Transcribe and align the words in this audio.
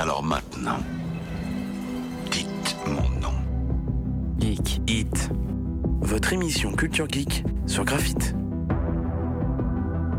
Alors 0.00 0.22
maintenant, 0.22 0.78
dites 2.30 2.74
mon 2.86 3.06
nom. 3.20 3.34
Geek 4.38 4.80
Hit. 4.88 5.28
Votre 6.00 6.32
émission 6.32 6.72
Culture 6.72 7.06
Geek 7.06 7.44
sur 7.66 7.84
Graphite. 7.84 8.34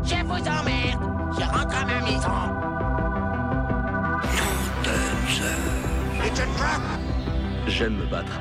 Je 0.04 0.24
vous 0.24 0.34
emmerde. 0.34 1.02
Je 1.36 1.44
rentre 1.44 1.76
à 1.76 1.84
ma 1.84 2.00
maison. 2.00 2.30
It's 6.24 6.38
a 6.38 6.46
trap. 6.56 6.82
J'aime 7.66 7.96
me 7.96 8.06
battre. 8.06 8.40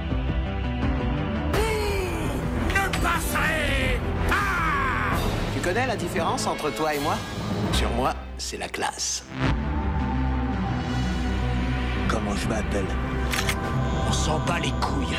Ne 2.69 3.01
passerez 3.01 3.99
pas. 4.29 5.17
Tu 5.55 5.59
connais 5.61 5.87
la 5.87 5.95
différence 5.95 6.45
entre 6.45 6.69
toi 6.69 6.93
et 6.93 6.99
moi? 6.99 7.15
Sur 7.73 7.89
moi, 7.93 8.13
c'est 8.37 8.57
la 8.57 8.69
classe. 8.69 9.23
Je 12.35 12.47
m'appelle 12.47 12.85
On 14.07 14.11
s'en 14.11 14.39
bat 14.39 14.59
les 14.59 14.71
couilles. 14.79 15.17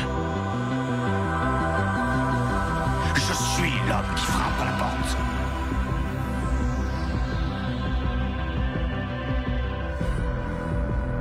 Je 3.15 3.33
suis 3.33 3.71
l'homme 3.87 4.15
qui 4.15 4.25
frappe 4.25 4.61
à 4.61 4.65
la 4.65 4.71
porte. 4.71 5.17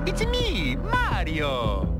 It's 0.07 0.23
me, 0.27 0.77
Mario. 0.91 1.92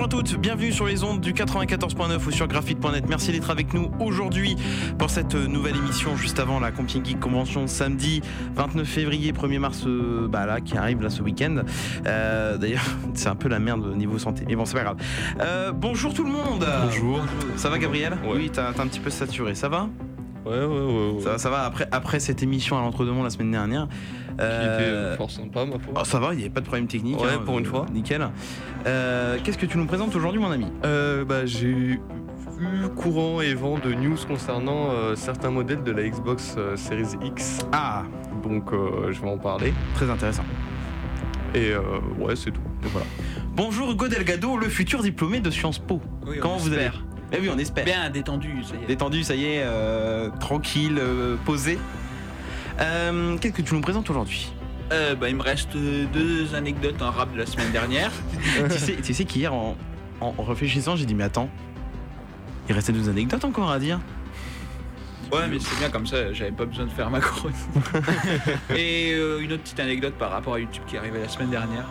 Bonjour 0.00 0.18
à 0.18 0.22
toutes, 0.22 0.40
bienvenue 0.40 0.72
sur 0.72 0.86
les 0.86 1.04
ondes 1.04 1.20
du 1.20 1.34
94.9 1.34 2.26
ou 2.26 2.30
sur 2.30 2.48
graphite.net. 2.48 3.04
Merci 3.06 3.32
d'être 3.32 3.50
avec 3.50 3.74
nous 3.74 3.90
aujourd'hui 4.00 4.56
pour 4.98 5.10
cette 5.10 5.34
nouvelle 5.34 5.76
émission 5.76 6.16
juste 6.16 6.38
avant 6.38 6.58
la 6.58 6.70
Camping 6.70 7.04
Geek 7.04 7.20
Convention 7.20 7.66
samedi 7.66 8.22
29 8.54 8.88
février, 8.88 9.32
1er 9.32 9.58
mars, 9.58 9.84
euh, 9.86 10.26
bah 10.26 10.46
là, 10.46 10.62
qui 10.62 10.78
arrive 10.78 11.02
là 11.02 11.10
ce 11.10 11.20
week-end. 11.20 11.64
Euh, 12.06 12.56
D'ailleurs, 12.56 12.80
c'est 13.14 13.28
un 13.28 13.34
peu 13.34 13.50
la 13.50 13.58
merde 13.58 13.84
au 13.84 13.94
niveau 13.94 14.18
santé, 14.18 14.44
mais 14.48 14.56
bon, 14.56 14.64
c'est 14.64 14.72
pas 14.72 14.84
grave. 14.84 14.96
Euh, 15.38 15.70
bonjour 15.70 16.14
tout 16.14 16.24
le 16.24 16.32
monde 16.32 16.66
Bonjour. 16.86 17.20
Ça 17.56 17.68
va 17.68 17.76
Gabriel 17.76 18.14
Ouais. 18.24 18.36
Oui, 18.36 18.50
t'as 18.50 18.70
un 18.70 18.86
petit 18.86 19.00
peu 19.00 19.10
saturé, 19.10 19.54
ça 19.54 19.68
va? 19.68 19.90
Ouais, 20.46 20.64
ouais, 20.64 20.64
ouais. 20.64 21.12
ouais. 21.12 21.20
Ça 21.22 21.30
va, 21.32 21.38
ça 21.38 21.50
va 21.50 21.64
après, 21.64 21.86
après 21.92 22.20
cette 22.20 22.42
émission 22.42 22.78
à 22.78 22.80
l'entre-deux-mondes 22.80 23.24
la 23.24 23.30
semaine 23.30 23.50
dernière. 23.50 23.86
Qui 24.40 24.46
euh, 24.46 25.08
était 25.10 25.16
fort 25.18 25.30
sympa, 25.30 25.64
ma 25.66 25.78
foi. 25.78 25.92
Oh, 25.96 26.04
ça 26.04 26.18
va, 26.18 26.32
il 26.32 26.36
n'y 26.38 26.42
avait 26.44 26.50
pas 26.50 26.60
de 26.60 26.66
problème 26.66 26.86
technique. 26.86 27.20
Ouais, 27.20 27.28
hein, 27.34 27.42
pour 27.44 27.58
une 27.58 27.64
fois. 27.66 27.86
Nickel. 27.92 28.26
Euh, 28.86 29.38
Qu'est-ce 29.44 29.58
que 29.58 29.66
tu 29.66 29.76
nous 29.78 29.86
présentes 29.86 30.14
aujourd'hui, 30.16 30.40
mon 30.40 30.50
ami? 30.50 30.66
Euh, 30.84 31.24
bah, 31.24 31.44
j'ai 31.46 31.68
eu 31.68 32.00
courant 32.96 33.40
et 33.40 33.54
vent 33.54 33.78
de 33.78 33.92
news 33.92 34.16
concernant 34.28 34.90
euh, 34.90 35.14
certains 35.14 35.50
modèles 35.50 35.82
de 35.82 35.92
la 35.92 36.08
Xbox 36.08 36.54
euh, 36.58 36.76
Series 36.76 37.16
X. 37.22 37.60
Ah, 37.72 38.04
Donc, 38.42 38.72
euh, 38.72 39.12
je 39.12 39.20
vais 39.20 39.28
en 39.28 39.38
parler. 39.38 39.72
très 39.94 40.10
intéressant. 40.10 40.44
Et 41.54 41.70
euh, 41.72 41.80
ouais, 42.18 42.36
c'est 42.36 42.50
tout. 42.50 42.60
Et 42.84 42.88
voilà. 42.88 43.06
Bonjour 43.56 43.90
Hugo 43.90 44.08
Delgado, 44.08 44.56
le 44.56 44.68
futur 44.68 45.02
diplômé 45.02 45.40
de 45.40 45.50
Sciences 45.50 45.78
Po. 45.78 46.00
Oui, 46.26 46.38
Comment 46.40 46.56
vous 46.56 46.72
allez. 46.72 46.88
Eh 47.32 47.38
oui, 47.40 47.48
on 47.54 47.58
espère. 47.58 47.84
Bien 47.84 48.10
détendu, 48.10 48.62
ça 48.64 48.74
y 48.74 48.84
est. 48.84 48.86
Détendu, 48.86 49.22
ça 49.22 49.34
y 49.34 49.44
est, 49.44 49.62
euh, 49.62 50.28
tranquille, 50.40 50.98
euh, 50.98 51.36
posé. 51.44 51.78
Euh, 52.80 53.36
Qu'est-ce 53.38 53.54
que 53.54 53.62
tu 53.62 53.74
nous 53.74 53.80
présentes 53.80 54.08
aujourd'hui? 54.10 54.52
Euh, 54.92 55.14
bah, 55.14 55.28
il 55.28 55.36
me 55.36 55.42
reste 55.42 55.76
deux 55.76 56.54
anecdotes 56.54 57.00
en 57.00 57.10
rap 57.10 57.32
de 57.32 57.38
la 57.38 57.46
semaine 57.46 57.70
dernière. 57.70 58.10
tu, 58.70 58.78
sais, 58.78 58.96
tu 58.96 59.14
sais 59.14 59.24
qu'hier, 59.24 59.52
en, 59.54 59.76
en 60.20 60.42
réfléchissant, 60.42 60.96
j'ai 60.96 61.06
dit, 61.06 61.14
mais 61.14 61.24
attends, 61.24 61.48
il 62.68 62.74
restait 62.74 62.92
deux 62.92 63.08
anecdotes 63.08 63.44
encore 63.44 63.70
à 63.70 63.78
dire. 63.78 64.00
Ouais, 65.32 65.46
mais 65.48 65.58
c'est 65.60 65.78
bien 65.78 65.90
comme 65.90 66.06
ça, 66.06 66.32
j'avais 66.32 66.50
pas 66.50 66.64
besoin 66.64 66.86
de 66.86 66.90
faire 66.90 67.08
ma 67.08 67.20
chronique. 67.20 67.56
Et 68.76 69.12
euh, 69.12 69.40
une 69.40 69.52
autre 69.52 69.62
petite 69.62 69.78
anecdote 69.78 70.14
par 70.14 70.30
rapport 70.32 70.54
à 70.54 70.60
YouTube 70.60 70.82
qui 70.88 70.96
est 70.96 70.98
arrivée 70.98 71.20
la 71.20 71.28
semaine 71.28 71.50
dernière. 71.50 71.84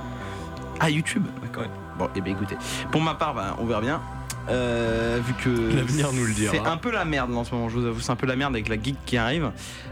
Ah, 0.82 0.90
YouTube? 0.90 1.26
Ouais. 1.58 1.66
Bon, 1.98 2.10
et 2.16 2.22
bien 2.22 2.34
écoutez, 2.34 2.56
pour 2.92 3.02
ma 3.02 3.14
part, 3.16 3.34
bah, 3.34 3.56
on 3.60 3.66
verra 3.66 3.82
bien. 3.82 4.02
Euh, 4.50 5.20
vu 5.26 5.34
que 5.34 5.76
L'avenir 5.76 6.12
nous 6.14 6.26
le 6.26 6.34
dira. 6.34 6.54
C'est 6.54 6.68
un 6.68 6.78
peu 6.78 6.92
la 6.92 7.06
merde 7.06 7.34
en 7.36 7.44
ce 7.44 7.54
moment, 7.54 7.70
je 7.70 7.78
vous 7.78 7.86
avoue, 7.86 8.00
c'est 8.00 8.12
un 8.12 8.16
peu 8.16 8.28
la 8.28 8.36
merde 8.36 8.54
avec 8.56 8.68
la 8.68 8.82
geek 8.82 8.96
qui 9.06 9.18
arrive. 9.18 9.52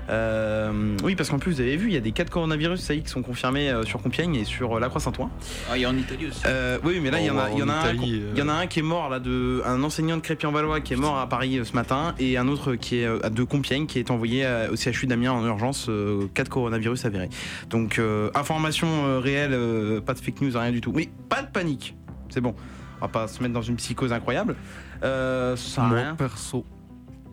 Euh, 0.09 0.95
oui, 1.03 1.15
parce 1.15 1.29
qu'en 1.29 1.39
plus, 1.39 1.53
vous 1.53 1.61
avez 1.61 1.75
vu, 1.75 1.87
il 1.87 1.93
y 1.93 1.97
a 1.97 2.01
des 2.01 2.11
cas 2.11 2.23
de 2.23 2.29
coronavirus, 2.29 2.79
ça 2.79 2.93
y 2.93 2.99
est, 2.99 3.01
qui 3.01 3.09
sont 3.09 3.21
confirmés 3.21 3.69
euh, 3.69 3.83
sur 3.83 4.01
Compiègne 4.01 4.35
et 4.35 4.45
sur 4.45 4.77
euh, 4.77 4.79
la 4.79 4.87
Croix-Saint-Ouen. 4.89 5.29
Ah, 5.69 5.77
il 5.77 5.81
y 5.81 5.85
a 5.85 5.89
en 5.89 5.97
Italie 5.97 6.27
aussi. 6.27 6.41
Euh, 6.45 6.77
oui, 6.83 6.99
mais 7.01 7.11
là, 7.11 7.19
il 7.19 7.25
y 7.25 7.29
en 7.29 7.37
a, 7.37 7.49
Oh, 7.51 7.61
en 7.61 7.69
un, 7.69 7.79
Italie, 7.79 8.23
il 8.33 8.39
y 8.39 8.41
en 8.41 8.49
a 8.49 8.53
un 8.53 8.67
qui 8.67 8.79
est 8.79 8.83
mort 8.83 9.09
là, 9.09 9.19
de 9.19 9.61
un 9.65 9.83
enseignant 9.83 10.17
de 10.17 10.21
Crépy-en-Valois 10.21 10.81
qui 10.81 10.93
est 10.93 10.97
mort 10.97 11.17
à 11.17 11.27
Paris 11.27 11.59
ce 11.63 11.73
matin, 11.73 12.13
et 12.19 12.37
un 12.37 12.47
autre 12.47 12.75
qui 12.75 12.97
est 12.97 13.29
de 13.29 13.43
Compiègne 13.43 13.85
qui 13.85 13.99
est 13.99 14.11
envoyé 14.11 14.45
au 14.71 14.75
CHU 14.75 15.07
d'Amiens 15.07 15.31
en 15.31 15.45
urgence, 15.45 15.89
cas 16.33 16.43
de 16.43 16.49
coronavirus 16.49 17.05
avéré. 17.05 17.29
Donc, 17.69 17.99
euh, 17.99 18.29
information 18.35 19.19
réelle, 19.19 19.57
pas 20.05 20.13
de 20.13 20.19
fake 20.19 20.41
news, 20.41 20.51
rien 20.53 20.71
du 20.71 20.81
tout. 20.81 20.91
Mais 20.95 21.09
pas 21.29 21.41
de 21.41 21.47
panique, 21.47 21.95
c'est 22.29 22.41
bon. 22.41 22.55
On 22.99 23.05
va 23.05 23.07
pas 23.07 23.27
se 23.27 23.41
mettre 23.41 23.53
dans 23.53 23.61
une 23.61 23.75
psychose 23.75 24.11
incroyable. 24.13 24.55
Euh, 25.03 25.55
ça 25.55 25.69
sert 25.75 25.83
à 25.83 25.87
Moi, 25.87 25.97
rien. 25.97 26.15
perso, 26.15 26.65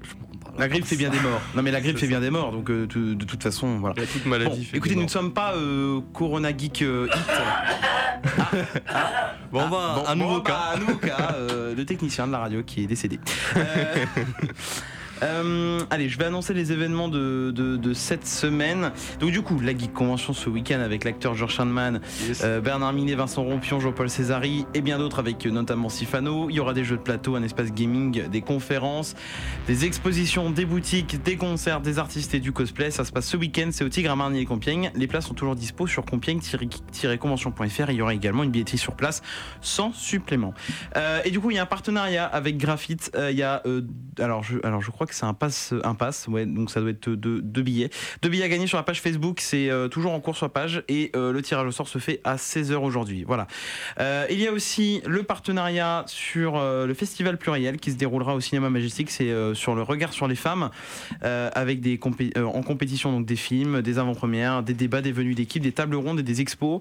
je 0.03 0.11
m'en 0.15 0.39
parle 0.39 0.55
La 0.59 0.69
grippe 0.69 0.83
pas 0.83 0.89
fait 0.91 0.97
bien 0.97 1.11
ça. 1.11 1.17
des 1.17 1.23
morts. 1.23 1.41
Non 1.57 1.63
mais 1.63 1.71
la 1.71 1.81
grippe 1.81 1.97
fait 1.99 2.07
bien 2.07 2.21
des 2.21 2.31
morts, 2.31 2.53
donc 2.53 2.71
euh, 2.71 2.87
de, 2.87 3.15
de 3.15 3.25
toute 3.25 3.43
façon, 3.43 3.79
voilà. 3.79 3.95
Il 3.97 4.03
y 4.03 4.05
a 4.05 4.07
toute 4.09 4.25
Bon, 4.25 4.31
maladie. 4.31 4.65
fait 4.65 4.77
écoutez, 4.77 4.91
des 4.95 4.97
nous 4.97 5.03
ne 5.03 5.07
morts. 5.07 5.11
sommes 5.13 5.33
pas 5.33 5.55
euh, 5.55 6.01
Corona 6.13 6.57
Geek 6.57 6.83
euh, 6.83 7.09
Hit. 7.15 8.65
Bon, 9.53 9.63
on 9.63 9.69
va 9.69 9.95
Bon, 9.97 10.05
un 10.07 10.15
nouveau 10.17 10.37
bon, 10.37 10.41
cas. 10.43 10.53
bah, 10.53 10.73
un 10.75 10.79
nouveau 10.81 10.97
cas, 10.97 11.35
euh, 11.37 11.75
le 11.75 11.85
technicien 11.87 12.27
de 12.27 12.33
la 12.33 12.39
radio 12.39 12.63
qui 12.63 12.85
est 12.85 12.87
décédé. 12.87 13.19
Euh, 13.57 14.05
euh, 15.23 15.81
allez, 15.91 16.09
je 16.09 16.19
vais 16.19 16.25
annoncer 16.25 16.55
les 16.55 16.73
événements 16.73 17.09
de, 17.09 17.53
de- 17.55 17.77
de 17.77 17.93
cette 17.95 18.27
semaine. 18.27 18.91
Donc 19.21 19.31
du 19.31 19.43
coup, 19.43 19.59
la 19.61 19.77
Geek 19.77 19.93
Convention 19.93 20.33
ce 20.33 20.49
week-end 20.49 20.81
avec 20.81 21.05
l'acteur 21.05 21.35
George 21.35 21.55
Sandman, 21.55 22.01
Yes. 22.27 22.43
euh, 22.45 22.61
Bernard 22.61 22.93
Minet, 22.93 23.15
Vincent 23.15 23.43
Rompion, 23.43 23.81
Jean-Paul 23.81 24.09
Césari 24.11 24.67
et 24.75 24.81
bien 24.81 24.99
d'autres 24.99 25.19
avec 25.19 25.47
euh, 25.47 25.51
notamment 25.51 25.89
Sifano. 25.89 26.49
Il 26.51 26.57
y 26.57 26.61
aura 26.61 26.75
des 26.75 26.85
jeux 26.85 26.97
de 26.97 27.03
plateau, 27.03 27.37
un 27.37 27.43
espace 27.43 27.73
gaming, 27.73 28.29
des 28.29 28.41
conférences, 28.43 29.15
des 29.67 29.85
expositions, 29.85 30.51
des 30.51 30.65
boutiques, 30.65 31.23
des 31.23 31.37
concerts, 31.37 31.81
des 31.81 31.99
artistes 31.99 32.35
et 32.35 32.41
du 32.41 32.53
cosplay. 32.53 32.91
Ça 32.91 33.05
se 33.05 33.13
passe 33.13 33.27
ce 33.29 33.37
week-end, 33.37 33.69
c'est 33.73 33.85
au 33.85 33.89
Tigre 33.89 34.11
à 34.11 34.17
Marny 34.17 34.41
et 34.41 34.45
Compiègne. 34.47 34.91
Les 34.95 35.07
places 35.07 35.27
sont 35.27 35.35
toujours 35.35 35.57
dispo 35.57 35.87
sur 35.87 36.05
compiègne-convention.fr. 36.05 37.91
Il 37.91 37.97
y 37.97 38.03
aura 38.03 38.15
également 38.15 38.43
une 38.43 38.51
billetterie 38.51 38.79
sur 38.79 38.95
place 38.95 39.23
sans 39.61 39.93
supplément. 39.93 40.55
Euh, 40.97 41.21
et 41.25 41.31
du 41.31 41.41
coup, 41.41 41.51
il 41.51 41.57
y 41.57 41.59
a 41.59 41.63
un 41.63 41.67
partenariat 41.67 42.25
avec 42.25 42.57
Graphite. 42.59 43.11
Euh, 43.15 43.31
il 43.31 43.37
y 43.39 43.43
a, 43.43 43.63
euh, 43.67 43.83
alors, 44.19 44.43
je, 44.43 44.59
alors 44.65 44.81
je 44.83 44.91
crois 44.91 45.04
que 45.07 45.15
c'est 45.15 45.25
un 45.25 45.35
pass, 45.35 45.75
un 45.83 45.95
pass, 45.95 46.29
ouais, 46.29 46.47
donc 46.47 46.71
ça 46.71 46.81
doit 46.81 46.91
être 46.91 47.09
deux, 47.11 47.41
billets. 47.63 47.91
Deux 48.23 48.29
billets 48.29 48.45
à 48.45 48.49
gagner 48.49 48.67
sur 48.67 48.77
la 48.77 48.83
page 48.83 49.01
Facebook, 49.01 49.41
c'est 49.41 49.71
euh, 49.71 49.89
toujours 49.89 50.13
en 50.13 50.21
cours 50.21 50.37
sur 50.37 50.47
la 50.47 50.51
page 50.51 50.83
et 50.89 51.11
euh, 51.17 51.33
le 51.33 51.43
tirage 51.43 51.67
au 51.67 51.73
sort 51.73 51.89
se 51.89 51.99
fait 51.99 52.21
à 52.25 52.37
16h 52.37 52.75
aujourd'hui. 52.75 53.25
Voilà. 53.25 53.47
Euh, 54.01 54.27
il 54.31 54.41
y 54.41 54.47
a 54.47 54.53
aussi 54.53 55.03
le 55.07 55.23
partenariat 55.23 56.05
sur 56.07 56.55
le 56.55 56.95
festival 56.95 57.39
pluriel 57.39 57.79
qui 57.79 57.91
se 57.91 57.97
déroulera 57.97 58.35
au 58.35 58.41
cinéma 58.41 58.71
majestic, 58.71 59.11
c'est 59.11 59.33
sur 59.55 59.75
le 59.75 59.83
regard 59.83 60.13
sur 60.13 60.29
les 60.29 60.37
femmes 60.37 60.71
avec 61.23 61.81
des 61.81 61.97
compé- 61.97 62.37
en 62.39 62.63
compétition 62.63 63.13
donc 63.13 63.27
des 63.27 63.37
films, 63.37 63.83
des 63.83 63.99
avant-premières, 63.99 64.63
des 64.63 64.75
débats, 64.75 65.03
des 65.03 65.13
venues 65.13 65.35
d'équipe, 65.35 65.63
des 65.63 65.73
tables 65.73 65.97
rondes 65.97 66.21
et 66.21 66.23
des 66.23 66.41
expos. 66.41 66.81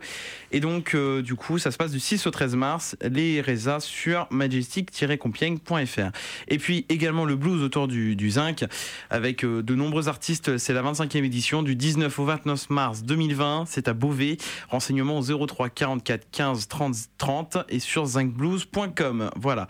Et 0.51 0.59
donc 0.59 0.95
du 0.95 1.35
coup, 1.35 1.57
ça 1.57 1.71
se 1.71 1.77
passe 1.77 1.91
du 1.91 1.99
6 1.99 2.27
au 2.27 2.31
13 2.31 2.55
mars, 2.55 2.95
les 3.01 3.41
résas 3.41 3.79
sur 3.79 4.27
majestic-compiègne.fr. 4.29 6.11
Et 6.47 6.57
puis 6.57 6.85
également 6.89 7.25
le 7.25 7.35
blues 7.35 7.63
autour 7.63 7.87
du, 7.87 8.12
du 8.15 8.31
zinc 8.31 8.65
avec 9.09 9.43
euh, 9.43 9.61
de 9.63 9.75
nombreux 9.75 10.07
artistes. 10.07 10.57
C'est 10.57 10.73
la 10.73 10.81
25e 10.83 11.23
édition 11.23 11.63
du 11.63 11.75
19 11.75 12.17
au 12.19 12.25
29 12.25 12.69
mars 12.69 13.03
2020. 13.03 13.65
C'est 13.67 13.87
à 13.87 13.93
Beauvais. 13.93 14.37
Renseignements 14.69 15.19
au 15.19 15.45
03 15.47 15.69
44 15.69 16.27
15 16.31 16.67
30 16.67 16.95
30 17.17 17.57
et 17.69 17.79
sur 17.79 18.05
zincblues.com. 18.05 19.29
Voilà. 19.35 19.67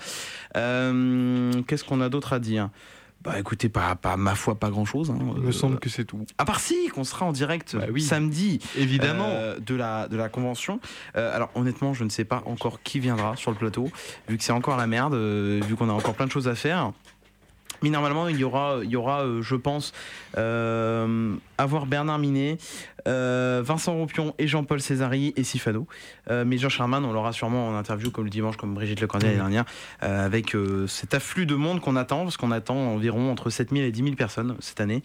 Euh, 0.57 1.51
Qu'est-ce 1.67 1.83
qu'on 1.83 2.01
a 2.01 2.09
d'autre 2.09 2.33
à 2.33 2.39
dire? 2.39 2.69
Bah 3.23 3.39
écoutez, 3.39 3.69
pas, 3.69 3.95
pas 3.95 4.17
ma 4.17 4.35
foi, 4.35 4.55
pas 4.55 4.69
grand 4.69 4.83
chose. 4.83 5.13
Il 5.37 5.41
me 5.43 5.53
semble 5.53 5.79
que 5.79 5.87
c'est 5.87 6.03
tout. 6.03 6.25
À 6.37 6.43
part 6.43 6.59
si, 6.59 6.89
qu'on 6.89 7.05
sera 7.05 7.25
en 7.25 7.31
direct 7.31 7.73
Bah 7.73 7.85
oui. 7.89 8.01
samedi 8.01 8.59
Évidemment. 8.77 9.27
euh, 9.29 9.57
de, 9.65 9.75
la, 9.75 10.09
de 10.09 10.17
la 10.17 10.27
convention. 10.27 10.81
Euh, 11.15 11.33
alors 11.33 11.49
honnêtement, 11.55 11.93
je 11.93 12.03
ne 12.03 12.09
sais 12.09 12.25
pas 12.25 12.43
encore 12.45 12.81
qui 12.83 12.99
viendra 12.99 13.37
sur 13.37 13.49
le 13.51 13.55
plateau, 13.57 13.89
vu 14.27 14.37
que 14.37 14.43
c'est 14.43 14.51
encore 14.51 14.75
la 14.75 14.87
merde, 14.87 15.15
vu 15.15 15.75
qu'on 15.77 15.89
a 15.89 15.93
encore 15.93 16.15
plein 16.15 16.25
de 16.25 16.31
choses 16.31 16.49
à 16.49 16.55
faire. 16.55 16.91
Mais 17.83 17.89
normalement, 17.89 18.27
il 18.27 18.37
y 18.37 18.43
aura, 18.43 18.79
il 18.83 18.89
y 18.89 18.95
aura 18.95 19.21
euh, 19.21 19.41
je 19.43 19.55
pense, 19.55 19.93
euh, 20.37 21.35
avoir 21.57 21.85
Bernard 21.85 22.17
Minet, 22.17 22.57
euh, 23.07 23.61
Vincent 23.63 23.93
Rompion 23.93 24.33
et 24.39 24.47
Jean-Paul 24.47 24.81
Césari 24.81 25.33
et 25.35 25.43
Sifano. 25.43 25.85
Euh, 26.31 26.45
mais 26.47 26.57
Jean 26.57 26.69
Charman, 26.69 27.03
on 27.05 27.13
l'aura 27.13 27.33
sûrement 27.33 27.67
en 27.67 27.75
interview 27.75 28.09
comme 28.09 28.23
le 28.23 28.29
dimanche, 28.29 28.57
comme 28.57 28.73
Brigitte 28.73 29.01
Lecordier 29.01 29.27
l'année 29.29 29.39
dernière, 29.39 29.65
euh, 30.01 30.25
avec 30.25 30.55
cet 30.87 31.13
afflux 31.13 31.45
de 31.45 31.55
monde 31.55 31.81
qu'on 31.81 31.95
attend, 31.95 32.23
parce 32.23 32.37
qu'on 32.37 32.51
attend 32.51 32.75
environ 32.75 33.29
entre 33.31 33.49
7000 33.49 33.83
et 33.83 33.91
10 33.91 34.03
000 34.03 34.15
personnes 34.15 34.55
cette 34.59 34.81
année. 34.81 35.03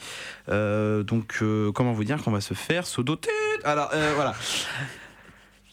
Donc, 0.49 1.43
comment 1.75 1.93
vous 1.93 2.05
dire 2.05 2.23
qu'on 2.23 2.31
va 2.31 2.41
se 2.41 2.55
faire 2.55 2.87
sauter 2.87 3.29
Alors, 3.65 3.91
euh, 3.93 4.13
voilà. 4.15 4.35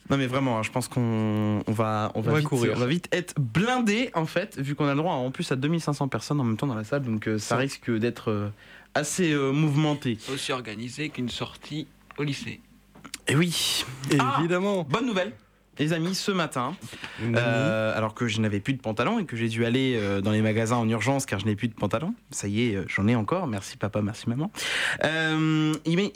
Non 0.10 0.18
mais 0.18 0.28
vraiment, 0.28 0.60
hein, 0.60 0.64
je 0.64 0.70
pense 0.72 0.88
qu'on 0.88 1.64
on 1.66 1.72
va, 1.72 2.12
on 2.16 2.22
va, 2.22 2.32
On 2.32 2.34
va 2.34 2.40
vite, 2.40 2.48
courir. 2.48 2.74
on 2.76 2.80
va 2.80 2.86
vite 2.86 3.08
être 3.12 3.34
blindé 3.40 4.12
en 4.14 4.26
fait, 4.26 4.60
vu 4.60 4.76
qu'on 4.76 4.86
a 4.86 4.92
le 4.92 4.98
droit 4.98 5.14
en 5.14 5.32
plus 5.32 5.52
à 5.52 5.56
2500 5.56 6.08
personnes 6.10 6.40
en 6.40 6.44
même 6.44 6.58
temps 6.58 6.68
dans 6.68 6.76
la 6.76 6.84
salle, 6.84 7.04
donc 7.04 7.28
euh, 7.28 7.38
ça 7.40 7.50
Ça. 7.50 7.58
risque 7.58 7.90
d'être 7.90 8.30
euh, 8.30 8.50
assez 8.94 9.32
euh, 9.34 9.52
mouvementé. 9.52 10.18
Aussi 10.32 10.52
organisé 10.52 11.10
qu'une 11.10 11.30
sortie 11.30 11.88
au 12.18 12.24
lycée. 12.24 12.62
Et 13.28 13.36
oui, 13.36 13.84
Ah 14.20 14.38
Évidemment. 14.40 14.84
bonne 14.88 15.08
nouvelle, 15.08 15.34
les 15.78 15.94
amis, 15.94 16.16
ce 16.16 16.32
matin, 16.32 16.76
euh, 17.22 17.98
alors 17.98 18.14
que 18.14 18.28
je 18.28 18.40
n'avais 18.40 18.60
plus 18.60 18.74
de 18.74 18.82
pantalon 18.82 19.20
et 19.20 19.26
que 19.26 19.36
j'ai 19.36 19.50
dû 19.50 19.66
aller 19.66 19.98
euh, 20.00 20.22
dans 20.22 20.32
les 20.32 20.42
magasins 20.42 20.78
en 20.78 20.88
urgence 20.88 21.26
car 21.26 21.40
je 21.40 21.46
n'ai 21.46 21.56
plus 21.56 21.68
de 21.68 21.74
pantalon. 21.74 22.14
Ça 22.32 22.48
y 22.48 22.70
est, 22.70 22.76
euh, 22.76 22.86
j'en 22.88 23.08
ai 23.08 23.16
encore. 23.16 23.48
Merci 23.48 23.76
papa, 23.78 24.02
merci 24.02 24.30
maman. 24.30 24.52
Il, 25.04 25.96
m'est- 25.98 26.12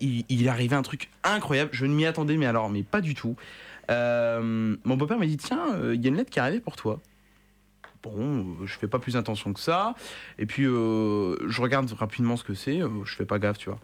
il, 0.00 0.44
est 0.46 0.48
arrivé 0.48 0.74
un 0.74 0.82
truc 0.82 1.10
incroyable. 1.24 1.70
Je 1.72 1.84
ne 1.86 1.94
m'y 1.94 2.06
attendais, 2.06 2.36
mais 2.36 2.46
alors, 2.46 2.70
mais 2.70 2.82
pas 2.82 3.00
du 3.00 3.14
tout. 3.14 3.36
Mon 3.90 4.96
beau-père 4.96 5.18
m'a 5.18 5.26
dit 5.26 5.36
tiens, 5.36 5.76
il 5.92 6.00
y 6.02 6.06
a 6.06 6.08
une 6.08 6.16
lettre 6.16 6.30
qui 6.30 6.38
est 6.38 6.42
arrivée 6.42 6.60
pour 6.60 6.76
toi. 6.76 7.00
Bon, 8.02 8.56
je 8.64 8.78
fais 8.78 8.88
pas 8.88 8.98
plus 8.98 9.16
attention 9.16 9.52
que 9.52 9.60
ça. 9.60 9.94
Et 10.38 10.46
puis, 10.46 10.64
je 10.64 11.60
regarde 11.60 11.90
rapidement 11.92 12.36
ce 12.36 12.44
que 12.44 12.54
c'est. 12.54 12.80
je 12.80 13.14
fais 13.14 13.26
pas 13.26 13.38
gaffe, 13.38 13.58
tu 13.58 13.68
vois. 13.68 13.78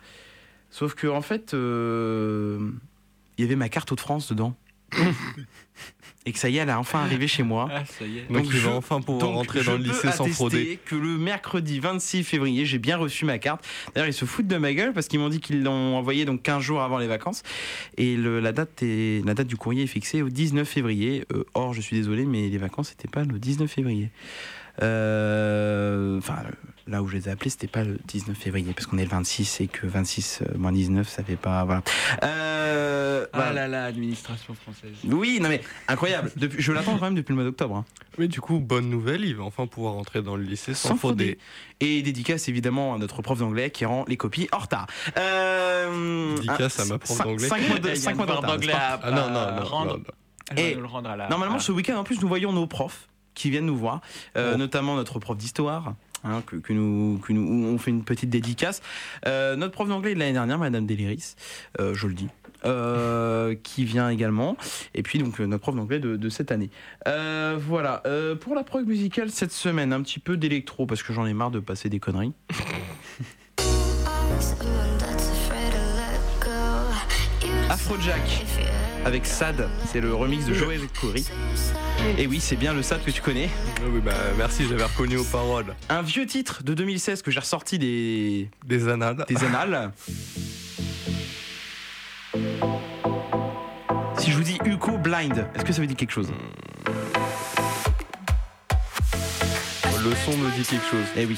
Sauf 0.70 0.94
que, 0.94 1.06
en 1.06 1.20
fait, 1.22 1.52
il 1.52 3.42
y 3.42 3.44
avait 3.44 3.56
ma 3.56 3.69
carte 3.69 3.92
de 3.94 4.00
France 4.00 4.30
dedans. 4.30 4.56
et 6.26 6.32
que 6.32 6.38
ça 6.38 6.49
y 6.50 6.56
est, 6.58 6.61
elle 6.61 6.69
est 6.69 6.73
enfin 6.73 7.00
arrivée 7.00 7.29
chez 7.29 7.43
moi. 7.43 7.69
Ah, 7.73 7.85
ça 7.87 8.05
y 8.05 8.19
est. 8.19 8.23
Donc, 8.29 8.43
donc 8.43 8.46
il 8.46 8.52
je- 8.58 8.67
va 8.69 8.75
enfin 8.75 9.00
pouvoir 9.00 9.32
rentrer 9.32 9.62
dans 9.64 9.73
le 9.79 9.85
lycée 9.85 10.11
sans 10.12 10.26
frauder. 10.26 10.79
que 10.85 10.94
le 10.94 11.17
mercredi 11.17 11.79
26 11.81 12.23
février, 12.25 12.67
j'ai 12.67 12.79
bien 12.79 12.96
reçu 12.99 13.25
ma 13.25 13.38
carte. 13.38 13.64
D'ailleurs, 13.94 14.08
ils 14.08 14.12
se 14.14 14.25
foutent 14.26 14.46
de 14.46 14.56
ma 14.58 14.75
gueule 14.75 14.93
parce 14.93 15.08
qu'ils 15.08 15.20
m'ont 15.20 15.29
dit 15.31 15.40
qu'ils 15.40 15.62
l'ont 15.62 15.96
envoyé 15.96 16.25
donc 16.26 16.43
15 16.43 16.62
jours 16.62 16.82
avant 16.82 16.99
les 16.99 17.06
vacances. 17.06 17.43
Et 17.96 18.17
le- 18.17 18.40
la, 18.40 18.52
date 18.52 18.82
est, 18.82 19.25
la 19.25 19.35
date 19.35 19.46
du 19.46 19.56
courrier 19.56 19.85
est 19.85 19.87
fixée 19.87 20.20
au 20.23 20.29
19 20.29 20.69
février. 20.69 21.25
Euh, 21.32 21.44
or, 21.55 21.73
je 21.73 21.81
suis 21.81 21.96
désolé, 21.96 22.26
mais 22.26 22.49
les 22.49 22.58
vacances 22.58 22.90
n'étaient 22.90 23.08
pas 23.08 23.25
le 23.25 23.38
19 23.38 23.70
février. 23.70 24.11
Euh, 24.82 26.19
Enfin, 26.19 26.38
là 26.88 27.02
où 27.02 27.08
je 27.08 27.17
les 27.17 27.29
ai 27.29 27.32
appelés, 27.32 27.50
c'était 27.50 27.67
pas 27.69 27.85
le 27.85 27.99
19 28.08 28.37
février 28.37 28.73
parce 28.73 28.87
qu'on 28.87 28.99
est 28.99 29.05
le 29.05 29.11
26 29.11 29.61
et 29.61 29.67
que 29.69 29.87
26 29.87 30.40
euh, 30.43 30.56
moins 30.58 30.73
19, 30.73 31.08
ça 31.08 31.23
fait 31.23 31.37
pas. 31.37 31.64
Voilà. 31.64 31.82
Euh, 32.25 33.26
Ah 33.32 33.37
voilà. 33.38 33.52
là 33.52 33.69
là, 33.69 33.85
administration 33.85 34.55
française. 34.55 34.93
Oui, 35.05 35.38
non 35.43 35.49
mais 35.49 35.61
incroyable. 35.88 36.31
Depuis, 36.37 36.62
je 36.62 36.73
l'attends 36.73 36.96
quand 36.96 37.05
même 37.05 37.14
depuis 37.14 37.31
le 37.32 37.37
mois 37.37 37.44
d'octobre. 37.44 37.76
hein. 37.76 37.85
Mais 38.17 38.26
du 38.29 38.40
coup, 38.40 38.58
bonne 38.58 38.88
nouvelle, 38.88 39.25
il 39.25 39.37
va 39.37 39.44
enfin 39.44 39.67
pouvoir 39.67 39.93
rentrer 39.94 40.23
dans 40.23 40.35
le 40.37 40.43
lycée 40.43 40.75
sans, 40.75 40.96
frauder. 40.96 41.38
Et 41.81 42.02
dédicace 42.02 42.49
évidemment 42.49 42.94
à 42.94 42.99
notre 42.99 43.23
prof 43.23 43.38
d'anglais 43.38 43.70
qui 43.70 43.85
rend 43.85 44.05
les 44.08 44.17
copies 44.17 44.49
en 44.52 44.58
retard. 44.58 44.87
Euh, 45.19 46.35
Dédicace 46.37 46.81
un- 46.81 46.82
à 46.85 46.87
ma 46.87 46.99
prof 46.99 47.19
d'anglais. 47.19 47.49
cinq 47.49 47.69
mois 47.69 47.79
de, 47.79 47.88
mois 48.17 48.25
retard, 48.37 48.40
d'anglais 48.43 48.67
n'est-ce 48.69 48.76
pas 48.79 48.79
à- 48.94 49.00
Ah 49.02 49.11
non, 49.11 49.31
non, 49.31 49.56
non. 49.61 49.64
rendre. 49.64 49.93
non, 49.93 49.99
non. 49.99 50.05
Elle 50.50 50.56
va 50.56 50.62
Et 50.62 50.75
nous 50.75 50.81
le 50.81 50.87
rendre 50.87 51.11
à 51.11 51.17
la. 51.17 51.29
Normalement, 51.29 51.56
à- 51.56 51.61
ce 51.61 51.73
week-end, 51.73 51.96
en 51.96 52.05
plus, 52.05 52.20
nous 52.23 52.29
voyons 52.29 52.52
nos 52.52 52.67
profs 52.67 53.08
qui 53.35 53.50
viennent 53.50 53.67
nous 53.67 53.76
voir, 53.76 54.00
euh, 54.37 54.52
Oh. 54.55 54.58
notamment 54.58 54.96
notre 54.96 55.19
prof 55.20 55.37
d'histoire. 55.37 55.94
Hein, 56.24 56.42
que, 56.46 56.56
que 56.56 56.72
nous, 56.72 57.18
que 57.18 57.32
nous, 57.32 57.66
on 57.68 57.78
fait 57.78 57.90
une 57.90 58.04
petite 58.04 58.30
dédicace. 58.30 58.82
Euh, 59.26 59.56
notre 59.56 59.72
prof 59.72 59.88
d'anglais 59.88 60.14
de 60.14 60.18
l'année 60.18 60.32
dernière, 60.32 60.58
Madame 60.58 60.86
Deliris, 60.86 61.36
euh, 61.80 61.94
je 61.94 62.06
le 62.06 62.14
dis, 62.14 62.28
euh, 62.64 63.54
qui 63.62 63.84
vient 63.84 64.08
également. 64.10 64.56
Et 64.94 65.02
puis 65.02 65.18
donc 65.18 65.38
notre 65.38 65.62
prof 65.62 65.74
d'anglais 65.74 65.98
de, 66.00 66.16
de 66.16 66.28
cette 66.28 66.52
année. 66.52 66.70
Voilà. 67.06 68.02
Pour 68.40 68.54
la 68.54 68.64
prog 68.64 68.86
musicale 68.86 69.30
cette 69.30 69.52
semaine, 69.52 69.92
un 69.92 70.02
petit 70.02 70.18
peu 70.18 70.36
d'électro 70.36 70.86
parce 70.86 71.02
que 71.02 71.12
j'en 71.12 71.26
ai 71.26 71.34
marre 71.34 71.50
de 71.50 71.60
passer 71.60 71.88
des 71.88 72.00
conneries. 72.00 72.32
Afrojack 77.70 78.44
avec 79.04 79.26
Sad, 79.26 79.68
c'est 79.86 80.00
le 80.00 80.14
remix 80.14 80.46
de 80.46 80.54
Joël 80.54 80.80
Corey. 81.00 81.22
Et 82.16 82.26
oui, 82.26 82.40
c'est 82.40 82.56
bien 82.56 82.72
le 82.72 82.82
Sad 82.82 83.02
que 83.04 83.10
tu 83.10 83.20
connais. 83.22 83.48
Ah 83.78 83.82
oui, 83.92 84.00
bah, 84.00 84.12
merci, 84.36 84.66
j'avais 84.68 84.84
reconnu 84.84 85.16
aux 85.16 85.24
paroles. 85.24 85.74
Un 85.88 86.02
vieux 86.02 86.26
titre 86.26 86.62
de 86.62 86.74
2016 86.74 87.22
que 87.22 87.30
j'ai 87.30 87.40
ressorti 87.40 87.78
des, 87.78 88.48
Des 88.64 88.88
annales. 88.88 89.24
des 89.28 89.44
annales. 89.44 89.92
Si 94.18 94.30
je 94.32 94.36
vous 94.36 94.42
dis 94.42 94.58
Uko 94.64 94.98
Blind, 94.98 95.46
est-ce 95.54 95.64
que 95.64 95.72
ça 95.72 95.80
vous 95.80 95.86
dit 95.86 95.94
quelque 95.94 96.10
chose? 96.12 96.30
Le 100.04 100.14
son 100.24 100.36
me 100.38 100.50
dit 100.56 100.62
quelque 100.62 100.86
chose. 100.90 101.04
Eh 101.16 101.24
oui. 101.26 101.36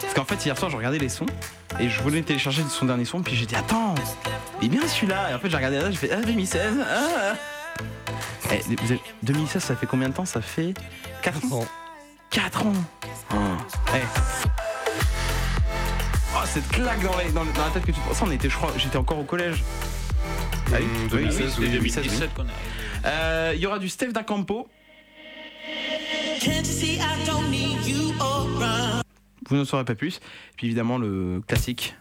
Parce 0.00 0.14
qu'en 0.14 0.24
fait, 0.24 0.44
hier 0.46 0.56
soir, 0.56 0.70
je 0.70 0.76
regardais 0.76 0.98
les 0.98 1.08
sons 1.08 1.26
et 1.80 1.88
je 1.88 2.00
voulais 2.02 2.22
télécharger 2.22 2.62
son 2.68 2.86
dernier 2.86 3.04
son, 3.04 3.22
puis 3.22 3.34
j'ai 3.34 3.46
dit 3.46 3.56
Attends, 3.56 3.94
il 4.60 4.66
est 4.66 4.68
bien 4.68 4.86
celui-là. 4.86 5.30
Et 5.30 5.34
en 5.34 5.38
fait, 5.38 5.50
j'ai 5.50 5.56
regardé 5.56 5.78
là, 5.78 5.90
j'ai 5.90 5.96
fait 5.96 6.10
Ah, 6.12 6.20
2016. 6.22 6.74
Ah. 6.88 7.34
Eh, 8.52 8.60
vous 8.82 8.92
êtes- 8.92 9.00
2016, 9.22 9.62
ça 9.62 9.76
fait 9.76 9.86
combien 9.86 10.08
de 10.08 10.14
temps? 10.14 10.24
Ça 10.24 10.40
fait 10.42 10.74
4 11.22 11.52
ans. 11.52 11.66
4 12.30 12.66
ans? 12.66 12.72
Oh. 13.32 13.36
Eh. 13.94 13.98
Oh, 16.34 16.38
cette 16.46 16.68
claque 16.68 17.02
dans, 17.02 17.16
les- 17.18 17.30
dans, 17.32 17.44
dans 17.44 17.64
la 17.64 17.70
tête 17.72 17.82
que 17.84 17.92
tu 17.92 17.98
te 17.98 18.00
prends. 18.04 18.14
Ça, 18.14 18.24
on 18.26 18.30
était, 18.30 18.48
je 18.50 18.56
crois, 18.56 18.72
j'étais 18.76 18.96
encore 18.96 19.18
au 19.18 19.24
collège. 19.24 19.62
Ah 20.74 20.76
oui, 20.78 20.84
Mmh, 20.86 21.02
oui, 21.04 21.08
2016, 21.10 21.58
oui, 21.58 21.66
oui, 21.80 21.90
c'était 21.90 22.00
2016, 22.00 22.04
oui. 22.04 22.08
2017 22.08 22.34
qu'on 22.34 22.42
arrive. 22.42 22.52
Euh, 23.04 23.52
Il 23.54 23.60
y 23.60 23.66
aura 23.66 23.78
du 23.78 23.88
Steph 23.88 24.12
D'Acampo. 24.12 24.68
Vous 29.48 29.56
ne 29.56 29.64
saurez 29.64 29.84
pas 29.84 29.94
plus. 29.94 30.20
Puis 30.56 30.66
évidemment 30.68 30.98
le 30.98 31.42
classique. 31.46 31.94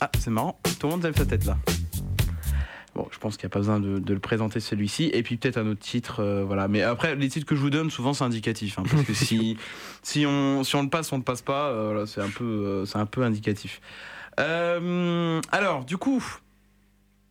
Ah, 0.00 0.10
c'est 0.18 0.30
marrant, 0.30 0.58
tout 0.78 0.86
le 0.86 0.92
monde 0.92 1.02
lève 1.02 1.16
sa 1.16 1.26
tête 1.26 1.44
là. 1.44 1.56
Bon, 2.94 3.06
je 3.12 3.18
pense 3.18 3.36
qu'il 3.36 3.46
n'y 3.46 3.50
a 3.50 3.54
pas 3.54 3.60
besoin 3.60 3.78
de, 3.78 3.98
de 3.98 4.14
le 4.14 4.18
présenter 4.20 4.58
celui-ci. 4.58 5.10
Et 5.12 5.22
puis 5.22 5.36
peut-être 5.36 5.58
un 5.58 5.66
autre 5.68 5.80
titre, 5.80 6.20
euh, 6.20 6.44
voilà. 6.44 6.66
Mais 6.68 6.82
après, 6.82 7.14
les 7.14 7.28
titres 7.28 7.46
que 7.46 7.54
je 7.54 7.60
vous 7.60 7.70
donne, 7.70 7.90
souvent 7.90 8.12
c'est 8.14 8.24
indicatif. 8.24 8.78
hein, 8.78 8.82
parce 8.90 9.04
que 9.04 9.14
si, 9.14 9.56
si, 10.02 10.26
on, 10.26 10.64
si 10.64 10.74
on 10.76 10.82
le 10.82 10.88
passe, 10.88 11.12
on 11.12 11.16
ne 11.16 11.20
le 11.20 11.24
passe 11.24 11.42
pas, 11.42 11.68
euh, 11.68 11.90
voilà, 11.92 12.06
c'est 12.06 12.20
un, 12.20 12.28
peu, 12.28 12.44
euh, 12.44 12.84
c'est 12.86 12.98
un 12.98 13.06
peu 13.06 13.22
indicatif. 13.22 13.80
Alors, 14.36 15.84
du 15.84 15.98
coup, 15.98 16.24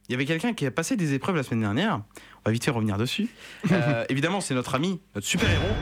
il 0.08 0.12
y 0.14 0.16
avait 0.16 0.26
quelqu'un 0.26 0.54
qui 0.54 0.66
a 0.66 0.72
passé 0.72 0.96
des 0.96 1.14
épreuves 1.14 1.36
la 1.36 1.44
semaine 1.44 1.62
dernière. 1.62 1.96
On 1.96 2.42
va 2.46 2.52
vite 2.52 2.64
fait 2.64 2.72
revenir 2.72 2.98
dessus. 2.98 3.28
Évidemment, 4.10 4.42
c'est 4.42 4.54
notre 4.54 4.76
ami, 4.76 5.02
notre 5.16 5.28
super-héros. 5.28 5.76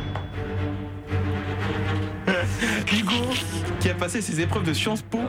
Hugo, 2.93 3.33
qui 3.79 3.89
a 3.89 3.93
passé 3.93 4.21
ses 4.21 4.39
épreuves 4.41 4.63
de 4.63 4.73
Sciences 4.73 5.01
Po. 5.01 5.19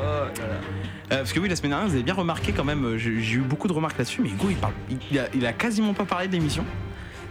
Euh, 1.10 1.19
parce 1.19 1.32
que 1.32 1.40
oui, 1.40 1.49
la 1.49 1.56
semaine 1.56 1.70
dernière, 1.70 1.88
vous 1.88 1.94
avez 1.94 2.02
bien 2.02 2.14
remarqué 2.14 2.52
quand 2.52 2.64
même, 2.64 2.84
euh, 2.84 2.99
j'ai 2.99 3.10
eu 3.10 3.38
beaucoup 3.40 3.66
de 3.69 3.72
remarques 3.72 3.96
là-dessus, 3.99 4.20
mais 4.22 4.28
Hugo, 4.28 4.46
il, 4.50 4.56
parle, 4.56 4.75
il, 5.10 5.19
a, 5.19 5.26
il 5.34 5.46
a 5.46 5.52
quasiment 5.55 5.94
pas 5.94 6.05
parlé 6.05 6.28
de 6.28 6.32
l'émission. 6.32 6.64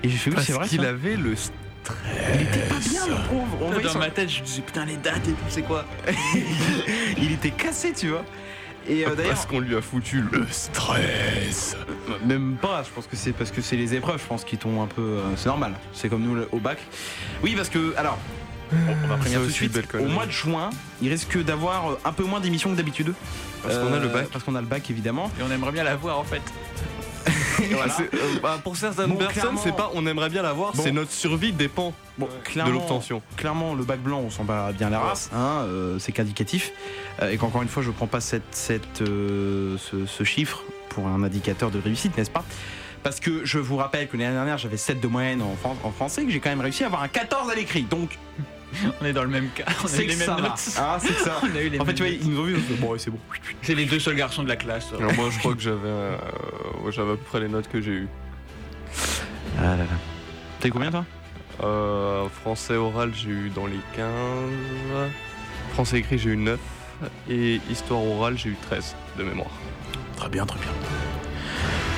Et 0.03 0.09
j'ai 0.09 0.17
fait, 0.17 0.31
oui, 0.31 0.37
c'est 0.43 0.53
vrai. 0.53 0.67
qu'il 0.67 0.83
avait 0.85 1.15
le 1.15 1.33
Il 1.33 2.41
était 2.41 2.59
pas 2.67 2.79
bien, 2.79 3.05
le 3.07 3.15
pauvre. 3.29 3.57
On 3.61 3.79
Dans 3.79 3.89
son- 3.89 3.99
ma 3.99 4.09
tête, 4.09 4.29
je 4.29 4.41
disais 4.41 4.61
putain 4.61 4.85
les 4.85 4.97
dates 4.97 5.27
et 5.27 5.31
tout, 5.31 5.37
c'est 5.49 5.61
quoi? 5.61 5.85
Il 7.17 7.31
était 7.31 7.51
cassé, 7.51 7.93
tu 7.93 8.09
vois. 8.09 8.25
Et 8.89 9.05
euh, 9.05 9.15
d'ailleurs, 9.15 9.33
Parce 9.33 9.45
qu'on 9.45 9.59
lui 9.59 9.75
a 9.75 9.81
foutu 9.81 10.21
le 10.31 10.45
Stress. 10.49 11.75
Même 12.25 12.55
pas, 12.61 12.83
je 12.83 12.89
pense 12.89 13.05
que 13.05 13.15
c'est 13.15 13.31
parce 13.33 13.51
que 13.51 13.61
c'est 13.61 13.75
les 13.75 13.93
épreuves, 13.95 14.19
je 14.21 14.27
pense 14.27 14.43
qu'ils 14.45 14.59
t'ont 14.59 14.81
un 14.81 14.87
peu. 14.87 15.01
euh, 15.01 15.21
c'est 15.35 15.49
normal, 15.49 15.73
c'est 15.93 16.09
comme 16.09 16.21
nous 16.23 16.41
au 16.51 16.59
bac. 16.59 16.77
Oui, 17.43 17.53
parce 17.55 17.69
que, 17.69 17.93
alors, 17.97 18.17
on 18.71 19.07
va 19.07 19.17
prévenir 19.17 19.31
Ça 19.31 19.37
tout 19.37 19.41
de 19.43 19.45
aussi, 19.47 19.53
suite, 19.53 19.73
belle 19.73 20.01
au 20.01 20.07
mois 20.07 20.25
de 20.25 20.31
juin, 20.31 20.69
il 21.01 21.09
risque 21.09 21.37
d'avoir 21.43 21.91
euh, 21.91 21.99
un 22.05 22.11
peu 22.11 22.23
moins 22.23 22.39
d'émissions 22.39 22.71
que 22.71 22.75
d'habitude. 22.75 23.13
Parce 23.63 23.77
qu'on 23.77 23.93
a 23.93 23.99
le 23.99 24.05
Euh, 24.07 24.13
bac. 24.13 24.27
Parce 24.31 24.43
qu'on 24.43 24.55
a 24.55 24.61
le 24.61 24.67
bac, 24.67 24.89
évidemment. 24.89 25.31
Et 25.39 25.43
on 25.43 25.51
aimerait 25.51 25.71
bien 25.71 25.83
la 25.83 25.95
voir 25.95 26.19
en 26.19 26.23
fait. 26.23 26.41
Voilà. 27.71 27.91
Euh, 27.99 28.17
bah, 28.41 28.59
pour 28.63 28.77
certaines 28.77 29.07
Bon, 29.09 29.15
personnes, 29.15 29.57
c'est 29.61 29.75
pas 29.75 29.89
on 29.95 30.05
aimerait 30.05 30.29
bien 30.29 30.43
l'avoir, 30.43 30.73
Bon. 30.73 30.83
c'est 30.83 30.91
notre 30.91 31.11
survie 31.11 31.51
dépend 31.51 31.91
Bon, 32.19 32.29
de 32.55 32.71
l'obtention. 32.71 33.21
clairement, 33.35 33.73
le 33.73 33.83
bac 33.83 33.99
blanc, 33.99 34.19
on 34.19 34.29
s'en 34.29 34.43
bat 34.43 34.71
bien 34.73 34.91
la 34.91 34.99
race, 34.99 35.31
hein, 35.35 35.63
euh, 35.63 35.97
c'est 35.97 36.11
qu'indicatif. 36.11 36.71
Euh, 37.21 37.31
et 37.31 37.37
qu'encore 37.37 37.63
une 37.63 37.67
fois, 37.67 37.81
je 37.81 37.89
prends 37.89 38.05
pas 38.05 38.21
cette, 38.21 38.43
cette, 38.51 39.01
euh, 39.01 39.75
ce, 39.79 40.05
ce 40.05 40.23
chiffre 40.23 40.61
pour 40.89 41.07
un 41.07 41.23
indicateur 41.23 41.71
de 41.71 41.79
réussite, 41.79 42.15
n'est-ce 42.15 42.29
pas? 42.29 42.45
Parce 43.01 43.19
que 43.19 43.43
je 43.43 43.57
vous 43.57 43.77
rappelle 43.77 44.07
que 44.07 44.17
l'année 44.17 44.33
dernière, 44.35 44.59
j'avais 44.59 44.77
7 44.77 45.01
de 45.01 45.07
moyenne 45.07 45.41
en, 45.41 45.55
en 45.83 45.91
français, 45.91 46.25
que 46.25 46.29
j'ai 46.31 46.39
quand 46.39 46.49
même 46.49 46.61
réussi 46.61 46.83
à 46.83 46.87
avoir 46.87 47.01
un 47.01 47.07
14 47.07 47.49
à 47.49 47.55
l'écrit. 47.55 47.83
Donc, 47.83 48.17
On 49.01 49.05
est 49.05 49.13
dans 49.13 49.23
le 49.23 49.29
même 49.29 49.49
cas. 49.49 49.63
On 49.81 49.85
a 49.85 49.87
c'est 49.87 50.03
eu 50.03 50.05
que 50.07 50.11
les 50.11 50.17
ça 50.17 50.35
mêmes 50.35 50.43
va. 50.43 50.49
notes. 50.49 50.69
Ah, 50.77 50.97
c'est 50.99 51.13
ça. 51.13 51.39
On 51.43 51.55
a 51.55 51.61
eu 51.61 51.69
les 51.69 51.79
En 51.79 51.85
fait, 51.85 51.93
tu 51.93 52.03
vois, 52.03 52.11
ils 52.11 52.29
nous 52.29 52.39
ont 52.39 52.43
vu, 52.43 52.57
bon, 52.79 52.91
ouais, 52.91 52.99
c'est 52.99 53.09
bon. 53.11 53.19
C'est 53.61 53.75
les 53.75 53.85
deux 53.85 53.99
seuls 53.99 54.15
garçons 54.15 54.43
de 54.43 54.49
la 54.49 54.55
classe. 54.57 54.87
Alors 54.97 55.13
moi, 55.13 55.29
je 55.31 55.39
crois 55.39 55.53
que 55.55 55.61
j'avais 55.61 55.77
euh, 55.87 56.17
j'avais 56.91 57.13
à 57.13 57.15
peu 57.15 57.23
près 57.23 57.39
les 57.39 57.47
notes 57.47 57.67
que 57.69 57.81
j'ai 57.81 57.91
eues. 57.91 58.07
Ah 59.57 59.61
là 59.63 59.77
là. 59.77 59.85
T'as 60.59 60.67
eu 60.67 60.71
combien, 60.71 60.91
toi? 60.91 61.05
Euh, 61.63 62.27
français 62.41 62.75
oral, 62.75 63.11
j'ai 63.15 63.29
eu 63.29 63.49
dans 63.49 63.65
les 63.65 63.79
15. 63.95 64.05
Français 65.73 65.97
écrit, 65.99 66.17
j'ai 66.19 66.31
eu 66.31 66.37
9. 66.37 66.59
Et 67.29 67.61
histoire 67.69 68.03
orale, 68.03 68.37
j'ai 68.37 68.49
eu 68.49 68.55
13 68.69 68.95
de 69.17 69.23
mémoire. 69.23 69.51
Très 70.17 70.29
bien, 70.29 70.45
très 70.45 70.59
bien. 70.59 70.69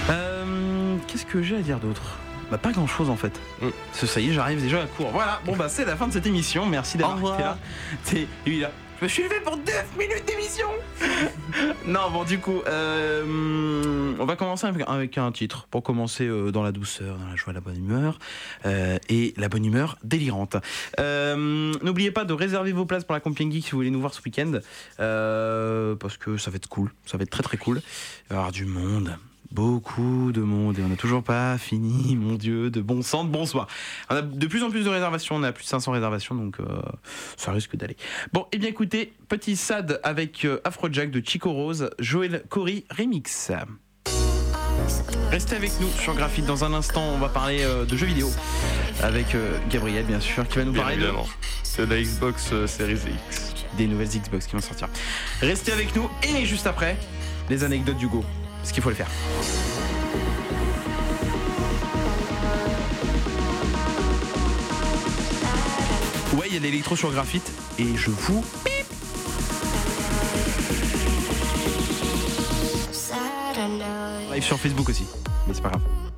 Euh, 0.09 0.95
Qu'est-ce 1.07 1.25
que 1.25 1.41
j'ai 1.41 1.57
à 1.57 1.61
dire 1.61 1.79
d'autre? 1.79 2.17
Bah 2.51 2.58
pas 2.58 2.72
grand 2.72 2.88
chose 2.88 3.10
en 3.10 3.15
fait. 3.15 3.39
Mm. 3.62 3.70
Ça 3.94 4.20
y 4.20 4.29
est, 4.29 4.34
j'arrive 4.34 4.62
déjà 4.62 4.82
à 4.82 4.86
court. 4.86 5.12
Voilà, 5.12 5.39
bon 5.46 5.56
bah 5.56 5.70
c'est 5.70 5.86
la 5.86 5.96
fin 5.96 6.08
de 6.08 6.13
cette 6.13 6.27
émission. 6.27 6.65
Merci 6.65 6.98
d'avoir 6.98 7.34
été 7.36 7.44
là. 7.44 7.58
T'es- 8.06 8.27
lui, 8.46 8.60
là. 8.60 8.72
Je 9.00 9.06
me 9.06 9.10
suis 9.10 9.24
levé 9.24 9.39
pour 9.39 9.56
9 9.56 9.65
minutes 9.98 10.25
d'émission 10.27 10.68
Non, 11.88 12.12
bon, 12.12 12.25
du 12.25 12.38
coup, 12.39 12.62
euh, 12.68 14.13
on 14.20 14.25
va 14.25 14.36
commencer 14.36 14.68
avec, 14.68 15.18
un 15.18 15.32
titre 15.32 15.68
pour 15.72 15.84
commencer 15.84 16.25
euh, 16.25 16.51
dans 16.51 16.63
la 16.63 16.74
douceur, 16.74 17.18
dans 17.18 17.27
la 17.27 17.38
joie, 17.38 17.53
la 17.53 17.62
bonne 17.62 17.77
humeur 17.77 18.20
euh, 18.65 18.98
et 19.08 19.34
la 19.38 19.48
bonne 19.48 19.63
humeur 19.63 19.98
délirante. 20.03 20.58
N'oubliez 20.98 22.12
pas 22.12 22.25
de 22.25 22.34
réserver 22.34 22.74
vos 22.74 22.86
places 22.86 23.06
pour 23.06 23.13
la 23.13 23.22
Compiègne 23.22 23.53
Geek 23.53 23.63
si 23.63 23.72
vous 23.72 23.77
voulez 23.77 23.89
nous 23.89 24.01
voir 24.01 24.13
ce 24.13 24.22
week-end 24.22 24.60
parce 24.98 26.18
que 26.18 26.36
ça 26.36 26.51
va 26.51 26.58
être 26.58 26.68
cool, 26.68 26.91
ça 27.06 27.18
va 27.18 27.24
être 27.24 27.29
très 27.29 27.44
très 27.44 27.58
cool. 27.58 27.77
Il 27.77 28.29
va 28.32 28.36
y 28.36 28.38
avoir 28.38 28.51
du 28.51 28.65
monde. 28.65 29.18
Beaucoup 29.51 30.32
de 30.32 30.41
monde 30.41 30.77
et 30.77 30.84
on 30.84 30.89
n'a 30.89 30.96
toujours 30.96 31.24
pas 31.24 31.58
fini, 31.58 32.15
mon 32.20 32.36
Dieu, 32.36 32.70
de 32.70 32.82
bon 32.82 33.01
sang, 33.01 33.24
de 33.24 33.29
bonsoir. 33.32 33.68
On 34.10 34.15
a 34.15 34.22
de 34.22 34.48
plus 34.48 34.63
en 34.63 34.70
plus 34.70 34.84
de 34.84 34.89
réservations, 34.89 35.36
on 35.36 35.44
a 35.44 35.51
plus 35.51 35.63
de 35.63 35.70
500 35.70 35.91
réservations, 35.91 36.36
donc 36.36 36.60
euh, 36.60 36.65
ça 37.36 37.51
risque 37.51 37.75
d'aller. 37.75 37.98
Bon, 38.32 38.46
et 38.51 38.58
bien 38.60 38.70
écoutez, 38.70 39.12
petit 39.27 39.56
sad 39.56 40.00
avec 40.03 40.46
euh, 40.46 40.60
Afrojack 40.63 41.10
de 41.10 41.22
Chico 41.25 41.51
Rose, 41.51 41.89
Joël 42.00 42.44
Cory 42.50 42.86
Remix. 42.96 43.51
Restez 45.32 45.56
avec 45.56 45.72
nous 45.82 45.89
sur 46.00 46.13
Graphite 46.15 46.46
dans 46.46 46.63
un 46.63 46.74
instant, 46.74 47.03
on 47.13 47.18
va 47.18 47.29
parler 47.29 47.63
euh, 47.63 47.86
de 47.86 47.98
jeux 47.98 48.06
vidéo 48.08 48.29
avec 49.01 49.27
Gabriel 49.70 50.06
bien 50.06 50.20
sûr 50.20 50.48
qui 50.48 50.58
va 50.58 50.65
nous 50.65 50.74
Bien 50.74 50.82
parler 50.82 50.98
de- 50.98 51.01
évidemment. 51.03 51.27
C'est 51.63 51.86
la 51.86 52.01
Xbox 52.01 52.53
Series 52.65 53.00
X. 53.29 53.53
des 53.77 53.88
nouvelles 53.88 54.10
Xbox 54.10 54.46
qui 54.48 54.56
vont 54.56 54.62
sortir. 54.62 54.89
Restez 55.41 55.72
avec 55.72 55.96
nous 55.96 56.10
et 56.24 56.46
juste 56.46 56.68
après, 56.68 56.98
les 57.50 57.63
anecdotes 57.63 57.98
d'Hugo, 57.98 58.24
parce 58.62 58.72
qu'il 58.72 58.84
faut 58.84 58.89
le 58.89 58.96
faire. 58.96 59.10
Ouais, 66.38 66.48
il 66.48 66.54
y 66.54 66.58
a 66.58 66.60
de 66.60 66.66
l'électro 66.66 66.96
sur 66.96 67.12
graphite 67.12 67.51
et 67.78 67.96
je 67.96 68.12
vous 68.12 68.44
live 74.39 74.44
sur 74.44 74.60
Facebook 74.60 74.89
aussi, 74.89 75.06
mais 75.48 75.54
c'est 75.54 75.62
pas 75.62 75.70
grave. 75.70 76.09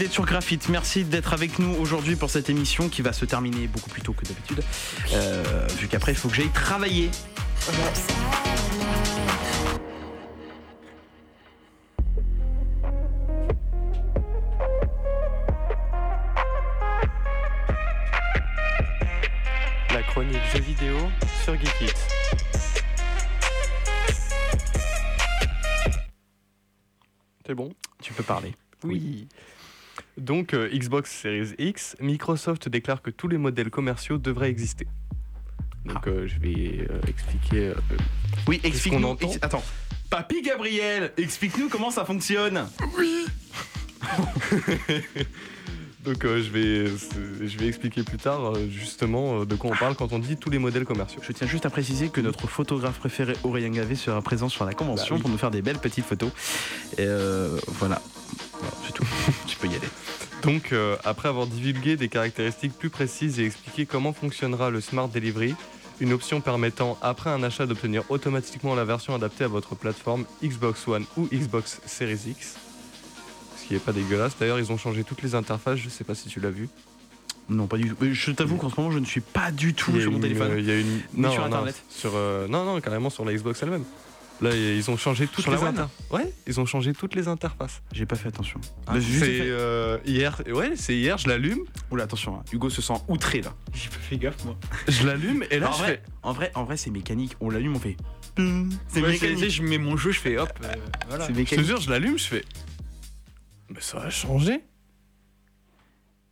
D'être 0.00 0.12
sur 0.12 0.24
Graphite, 0.24 0.70
merci 0.70 1.04
d'être 1.04 1.34
avec 1.34 1.58
nous 1.58 1.74
aujourd'hui 1.74 2.16
pour 2.16 2.30
cette 2.30 2.48
émission 2.48 2.88
qui 2.88 3.02
va 3.02 3.12
se 3.12 3.26
terminer 3.26 3.66
beaucoup 3.66 3.90
plus 3.90 4.00
tôt 4.00 4.14
que 4.14 4.24
d'habitude. 4.24 4.62
Euh, 5.12 5.66
vu 5.78 5.88
qu'après 5.88 6.12
il 6.12 6.14
faut 6.14 6.30
que 6.30 6.34
j'aille 6.36 6.48
travailler. 6.48 7.10
La 19.92 20.02
chronique 20.04 20.40
jeux 20.54 20.62
vidéo 20.62 20.96
sur 21.44 21.52
Geekit. 21.56 21.92
C'est 27.46 27.54
bon? 27.54 27.74
Tu 28.02 28.14
peux 28.14 28.22
parler. 28.22 28.54
Oui. 28.82 29.28
Donc, 30.20 30.54
euh, 30.54 30.68
Xbox 30.72 31.10
Series 31.10 31.54
X, 31.58 31.96
Microsoft 32.00 32.68
déclare 32.68 33.00
que 33.02 33.10
tous 33.10 33.26
les 33.28 33.38
modèles 33.38 33.70
commerciaux 33.70 34.18
devraient 34.18 34.50
exister. 34.50 34.86
Donc, 35.86 36.06
euh, 36.06 36.26
je 36.28 36.38
vais 36.38 36.86
euh, 36.90 37.00
expliquer. 37.08 37.68
euh, 37.68 37.74
Oui, 38.46 38.60
explique-nous. 38.62 39.16
ex- 39.20 39.38
Attends. 39.42 39.64
Papy 40.10 40.42
Gabriel, 40.42 41.12
explique-nous 41.16 41.68
comment 41.68 41.90
ça 41.90 42.04
fonctionne. 42.04 42.66
donc, 46.04 46.24
euh, 46.24 46.42
je, 46.42 46.50
vais, 46.50 46.86
je 47.46 47.58
vais 47.58 47.66
expliquer 47.68 48.02
plus 48.02 48.18
tard 48.18 48.56
euh, 48.56 48.66
justement 48.70 49.40
euh, 49.40 49.44
de 49.46 49.54
quoi 49.54 49.70
on 49.70 49.76
parle 49.76 49.94
quand 49.94 50.12
on 50.12 50.18
dit 50.18 50.36
tous 50.36 50.50
les 50.50 50.58
modèles 50.58 50.84
commerciaux. 50.84 51.20
Je 51.22 51.32
tiens 51.32 51.46
juste 51.46 51.64
à 51.66 51.70
préciser 51.70 52.08
que 52.08 52.20
notre 52.20 52.46
photographe 52.46 52.98
préféré 52.98 53.34
Aurélien 53.44 53.70
Gavé 53.70 53.94
sera 53.94 54.20
présent 54.20 54.48
sur 54.48 54.64
la 54.64 54.72
convention 54.74 55.14
Bah 55.14 55.16
oui. 55.16 55.20
pour 55.22 55.30
nous 55.30 55.38
faire 55.38 55.50
des 55.50 55.62
belles 55.62 55.78
petites 55.78 56.04
photos. 56.04 56.30
Et 56.98 57.02
euh, 57.02 57.58
voilà. 57.68 58.00
Voilà, 58.58 58.74
c'est 58.86 58.92
tout. 58.92 59.06
tu 59.46 59.56
peux 59.56 59.68
y 59.68 59.74
aller. 59.76 59.88
Donc, 60.42 60.72
euh, 60.72 60.96
après 61.04 61.28
avoir 61.28 61.46
divulgué 61.46 61.96
des 61.96 62.08
caractéristiques 62.08 62.72
plus 62.72 62.90
précises 62.90 63.38
et 63.40 63.44
expliqué 63.44 63.86
comment 63.86 64.12
fonctionnera 64.12 64.70
le 64.70 64.80
Smart 64.80 65.08
Delivery, 65.08 65.54
une 66.00 66.12
option 66.14 66.40
permettant, 66.40 66.98
après 67.02 67.28
un 67.30 67.42
achat, 67.42 67.66
d'obtenir 67.66 68.04
automatiquement 68.08 68.74
la 68.74 68.84
version 68.84 69.14
adaptée 69.14 69.44
à 69.44 69.48
votre 69.48 69.74
plateforme 69.74 70.24
Xbox 70.42 70.88
One 70.88 71.04
ou 71.18 71.26
Xbox 71.30 71.80
Series 71.84 72.20
X. 72.28 72.56
Ce 73.58 73.66
qui 73.66 73.74
n'est 73.74 73.80
pas 73.80 73.92
dégueulasse. 73.92 74.32
D'ailleurs, 74.40 74.58
ils 74.58 74.72
ont 74.72 74.78
changé 74.78 75.04
toutes 75.04 75.22
les 75.22 75.34
interfaces, 75.34 75.78
je 75.78 75.90
sais 75.90 76.04
pas 76.04 76.14
si 76.14 76.28
tu 76.28 76.40
l'as 76.40 76.50
vu. 76.50 76.68
Non, 77.50 77.66
pas 77.66 77.76
du 77.76 77.90
tout. 77.90 77.96
Je 78.12 78.30
t'avoue 78.30 78.56
qu'en 78.56 78.70
ce 78.70 78.76
moment, 78.80 78.92
je 78.92 78.98
ne 78.98 79.04
suis 79.04 79.20
pas 79.20 79.50
du 79.50 79.74
tout 79.74 79.98
sur 80.00 80.10
mon 80.12 80.20
téléphone. 80.20 80.52
euh, 80.52 80.60
il 80.60 80.66
y 80.66 80.70
a 80.70 80.78
une... 80.78 80.86
Ni 80.86 81.02
non, 81.16 81.32
sur 81.32 81.40
non, 81.40 81.46
Internet. 81.48 81.82
sur, 81.90 82.12
euh, 82.14 82.46
non, 82.48 82.64
non, 82.64 82.80
carrément 82.80 83.10
sur 83.10 83.24
la 83.24 83.34
Xbox 83.34 83.62
elle-même. 83.62 83.84
Là, 84.42 84.54
ils 84.56 84.90
ont 84.90 84.96
changé 84.96 85.26
toutes 85.26 85.42
Sur 85.44 85.52
les 85.52 85.62
interfaces. 85.62 85.90
Ouais, 86.10 86.32
ils 86.46 86.58
ont 86.60 86.64
changé 86.66 86.94
toutes 86.94 87.14
les 87.14 87.28
interfaces. 87.28 87.82
J'ai 87.92 88.06
pas 88.06 88.16
fait 88.16 88.28
attention. 88.28 88.58
Ah, 88.86 88.94
Bah, 88.94 89.00
c'est 89.00 89.02
fait- 89.02 89.40
euh, 89.42 89.98
hier. 90.06 90.40
Ouais, 90.50 90.76
c'est 90.76 90.96
hier. 90.96 91.18
Je 91.18 91.28
l'allume, 91.28 91.60
Oula, 91.90 92.04
attention, 92.04 92.36
hein. 92.36 92.42
Hugo 92.50 92.70
se 92.70 92.80
sent 92.80 92.94
outré 93.08 93.42
là. 93.42 93.54
J'ai 93.74 93.90
pas 93.90 93.96
fait 93.96 94.16
gaffe, 94.16 94.42
moi. 94.46 94.56
je 94.88 95.06
l'allume 95.06 95.44
et 95.50 95.58
là, 95.58 95.68
en, 95.68 95.72
je 95.72 95.78
vrai, 95.78 95.86
fais. 95.88 96.02
en 96.22 96.32
vrai, 96.32 96.52
en 96.54 96.64
vrai, 96.64 96.76
c'est 96.78 96.90
mécanique. 96.90 97.36
On 97.40 97.50
l'allume, 97.50 97.76
on 97.76 97.80
fait. 97.80 97.96
C'est 98.88 99.02
Ouais, 99.02 99.10
mécanique. 99.12 99.50
je 99.50 99.62
mets 99.62 99.76
mon 99.76 99.98
jeu, 99.98 100.10
je 100.12 100.20
fais 100.20 100.38
hop. 100.38 100.50
euh, 100.64 100.72
voilà. 101.08 101.26
C'est 101.26 101.32
Je 101.32 101.34
te 101.34 101.40
mécanique. 101.40 101.66
jure, 101.66 101.80
je 101.80 101.90
l'allume, 101.90 102.18
je 102.18 102.24
fais. 102.24 102.44
Mais 103.68 103.80
ça 103.80 103.98
a 104.00 104.08
changé. 104.10 104.60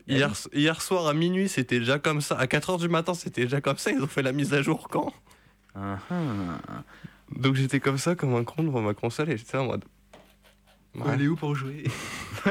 Hier, 0.06 0.32
hier 0.54 0.80
soir 0.80 1.06
à 1.06 1.12
minuit, 1.12 1.50
c'était 1.50 1.78
déjà 1.78 1.98
comme 1.98 2.22
ça. 2.22 2.38
À 2.38 2.46
4h 2.46 2.78
du 2.78 2.88
matin, 2.88 3.12
c'était 3.12 3.42
déjà 3.42 3.60
comme 3.60 3.76
ça. 3.76 3.90
Ils 3.90 4.00
ont 4.02 4.06
fait 4.06 4.22
la 4.22 4.32
mise 4.32 4.54
à 4.54 4.62
jour 4.62 4.88
quand? 4.88 5.12
Ah, 5.74 5.98
ah. 6.10 6.14
Donc 7.36 7.54
j'étais 7.54 7.80
comme 7.80 7.98
ça, 7.98 8.14
comme 8.14 8.34
un 8.34 8.44
con 8.44 8.62
devant 8.62 8.80
ma 8.82 8.94
console 8.94 9.30
et 9.30 9.36
j'étais 9.36 9.56
en 9.58 9.66
mode. 9.66 9.84
Ouais. 10.94 11.02
Elle 11.14 11.22
est 11.22 11.28
où 11.28 11.36
pour 11.36 11.54
jouer? 11.54 11.84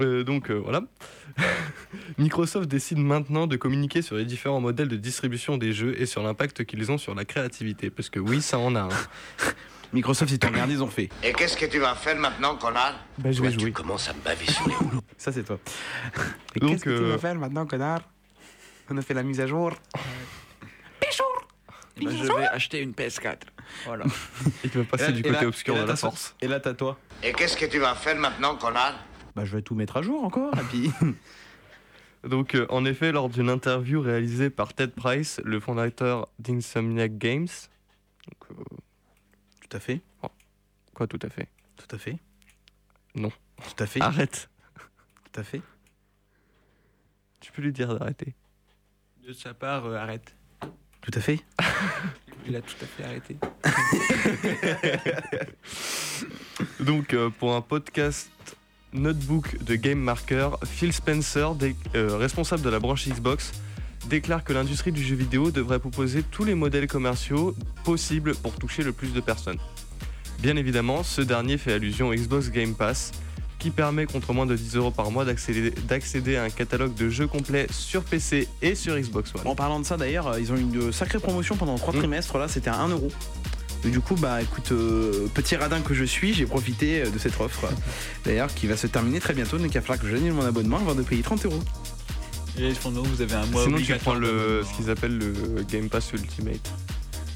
Euh, 0.00 0.22
donc 0.22 0.48
euh, 0.48 0.54
voilà. 0.54 0.82
Microsoft 2.18 2.68
décide 2.68 2.98
maintenant 2.98 3.48
de 3.48 3.56
communiquer 3.56 4.00
sur 4.00 4.14
les 4.14 4.24
différents 4.24 4.60
modèles 4.60 4.86
de 4.86 4.96
distribution 4.96 5.58
des 5.58 5.72
jeux 5.72 6.00
et 6.00 6.06
sur 6.06 6.22
l'impact 6.22 6.64
qu'ils 6.64 6.92
ont 6.92 6.98
sur 6.98 7.16
la 7.16 7.24
créativité. 7.24 7.90
Parce 7.90 8.08
que 8.08 8.20
oui, 8.20 8.40
ça 8.40 8.60
en 8.60 8.76
a. 8.76 8.82
hein. 8.82 8.88
Microsoft, 9.92 10.30
ils 10.30 10.38
t'ont 10.38 10.50
regardé, 10.50 10.74
ils 10.74 10.84
ont 10.84 10.86
fait. 10.86 11.08
Et 11.24 11.32
qu'est-ce 11.32 11.56
que 11.56 11.66
tu 11.66 11.80
vas 11.80 11.96
faire 11.96 12.16
maintenant, 12.16 12.54
connard? 12.54 12.94
Bah, 13.18 13.32
je 13.32 13.42
vais 13.42 13.50
jouer. 13.50 13.72
commences 13.72 14.08
à 14.08 14.14
me 14.14 14.20
baver 14.20 14.46
sur 14.46 14.68
les 14.68 14.74
rouleaux. 14.76 15.02
Ça, 15.16 15.32
c'est 15.32 15.42
toi. 15.42 15.58
Et 16.54 16.60
qu'est-ce 16.60 16.84
que 16.84 16.96
tu 16.96 17.04
euh, 17.04 17.10
vas 17.10 17.18
faire 17.18 17.34
maintenant, 17.34 17.66
connard? 17.66 18.02
On 18.90 18.96
a 18.98 19.02
fait 19.02 19.14
la 19.14 19.24
mise 19.24 19.40
à 19.40 19.48
jour. 19.48 19.72
Bah, 22.04 22.10
je 22.16 22.24
vais 22.32 22.46
acheter 22.48 22.80
une 22.82 22.92
PS4. 22.92 23.38
Voilà. 23.84 24.04
Il 24.64 24.70
va 24.70 24.80
Et 24.80 24.84
passer 24.84 25.04
là- 25.06 25.12
du 25.12 25.22
côté 25.22 25.34
là- 25.42 25.46
obscur 25.46 25.74
là, 25.74 25.82
de 25.82 25.88
la 25.88 25.96
force. 25.96 26.34
Et 26.40 26.48
là, 26.48 26.60
t'as 26.60 26.74
toi. 26.74 26.98
Et 27.22 27.32
qu'est-ce 27.32 27.56
que 27.56 27.66
tu 27.66 27.78
vas 27.78 27.94
faire 27.94 28.16
maintenant, 28.16 28.56
connard 28.56 28.94
Bah, 29.36 29.44
je 29.44 29.56
vais 29.56 29.62
tout 29.62 29.74
mettre 29.74 29.96
à 29.98 30.02
jour 30.02 30.24
encore. 30.24 30.52
Et 30.58 30.62
puis. 30.64 30.90
Donc, 32.24 32.54
euh, 32.56 32.66
en 32.68 32.84
effet, 32.84 33.12
lors 33.12 33.28
d'une 33.28 33.48
interview 33.48 34.00
réalisée 34.00 34.50
par 34.50 34.74
Ted 34.74 34.92
Price, 34.96 35.40
le 35.44 35.60
fondateur 35.60 36.28
d'Insomniac 36.40 37.16
Games, 37.16 37.46
donc, 38.26 38.58
euh, 38.58 38.64
Tout 39.60 39.76
à 39.76 39.80
fait. 39.80 40.00
quoi 40.94 41.06
tout 41.06 41.18
à 41.22 41.28
fait? 41.30 41.46
Tout 41.76 41.94
à 41.94 41.98
fait. 41.98 42.16
Non. 43.14 43.30
Tout 43.62 43.82
à 43.82 43.86
fait. 43.86 44.00
Arrête 44.02 44.50
Tout 45.32 45.40
à 45.40 45.44
fait. 45.44 45.62
Tu 47.40 47.52
peux 47.52 47.62
lui 47.62 47.72
dire 47.72 47.96
d'arrêter. 47.96 48.34
De 49.24 49.32
sa 49.32 49.54
part, 49.54 49.86
euh, 49.86 49.94
arrête. 49.96 50.34
Tout 51.10 51.18
à 51.18 51.22
fait. 51.22 51.40
Il 52.46 52.54
a 52.56 52.60
tout 52.60 52.74
à 52.82 52.86
fait 52.86 53.04
arrêté. 53.04 53.36
Donc, 56.80 57.14
euh, 57.14 57.30
pour 57.30 57.54
un 57.54 57.60
podcast 57.62 58.30
notebook 58.92 59.62
de 59.64 59.74
Game 59.74 59.98
Marker, 60.00 60.50
Phil 60.64 60.92
Spencer, 60.92 61.54
dé- 61.54 61.76
euh, 61.94 62.16
responsable 62.16 62.62
de 62.62 62.68
la 62.70 62.78
branche 62.78 63.06
Xbox, 63.08 63.52
déclare 64.08 64.44
que 64.44 64.52
l'industrie 64.52 64.92
du 64.92 65.02
jeu 65.02 65.14
vidéo 65.16 65.50
devrait 65.50 65.78
proposer 65.78 66.22
tous 66.22 66.44
les 66.44 66.54
modèles 66.54 66.86
commerciaux 66.88 67.54
possibles 67.84 68.34
pour 68.34 68.54
toucher 68.54 68.82
le 68.82 68.92
plus 68.92 69.12
de 69.12 69.20
personnes. 69.20 69.58
Bien 70.40 70.56
évidemment, 70.56 71.02
ce 71.02 71.20
dernier 71.22 71.58
fait 71.58 71.72
allusion 71.72 72.08
au 72.08 72.14
Xbox 72.14 72.50
Game 72.50 72.74
Pass, 72.74 73.12
qui 73.58 73.70
permet 73.70 74.06
contre 74.06 74.32
moins 74.32 74.46
de 74.46 74.54
10 74.54 74.76
euros 74.76 74.90
par 74.90 75.10
mois 75.10 75.24
d'accéder 75.24 76.36
à 76.36 76.44
un 76.44 76.50
catalogue 76.50 76.94
de 76.94 77.08
jeux 77.08 77.26
complets 77.26 77.66
sur 77.70 78.02
PC 78.04 78.46
et 78.62 78.74
sur 78.74 78.96
Xbox 78.98 79.32
One. 79.34 79.46
En 79.46 79.54
parlant 79.56 79.80
de 79.80 79.84
ça, 79.86 79.96
d'ailleurs, 79.96 80.28
euh, 80.28 80.40
ils 80.40 80.52
ont 80.52 80.56
eu 80.56 80.60
une 80.60 80.92
sacrée 80.92 81.18
promotion 81.18 81.56
pendant 81.56 81.76
trois 81.76 81.92
Mm. 81.94 81.98
trimestres. 81.98 82.38
Là, 82.38 82.46
c'était 82.48 82.70
à 82.70 82.76
1 82.80 82.88
euro. 82.88 83.10
Et 83.84 83.90
du 83.90 84.00
coup, 84.00 84.14
bah 84.16 84.42
écoute, 84.42 84.72
euh, 84.72 85.26
petit 85.34 85.54
radin 85.56 85.80
que 85.80 85.94
je 85.94 86.04
suis, 86.04 86.34
j'ai 86.34 86.46
profité 86.46 87.02
euh, 87.02 87.10
de 87.10 87.18
cette 87.18 87.40
offre. 87.40 87.66
D'ailleurs, 88.24 88.52
qui 88.54 88.66
va 88.66 88.76
se 88.76 88.86
terminer 88.86 89.20
très 89.20 89.34
bientôt. 89.34 89.56
Donc, 89.58 89.66
il 89.66 89.74
va 89.74 89.80
falloir 89.80 89.98
que 90.00 90.08
j'annule 90.08 90.32
mon 90.32 90.44
abonnement 90.44 90.76
avant 90.78 90.94
de 90.94 91.02
payer 91.02 91.22
30 91.22 91.44
euros. 91.46 91.62
Et 92.58 92.74
cependant, 92.74 93.02
vous 93.02 93.22
avez 93.22 93.34
un 93.34 93.46
mois 93.46 93.62
Sinon, 93.64 93.78
tu 93.78 93.94
prends 93.96 94.14
le, 94.14 94.64
ce 94.68 94.76
qu'ils 94.76 94.90
appellent 94.90 95.16
le 95.18 95.62
Game 95.70 95.88
Pass 95.88 96.12
Ultimate. 96.12 96.72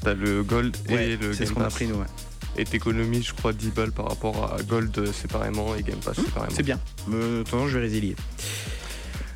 T'as 0.01 0.13
le 0.13 0.43
Gold 0.43 0.75
et 0.89 1.15
le 1.15 1.31
c'est 1.33 1.45
ce 1.45 1.49
Game 1.51 1.53
qu'on 1.55 1.61
a 1.61 1.63
Pass. 1.65 1.73
pris, 1.75 1.87
nous. 1.87 1.95
ouais. 1.95 2.05
Et 2.57 2.65
t'économises, 2.65 3.27
je 3.27 3.33
crois, 3.33 3.53
10 3.53 3.69
balles 3.69 3.91
par 3.91 4.07
rapport 4.07 4.53
à 4.53 4.61
Gold 4.61 5.11
séparément 5.11 5.75
et 5.75 5.81
Game 5.81 5.99
Pass 5.99 6.17
séparément. 6.17 6.53
C'est 6.53 6.63
bien. 6.63 6.79
Euh, 7.11 7.43
façon, 7.45 7.67
je 7.67 7.77
vais 7.77 7.85
résilier. 7.85 8.15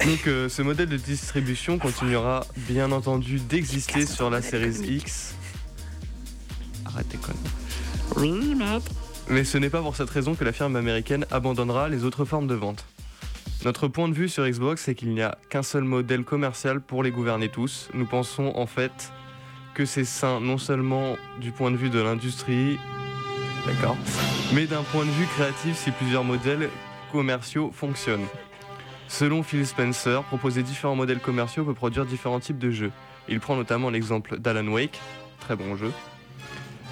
Donc 0.05 0.27
euh, 0.27 0.47
ce 0.47 0.61
modèle 0.61 0.89
de 0.89 0.97
distribution 0.97 1.79
continuera 1.79 2.45
bien 2.55 2.91
entendu 2.91 3.39
d'exister 3.39 4.05
sur 4.05 4.29
la 4.29 4.41
série 4.41 4.69
X. 4.69 5.35
Arrête 6.85 7.09
tes. 7.09 7.17
Oui. 8.15 8.55
Mais 9.29 9.43
ce 9.43 9.57
n'est 9.57 9.69
pas 9.69 9.81
pour 9.81 9.95
cette 9.95 10.09
raison 10.09 10.35
que 10.35 10.43
la 10.45 10.53
firme 10.53 10.75
américaine 10.75 11.25
abandonnera 11.31 11.89
les 11.89 12.05
autres 12.05 12.25
formes 12.25 12.47
de 12.47 12.53
vente. 12.53 12.85
Notre 13.65 13.87
point 13.87 14.07
de 14.07 14.13
vue 14.13 14.29
sur 14.29 14.47
Xbox, 14.47 14.83
c'est 14.83 14.95
qu'il 14.95 15.09
n'y 15.09 15.21
a 15.21 15.37
qu'un 15.49 15.63
seul 15.63 15.83
modèle 15.83 16.23
commercial 16.23 16.79
pour 16.79 17.03
les 17.03 17.11
gouverner 17.11 17.49
tous. 17.49 17.89
Nous 17.93 18.05
pensons 18.05 18.53
en 18.55 18.67
fait 18.67 19.11
que 19.73 19.85
c'est 19.85 20.05
sain 20.05 20.39
non 20.39 20.57
seulement 20.57 21.17
du 21.41 21.51
point 21.51 21.71
de 21.71 21.75
vue 21.75 21.89
de 21.89 21.99
l'industrie, 21.99 22.77
d'accord, 23.67 23.97
mais 24.53 24.65
d'un 24.65 24.83
point 24.83 25.05
de 25.05 25.11
vue 25.11 25.25
créatif 25.35 25.75
si 25.77 25.91
plusieurs 25.91 26.23
modèles 26.23 26.69
commerciaux 27.11 27.71
fonctionnent. 27.73 28.25
Selon 29.07 29.43
Phil 29.43 29.65
Spencer, 29.65 30.23
proposer 30.23 30.63
différents 30.63 30.95
modèles 30.95 31.19
commerciaux 31.19 31.63
peut 31.63 31.73
produire 31.73 32.05
différents 32.05 32.39
types 32.39 32.57
de 32.59 32.71
jeux. 32.71 32.91
Il 33.29 33.39
prend 33.39 33.55
notamment 33.55 33.89
l'exemple 33.89 34.39
d'Alan 34.39 34.67
Wake, 34.67 34.99
très 35.39 35.55
bon 35.55 35.75
jeu, 35.77 35.91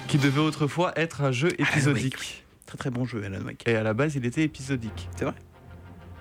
qui 0.08 0.18
devait 0.18 0.40
autrefois 0.40 0.92
être 0.98 1.22
un 1.22 1.32
jeu 1.32 1.48
épisodique. 1.58 2.44
Très 2.66 2.78
très 2.78 2.90
bon 2.90 3.04
jeu, 3.04 3.22
Alan 3.24 3.44
Wake. 3.44 3.62
Et 3.66 3.76
à 3.76 3.82
la 3.82 3.94
base, 3.94 4.16
il 4.16 4.24
était 4.26 4.42
épisodique. 4.42 5.08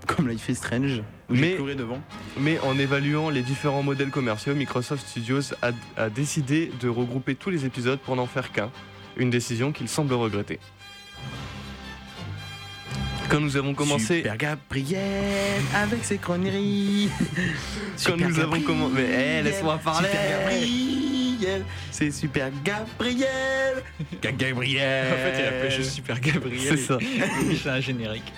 Comme 0.08 0.28
Life 0.30 0.48
is 0.50 0.56
Strange, 0.56 1.02
où 1.30 1.36
j'ai 1.36 1.42
Mais- 1.42 1.56
pleuré 1.56 1.74
devant. 1.76 2.00
Mais 2.40 2.60
en 2.60 2.78
évaluant 2.78 3.30
les 3.32 3.42
différents 3.42 3.82
modèles 3.82 4.12
commerciaux, 4.12 4.54
Microsoft 4.54 5.08
Studios 5.08 5.54
a, 5.64 5.72
a 5.98 6.10
décidé 6.10 6.72
de 6.80 6.88
regrouper 6.90 7.34
tous 7.36 7.50
les 7.50 7.66
épisodes 7.66 8.00
pour 8.00 8.16
n'en 8.16 8.28
faire 8.28 8.52
qu'un. 8.52 8.70
Une 9.18 9.30
décision 9.30 9.72
qu'il 9.72 9.88
semble 9.88 10.14
regretter. 10.14 10.60
Quand 13.30 13.40
nous 13.40 13.58
avons 13.58 13.74
commencé. 13.74 14.18
Super 14.18 14.38
Gabriel 14.38 15.62
avec 15.74 16.04
ses 16.04 16.18
conneries. 16.18 17.10
Quand 18.06 18.18
nous 18.18 18.40
avons 18.40 18.58
commen- 18.60 18.92
Mais, 18.94 19.40
eh, 19.40 19.44
laisse-moi 19.44 19.80
parler. 19.84 20.08
Super 20.10 20.30
Gabriel. 20.30 21.66
C'est 21.92 22.12
Super 22.12 22.50
Gabriel. 22.64 23.84
Ga- 24.22 24.32
Gabriel. 24.32 25.08
En 25.14 25.16
fait, 25.18 25.42
il 25.42 25.46
appelait 25.48 25.72
juste 25.72 25.92
Super 25.92 26.20
Gabriel. 26.20 26.60
C'est 26.60 26.78
ça. 26.78 26.98
C'est 27.64 27.70
un 27.70 27.80
générique. 27.80 28.32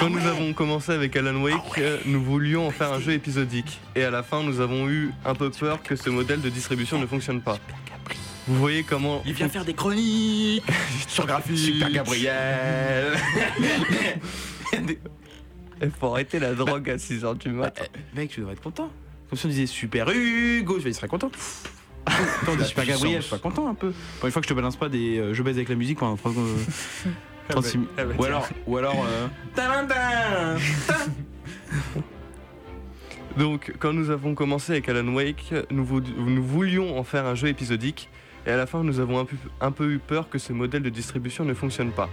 Quand 0.00 0.10
nous 0.10 0.26
avons 0.26 0.52
commencé 0.52 0.90
avec 0.90 1.14
Alan 1.14 1.40
Wake, 1.40 1.54
euh, 1.78 1.98
nous 2.06 2.20
voulions 2.20 2.66
en 2.66 2.70
faire 2.72 2.92
un 2.92 2.98
jeu 3.00 3.12
épisodique. 3.12 3.78
Et 3.94 4.02
à 4.02 4.10
la 4.10 4.24
fin, 4.24 4.42
nous 4.42 4.58
avons 4.58 4.88
eu 4.88 5.12
un 5.24 5.36
peu 5.36 5.50
peur 5.50 5.80
que 5.84 5.94
ce 5.94 6.10
modèle 6.10 6.40
de 6.40 6.48
distribution 6.48 6.98
ne 6.98 7.06
fonctionne 7.06 7.40
pas. 7.40 7.58
Vous 8.46 8.56
voyez 8.56 8.82
comment. 8.82 9.22
Il 9.26 9.32
vient 9.32 9.48
faire 9.48 9.64
des 9.64 9.74
chroniques 9.74 10.64
sur 11.08 11.26
graphique. 11.26 11.56
Super 11.58 11.90
Gabriel. 11.90 13.16
Il 15.82 15.90
faut 15.98 16.08
arrêter 16.08 16.38
la 16.38 16.54
drogue 16.54 16.90
à 16.90 16.96
6h 16.96 17.38
du 17.38 17.50
mat. 17.50 17.90
Mec, 18.14 18.30
tu 18.30 18.40
devrais 18.40 18.54
être 18.54 18.62
content. 18.62 18.90
Comme 19.30 19.38
si 19.38 19.46
on 19.46 19.48
disait 19.48 19.66
Super 19.66 20.10
Hugo, 20.10 20.78
je 20.78 20.88
vais 20.88 21.08
content. 21.08 21.30
Attends, 22.06 22.52
on 22.52 22.56
dit 22.56 22.64
Super 22.64 22.84
Gabriel, 22.84 23.22
je 23.22 23.26
suis 23.26 23.30
pas 23.30 23.38
content 23.38 23.68
un 23.68 23.74
peu. 23.74 23.92
Pour 24.18 24.26
une 24.26 24.32
fois 24.32 24.42
que 24.42 24.46
je 24.46 24.50
te 24.52 24.54
balance 24.54 24.76
pas 24.76 24.88
des 24.90 25.18
euh, 25.18 25.32
je 25.34 25.42
baise 25.42 25.56
avec 25.56 25.70
la 25.70 25.74
musique 25.74 25.98
pendant 25.98 26.16
30 26.16 26.34
36 27.48 27.78
minutes. 27.78 27.90
bah, 27.96 28.02
Ou 28.18 28.24
alors, 28.24 28.48
ou 28.66 28.76
alors. 28.76 29.06
euh, 29.06 29.26
Donc, 33.38 33.72
quand 33.78 33.92
nous 33.92 34.10
avons 34.10 34.34
commencé 34.34 34.72
avec 34.72 34.88
Alan 34.88 35.12
Wake, 35.12 35.52
nous 35.70 35.84
voulions 35.84 36.98
en 36.98 37.04
faire 37.04 37.26
un 37.26 37.34
jeu 37.34 37.48
épisodique, 37.48 38.08
et 38.46 38.50
à 38.50 38.56
la 38.56 38.66
fin, 38.66 38.82
nous 38.82 39.00
avons 39.00 39.26
un 39.60 39.70
peu, 39.70 39.90
eu 39.90 39.98
peur 39.98 40.28
que 40.28 40.38
ce 40.38 40.52
modèle 40.52 40.82
de 40.82 40.90
distribution 40.90 41.44
ne 41.44 41.54
fonctionne 41.54 41.90
pas. 41.90 42.10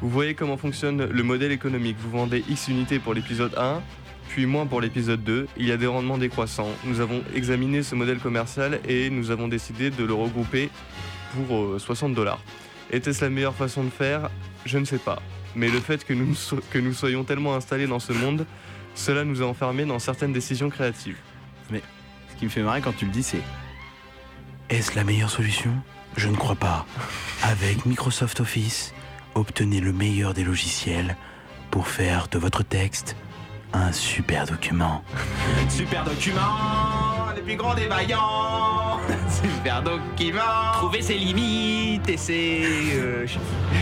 Vous 0.00 0.08
voyez 0.08 0.34
comment 0.34 0.56
fonctionne 0.56 1.04
le 1.04 1.22
modèle 1.22 1.52
économique. 1.52 1.96
Vous 2.00 2.10
vendez 2.10 2.44
X 2.48 2.68
unités 2.68 2.98
pour 2.98 3.14
l'épisode 3.14 3.54
1, 3.56 3.80
puis 4.28 4.46
moins 4.46 4.66
pour 4.66 4.80
l'épisode 4.80 5.22
2. 5.22 5.46
Il 5.56 5.66
y 5.66 5.72
a 5.72 5.76
des 5.76 5.86
rendements 5.86 6.18
décroissants. 6.18 6.70
Nous 6.84 7.00
avons 7.00 7.22
examiné 7.34 7.82
ce 7.82 7.94
modèle 7.94 8.18
commercial 8.18 8.80
et 8.88 9.10
nous 9.10 9.30
avons 9.30 9.48
décidé 9.48 9.90
de 9.90 10.04
le 10.04 10.12
regrouper 10.12 10.70
pour 11.48 11.56
euh, 11.56 11.78
60 11.78 12.14
dollars. 12.14 12.40
Était-ce 12.90 13.24
la 13.24 13.30
meilleure 13.30 13.54
façon 13.54 13.84
de 13.84 13.90
faire? 13.90 14.30
Je 14.66 14.78
ne 14.78 14.84
sais 14.84 14.98
pas. 14.98 15.22
Mais 15.54 15.68
le 15.68 15.78
fait 15.78 16.04
que 16.04 16.12
nous, 16.12 16.34
que 16.70 16.78
nous 16.78 16.92
soyons 16.92 17.22
tellement 17.22 17.54
installés 17.54 17.86
dans 17.86 18.00
ce 18.00 18.12
monde, 18.12 18.44
cela 18.94 19.24
nous 19.24 19.42
a 19.42 19.46
enfermés 19.46 19.84
dans 19.84 20.00
certaines 20.00 20.32
décisions 20.32 20.68
créatives. 20.68 21.16
Ce 21.70 22.38
qui 22.40 22.46
me 22.46 22.50
fait 22.50 22.62
marrer 22.62 22.80
quand 22.80 22.96
tu 22.96 23.04
le 23.04 23.12
dis, 23.12 23.22
c'est. 23.22 23.40
Est-ce 24.74 24.96
la 24.96 25.04
meilleure 25.04 25.30
solution? 25.30 25.70
Je 26.16 26.28
ne 26.28 26.34
crois 26.34 26.56
pas. 26.56 26.84
Avec 27.44 27.86
Microsoft 27.86 28.40
Office, 28.40 28.92
obtenez 29.36 29.78
le 29.80 29.92
meilleur 29.92 30.34
des 30.34 30.42
logiciels 30.42 31.16
pour 31.70 31.86
faire 31.86 32.26
de 32.26 32.38
votre 32.40 32.64
texte 32.64 33.14
un 33.72 33.92
super 33.92 34.46
document. 34.46 35.04
Super 35.68 36.02
document 36.04 37.30
Les 37.36 37.42
plus 37.42 37.54
grands 37.56 37.74
des 37.74 37.86
vaillants 37.86 38.98
Super 39.28 39.80
document 39.82 40.72
Trouver 40.74 41.02
ses 41.02 41.18
limites 41.18 42.08
et 42.08 42.16
ses. 42.16 42.62
euh, 42.94 43.26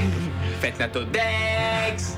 Faites 0.61 0.79
Natodex 0.79 2.17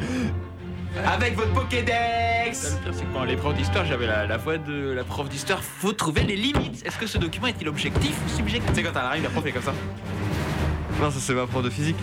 Avec 1.02 1.34
votre 1.34 1.52
Pokédex 1.52 2.78
Le 2.84 2.90
pire, 2.90 2.92
c'est 2.94 3.04
que 3.04 3.26
les 3.26 3.36
profs 3.36 3.54
d'histoire, 3.54 3.84
j'avais 3.84 4.06
la, 4.06 4.26
la 4.26 4.36
voix 4.36 4.58
de 4.58 4.92
la 4.92 5.02
prof 5.04 5.28
d'histoire. 5.28 5.62
Faut 5.62 5.92
trouver 5.92 6.22
les 6.22 6.36
limites. 6.36 6.86
Est-ce 6.86 6.98
que 6.98 7.06
ce 7.06 7.18
document 7.18 7.48
est-il 7.48 7.68
objectif 7.68 8.14
ou 8.24 8.28
subjectif? 8.28 8.70
Tu 8.70 8.76
sais 8.76 8.82
quand 8.82 8.98
elle 8.98 9.06
arrive, 9.06 9.22
la 9.24 9.30
prof 9.30 9.44
est 9.44 9.52
comme 9.52 9.62
ça. 9.62 9.74
Non, 11.00 11.10
ça 11.10 11.18
c'est 11.20 11.34
ma 11.34 11.46
prof 11.46 11.64
de 11.64 11.70
physique. 11.70 11.96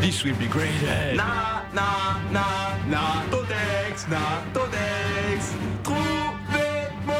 This 0.00 0.24
will 0.24 0.34
be 0.34 0.48
great. 0.48 0.70
Na, 1.14 1.64
na, 1.74 2.18
na, 2.32 2.44
Natodex, 2.88 4.06
Natodex 4.08 5.54
Trouvez-moi 5.82 7.16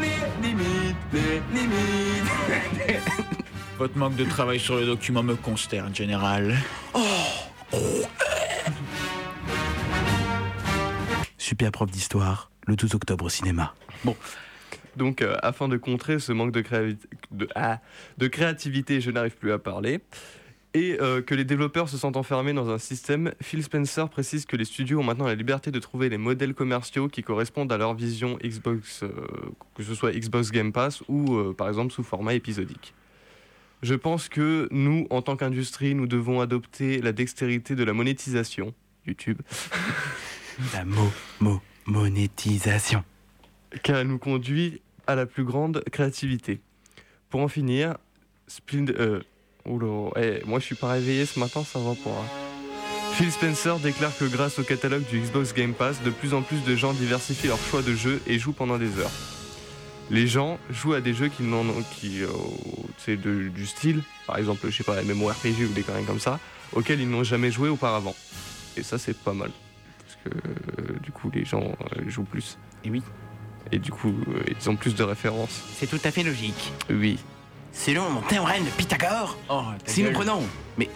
les 0.00 0.48
limites, 0.48 0.96
les 1.12 1.42
limites 1.54 2.98
Votre 3.78 3.96
manque 3.96 4.16
de 4.16 4.24
travail 4.24 4.58
sur 4.58 4.76
le 4.76 4.86
document 4.86 5.22
me 5.22 5.34
consterne, 5.36 5.94
général. 5.94 6.56
Super 11.50 11.72
prof 11.72 11.90
d'histoire 11.90 12.48
le 12.68 12.76
12 12.76 12.94
octobre 12.94 13.24
au 13.24 13.28
cinéma. 13.28 13.74
Bon, 14.04 14.14
Donc, 14.96 15.20
euh, 15.20 15.36
afin 15.42 15.66
de 15.66 15.76
contrer 15.76 16.20
ce 16.20 16.30
manque 16.30 16.56
ah, 17.56 17.80
de 18.18 18.26
créativité, 18.28 19.00
je 19.00 19.10
n'arrive 19.10 19.36
plus 19.36 19.50
à 19.50 19.58
parler, 19.58 19.98
et 20.74 20.96
euh, 21.00 21.22
que 21.22 21.34
les 21.34 21.44
développeurs 21.44 21.88
se 21.88 21.98
sentent 21.98 22.16
enfermés 22.16 22.52
dans 22.52 22.70
un 22.70 22.78
système, 22.78 23.32
Phil 23.42 23.64
Spencer 23.64 24.08
précise 24.08 24.46
que 24.46 24.54
les 24.54 24.64
studios 24.64 25.00
ont 25.00 25.02
maintenant 25.02 25.26
la 25.26 25.34
liberté 25.34 25.72
de 25.72 25.80
trouver 25.80 26.08
les 26.08 26.18
modèles 26.18 26.54
commerciaux 26.54 27.08
qui 27.08 27.24
correspondent 27.24 27.72
à 27.72 27.78
leur 27.78 27.94
vision 27.94 28.38
Xbox, 28.44 29.02
euh, 29.02 29.10
que 29.74 29.82
ce 29.82 29.96
soit 29.96 30.12
Xbox 30.12 30.52
Game 30.52 30.70
Pass 30.70 31.02
ou 31.08 31.52
par 31.54 31.66
exemple 31.66 31.92
sous 31.92 32.04
format 32.04 32.34
épisodique. 32.34 32.94
Je 33.82 33.96
pense 33.96 34.28
que 34.28 34.68
nous, 34.70 35.08
en 35.10 35.20
tant 35.20 35.36
qu'industrie, 35.36 35.96
nous 35.96 36.06
devons 36.06 36.40
adopter 36.40 37.00
la 37.00 37.10
dextérité 37.10 37.74
de 37.74 37.82
la 37.82 37.92
monétisation, 37.92 38.72
YouTube, 39.04 39.40
la 40.74 40.84
mo, 40.84 41.10
mo, 41.40 41.60
monétisation. 41.86 43.04
car 43.82 43.98
elle 43.98 44.08
nous 44.08 44.18
conduit 44.18 44.80
à 45.06 45.14
la 45.14 45.26
plus 45.26 45.44
grande 45.44 45.82
créativité. 45.92 46.60
Pour 47.28 47.40
en 47.40 47.48
finir, 47.48 47.96
Splind... 48.48 48.90
Euh, 48.98 49.20
oula, 49.66 50.10
eh, 50.16 50.42
moi 50.46 50.58
je 50.58 50.64
suis 50.64 50.74
pas 50.74 50.88
réveillé 50.92 51.26
ce 51.26 51.38
matin, 51.38 51.62
ça 51.64 51.78
va 51.78 51.94
pas. 51.94 52.10
hein. 52.10 53.12
Phil 53.14 53.30
Spencer 53.30 53.78
déclare 53.80 54.16
que 54.16 54.24
grâce 54.24 54.58
au 54.58 54.62
catalogue 54.62 55.04
du 55.10 55.20
Xbox 55.20 55.52
Game 55.52 55.74
Pass, 55.74 56.00
de 56.02 56.10
plus 56.10 56.32
en 56.32 56.42
plus 56.42 56.62
de 56.64 56.76
gens 56.76 56.92
diversifient 56.92 57.48
leur 57.48 57.58
choix 57.58 57.82
de 57.82 57.94
jeux 57.94 58.20
et 58.26 58.38
jouent 58.38 58.52
pendant 58.52 58.78
des 58.78 58.98
heures. 58.98 59.10
Les 60.10 60.26
gens 60.26 60.58
jouent 60.70 60.94
à 60.94 61.00
des 61.00 61.14
jeux 61.14 61.28
qui 61.28 61.42
n'en 61.42 61.60
ont, 61.68 61.84
qui, 61.98 62.22
euh, 62.22 62.28
c'est 62.98 63.16
de- 63.16 63.48
du 63.48 63.66
style, 63.66 64.02
par 64.26 64.38
exemple, 64.38 64.66
je 64.68 64.76
sais 64.76 64.84
pas, 64.84 65.00
MMORPG 65.02 65.64
ou 65.66 65.72
des 65.72 65.82
conneries 65.82 66.04
comme 66.04 66.18
ça, 66.20 66.40
auxquels 66.72 67.00
ils 67.00 67.08
n'ont 67.08 67.22
jamais 67.24 67.50
joué 67.50 67.68
auparavant. 67.68 68.14
Et 68.76 68.82
ça, 68.82 68.98
c'est 68.98 69.16
pas 69.16 69.34
mal. 69.34 69.50
Que 70.24 70.30
euh, 70.30 70.98
du 71.02 71.10
coup, 71.12 71.30
les 71.32 71.44
gens 71.44 71.62
euh, 71.96 72.08
jouent 72.08 72.24
plus. 72.24 72.58
Et 72.84 72.90
oui. 72.90 73.02
Et 73.72 73.78
du 73.78 73.90
coup, 73.90 74.08
euh, 74.28 74.42
ils 74.48 74.68
ont 74.70 74.76
plus 74.76 74.94
de 74.94 75.02
références. 75.02 75.62
C'est 75.76 75.86
tout 75.88 76.00
à 76.04 76.10
fait 76.10 76.22
logique. 76.22 76.72
Oui. 76.90 77.18
Selon 77.72 78.10
mon 78.10 78.20
théorème 78.22 78.64
de 78.64 78.70
Pythagore, 78.70 79.36
Oh, 79.48 79.62
si 79.86 80.02
nous 80.02 80.12
prenons. 80.12 80.42
Mais. 80.76 80.88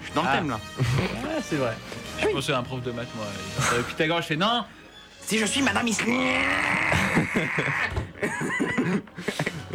Je 0.00 0.06
suis 0.06 0.14
dans 0.14 0.22
le 0.22 0.28
Ah. 0.30 0.36
thème 0.36 0.48
là. 0.50 0.60
Ouais, 0.78 1.40
c'est 1.42 1.56
vrai. 1.56 1.76
Je 2.22 2.26
pensais 2.28 2.52
à 2.52 2.58
un 2.58 2.62
prof 2.62 2.82
de 2.82 2.90
maths, 2.92 3.08
moi. 3.16 3.26
Euh, 3.74 3.82
Pythagore, 3.82 4.22
je 4.22 4.26
fais 4.28 4.36
non. 4.36 4.64
Si 5.26 5.38
je 5.38 5.44
suis 5.46 5.62
Madame 5.62 5.86
Isli. 5.88 6.12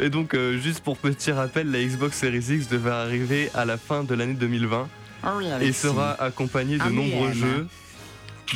Et 0.01 0.09
donc, 0.09 0.33
euh, 0.33 0.57
juste 0.57 0.81
pour 0.81 0.97
petit 0.97 1.31
rappel, 1.31 1.69
la 1.71 1.83
Xbox 1.83 2.17
Series 2.17 2.45
X 2.55 2.67
devait 2.69 2.89
arriver 2.91 3.49
à 3.53 3.65
la 3.65 3.77
fin 3.77 4.03
de 4.03 4.13
l'année 4.15 4.33
2020 4.33 4.87
Ah 5.23 5.33
oui, 5.37 5.45
et 5.61 5.73
sera 5.73 6.11
accompagnée 6.21 6.77
de 6.77 6.83
Ah, 6.85 6.89
nombreux 6.89 7.33
jeux, 7.33 7.67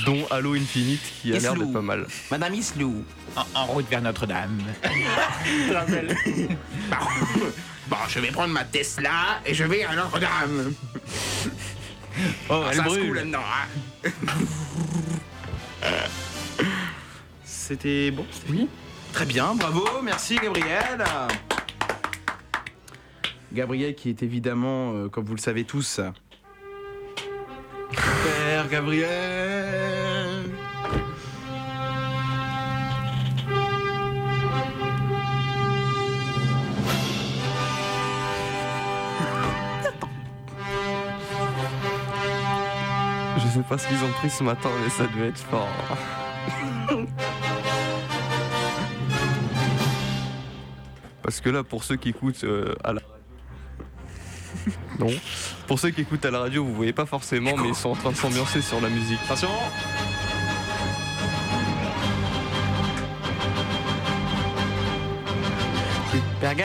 dont 0.05 0.25
Halo 0.31 0.53
Infinite 0.55 1.01
qui 1.21 1.33
a 1.35 1.39
l'air 1.39 1.53
d'être 1.55 1.71
pas 1.73 1.81
mal. 1.81 2.07
Madame 2.31 2.53
Islou. 2.53 3.03
En, 3.35 3.43
en 3.55 3.65
route 3.65 3.89
vers 3.89 4.01
Notre-Dame. 4.01 4.61
Bon, 7.89 7.97
je 8.07 8.19
vais 8.21 8.31
prendre 8.31 8.53
ma 8.53 8.63
Tesla 8.63 9.41
et 9.45 9.53
je 9.53 9.65
vais 9.65 9.83
à 9.83 9.95
Notre-Dame. 9.95 10.73
Oh, 12.47 12.63
Ah, 12.69 12.73
ça 12.73 12.83
coule 12.83 13.15
là-dedans. 13.15 13.39
hein. 13.41 13.67
C'était 17.43 18.11
bon 18.11 18.25
Oui. 18.49 18.67
Très 19.13 19.25
bien, 19.25 19.55
bravo, 19.55 19.83
merci 20.03 20.35
Gabriel. 20.35 21.03
Gabriel 23.51 23.95
qui 23.95 24.09
est 24.09 24.21
évidemment, 24.23 24.93
euh, 24.93 25.09
comme 25.09 25.25
vous 25.25 25.33
le 25.35 25.39
savez 25.41 25.63
tous, 25.63 25.99
Père 27.95 28.67
Gabriel. 28.69 30.43
Je 43.37 43.47
sais 43.47 43.63
pas 43.67 43.77
ce 43.77 43.87
qu'ils 43.87 44.03
ont 44.03 44.11
pris 44.11 44.29
ce 44.29 44.43
matin, 44.43 44.69
mais 44.83 44.89
ça 44.89 45.05
devait 45.07 45.27
être 45.29 45.37
fort. 45.37 45.67
Parce 51.21 51.39
que 51.39 51.49
là, 51.49 51.63
pour 51.63 51.83
ceux 51.83 51.95
qui 51.95 52.09
écoutent 52.09 52.43
euh, 52.43 52.75
à 52.83 52.93
la 52.93 53.01
non. 54.99 55.07
Pour 55.73 55.79
ceux 55.79 55.89
qui 55.89 56.01
écoutent 56.01 56.23
à 56.23 56.29
la 56.29 56.37
radio, 56.37 56.63
vous 56.63 56.75
voyez 56.75 56.93
pas 56.93 57.07
forcément, 57.07 57.57
mais 57.57 57.69
ils 57.69 57.73
sont 57.73 57.89
en 57.89 57.95
train 57.95 58.11
de 58.11 58.15
s'ambiancer 58.15 58.61
sur 58.61 58.79
la 58.79 58.89
musique. 58.89 59.17
Attention. 59.25 59.49
Super 66.11 66.55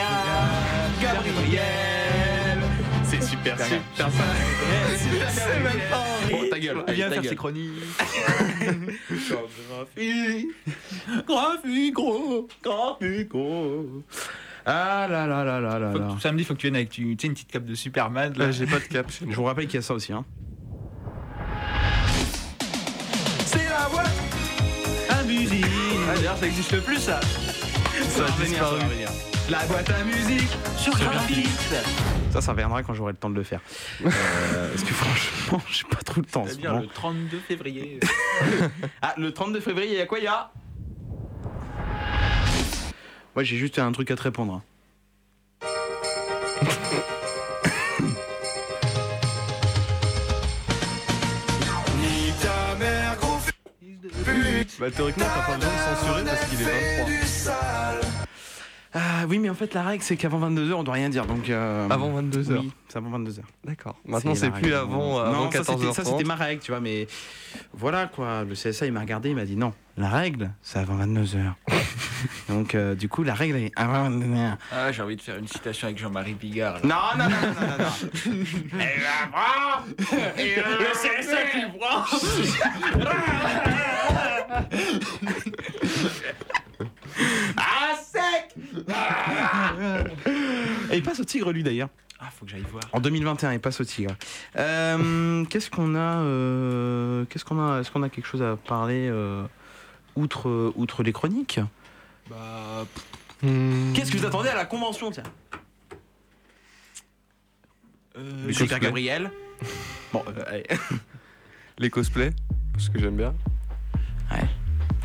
Gabriel. 1.01 2.59
C'est 3.03 3.23
super, 3.23 3.59
super, 3.59 4.11
ça. 4.11 4.23
C'est 5.27 5.59
même 5.59 5.81
pas. 5.89 6.05
Oh, 6.31 6.45
ta 6.51 6.59
gueule, 6.59 6.83
allez, 6.85 7.09
ta 7.09 7.17
gueule. 7.17 7.35
chroniques. 7.35 7.81
Graphique 11.27 11.95
gros, 11.95 12.47
graphique 12.61 13.29
gros. 13.29 14.03
Ah 14.71 15.07
là 15.09 15.25
là 15.25 15.43
là 15.43 15.59
là 15.59 15.79
là 15.79 15.91
Faut 15.91 15.97
là. 15.97 16.13
que- 16.15 16.21
samedi, 16.21 16.43
faut 16.43 16.53
que 16.53 16.59
tu 16.59 16.67
viennes 16.67 16.75
avec 16.75 16.89
tu, 16.89 17.15
tu 17.15 17.21
sais, 17.21 17.27
une 17.27 17.33
petite 17.33 17.49
cape 17.51 17.65
de 17.65 17.73
Superman. 17.73 18.33
Là. 18.37 18.51
J'ai 18.51 18.67
pas 18.67 18.77
de 18.79 18.83
cap 18.83 19.09
chez 19.09 19.25
Je 19.27 19.35
vous 19.35 19.43
rappelle 19.43 19.65
qu'il 19.65 19.75
y 19.75 19.79
a 19.79 19.81
ça 19.81 19.95
aussi. 19.95 20.13
Hein. 20.13 20.23
C'est 23.45 23.67
la 23.69 23.87
voix 23.89 24.03
à 25.09 25.23
musique. 25.23 25.65
Ah, 26.09 26.15
D'ailleurs, 26.15 26.37
ça 26.37 26.45
existe 26.47 26.79
plus, 26.83 26.97
ça. 26.99 27.19
Ça 27.21 28.25
a 28.25 28.43
disparu. 28.43 28.79
La 29.49 29.65
boîte 29.65 29.89
à 29.89 30.03
musique 30.03 30.49
sur 30.77 30.93
Graphiste. 30.99 31.73
Ça, 32.31 32.39
ça 32.41 32.51
reviendra 32.51 32.83
quand 32.83 32.93
j'aurai 32.93 33.13
le 33.13 33.17
temps 33.17 33.31
de 33.31 33.35
le 33.35 33.43
faire. 33.43 33.61
Euh, 34.05 34.69
parce 34.69 34.83
que 34.83 34.93
franchement, 34.93 35.61
j'ai 35.71 35.83
pas 35.85 36.01
trop 36.03 36.21
le 36.21 36.25
temps. 36.27 36.45
C'est-à-dire 36.45 36.79
le 36.81 36.87
32 36.87 37.39
février. 37.39 37.99
Ah, 39.01 39.13
le 39.17 39.31
32 39.33 39.59
février, 39.59 39.93
il 39.93 39.97
y 39.97 40.01
a 40.01 40.05
quoi 40.05 40.19
Il 40.19 40.25
y 40.25 40.27
a? 40.27 40.51
Moi, 43.39 43.45
j'ai 43.45 43.55
juste 43.55 43.79
un 43.79 43.89
truc 43.93 44.11
à 44.11 44.17
te 44.17 44.21
répondre. 44.23 44.55
hein. 44.55 44.63
Bah, 54.79 54.91
théoriquement, 54.91 55.25
t'as 55.33 55.45
pas 55.45 55.55
besoin 55.57 55.71
de 55.71 55.97
censurer 55.97 56.23
parce 56.23 56.45
qu'il 56.49 56.61
est 56.61 56.65
23. 56.65 58.01
Ah 58.93 59.25
oui, 59.27 59.37
mais 59.37 59.49
en 59.49 59.53
fait, 59.53 59.73
la 59.73 59.83
règle, 59.83 60.03
c'est 60.03 60.15
qu'avant 60.17 60.39
22h, 60.49 60.73
on 60.73 60.83
doit 60.83 60.95
rien 60.95 61.09
dire. 61.09 61.25
Donc, 61.25 61.49
euh, 61.49 61.87
Avant 61.89 62.09
22h. 62.21 62.57
Oui, 62.59 62.71
c'est 62.87 62.97
avant 62.97 63.19
22h. 63.19 63.41
D'accord. 63.65 63.95
Maintenant, 64.05 64.33
c'est 64.35 64.49
plus 64.51 64.73
avant, 64.73 65.19
avant 65.19 65.45
non, 65.45 65.51
ça, 65.51 65.59
c'était- 65.59 65.71
14h30. 65.73 65.93
Ça, 65.93 66.05
c'était 66.05 66.23
ma 66.23 66.35
règle, 66.35 66.61
tu 66.61 66.71
vois. 66.71 66.79
Mais 66.79 67.07
voilà, 67.73 68.07
quoi. 68.07 68.43
Le 68.45 68.55
CSA, 68.55 68.85
il 68.87 68.93
m'a 68.93 69.01
regardé, 69.01 69.29
il 69.29 69.35
m'a 69.35 69.45
dit 69.45 69.55
non, 69.57 69.73
la 69.97 70.09
règle, 70.09 70.51
c'est 70.63 70.79
avant 70.79 70.95
22h. 70.97 71.53
donc, 72.49 72.75
euh, 72.75 72.95
du 72.95 73.07
coup, 73.07 73.23
la 73.23 73.33
règle 73.33 73.55
est 73.57 73.71
avant 73.75 74.09
22h. 74.09 74.57
Ah, 74.71 74.91
j'ai 74.91 75.01
envie 75.01 75.15
de 75.15 75.21
faire 75.21 75.37
une 75.37 75.47
citation 75.47 75.87
avec 75.87 75.99
Jean-Marie 75.99 76.33
Bigard. 76.33 76.75
là. 76.75 76.81
Non, 76.83 77.23
non, 77.23 77.29
non, 77.29 77.35
non, 77.41 77.67
non, 77.67 77.77
non. 77.77 78.79
Et 78.79 78.99
la 78.99 79.27
prend. 79.31 79.83
Et 80.37 80.55
le 80.55 80.91
CSA 80.93 81.43
qui 81.51 81.65
prend. 81.77 82.03
Ah, 87.57 87.95
sec. 88.01 88.55
Et 90.91 90.97
il 90.97 91.03
passe 91.03 91.19
au 91.19 91.23
tigre, 91.23 91.51
lui, 91.51 91.63
d'ailleurs. 91.63 91.89
Ah, 92.19 92.25
faut 92.37 92.45
que 92.45 92.51
j'aille 92.51 92.65
voir. 92.69 92.83
En 92.91 92.99
2021, 92.99 93.53
il 93.53 93.59
passe 93.59 93.79
au 93.79 93.85
tigre. 93.85 94.13
Euh, 94.57 95.45
Qu'est-ce 95.45 95.69
qu'on 95.69 95.95
a 95.95 96.17
euh, 96.19 97.23
Qu'est-ce 97.29 97.45
qu'on 97.45 97.59
a 97.59 97.79
Est-ce 97.79 97.91
qu'on 97.91 98.03
a 98.03 98.09
quelque 98.09 98.25
chose 98.27 98.41
à 98.41 98.57
parler 98.57 99.07
euh, 99.09 99.43
outre, 100.17 100.73
outre 100.75 101.03
les 101.03 101.13
chroniques? 101.13 101.61
Bah, 102.29 102.85
Hmm. 103.41 103.93
Qu'est-ce 103.93 104.11
que 104.11 104.17
vous 104.17 104.25
attendez 104.25 104.49
à 104.49 104.55
la 104.55 104.65
convention, 104.65 105.11
tiens 105.11 105.23
euh, 108.17 108.47
Le 108.47 108.53
Super 108.53 108.79
Gabriel. 108.79 109.31
Bon, 110.11 110.23
euh, 110.27 110.43
allez. 110.47 110.65
Les 111.77 111.89
cosplays, 111.91 112.31
parce 112.73 112.89
que 112.89 112.97
j'aime 112.99 113.15
bien. 113.15 113.35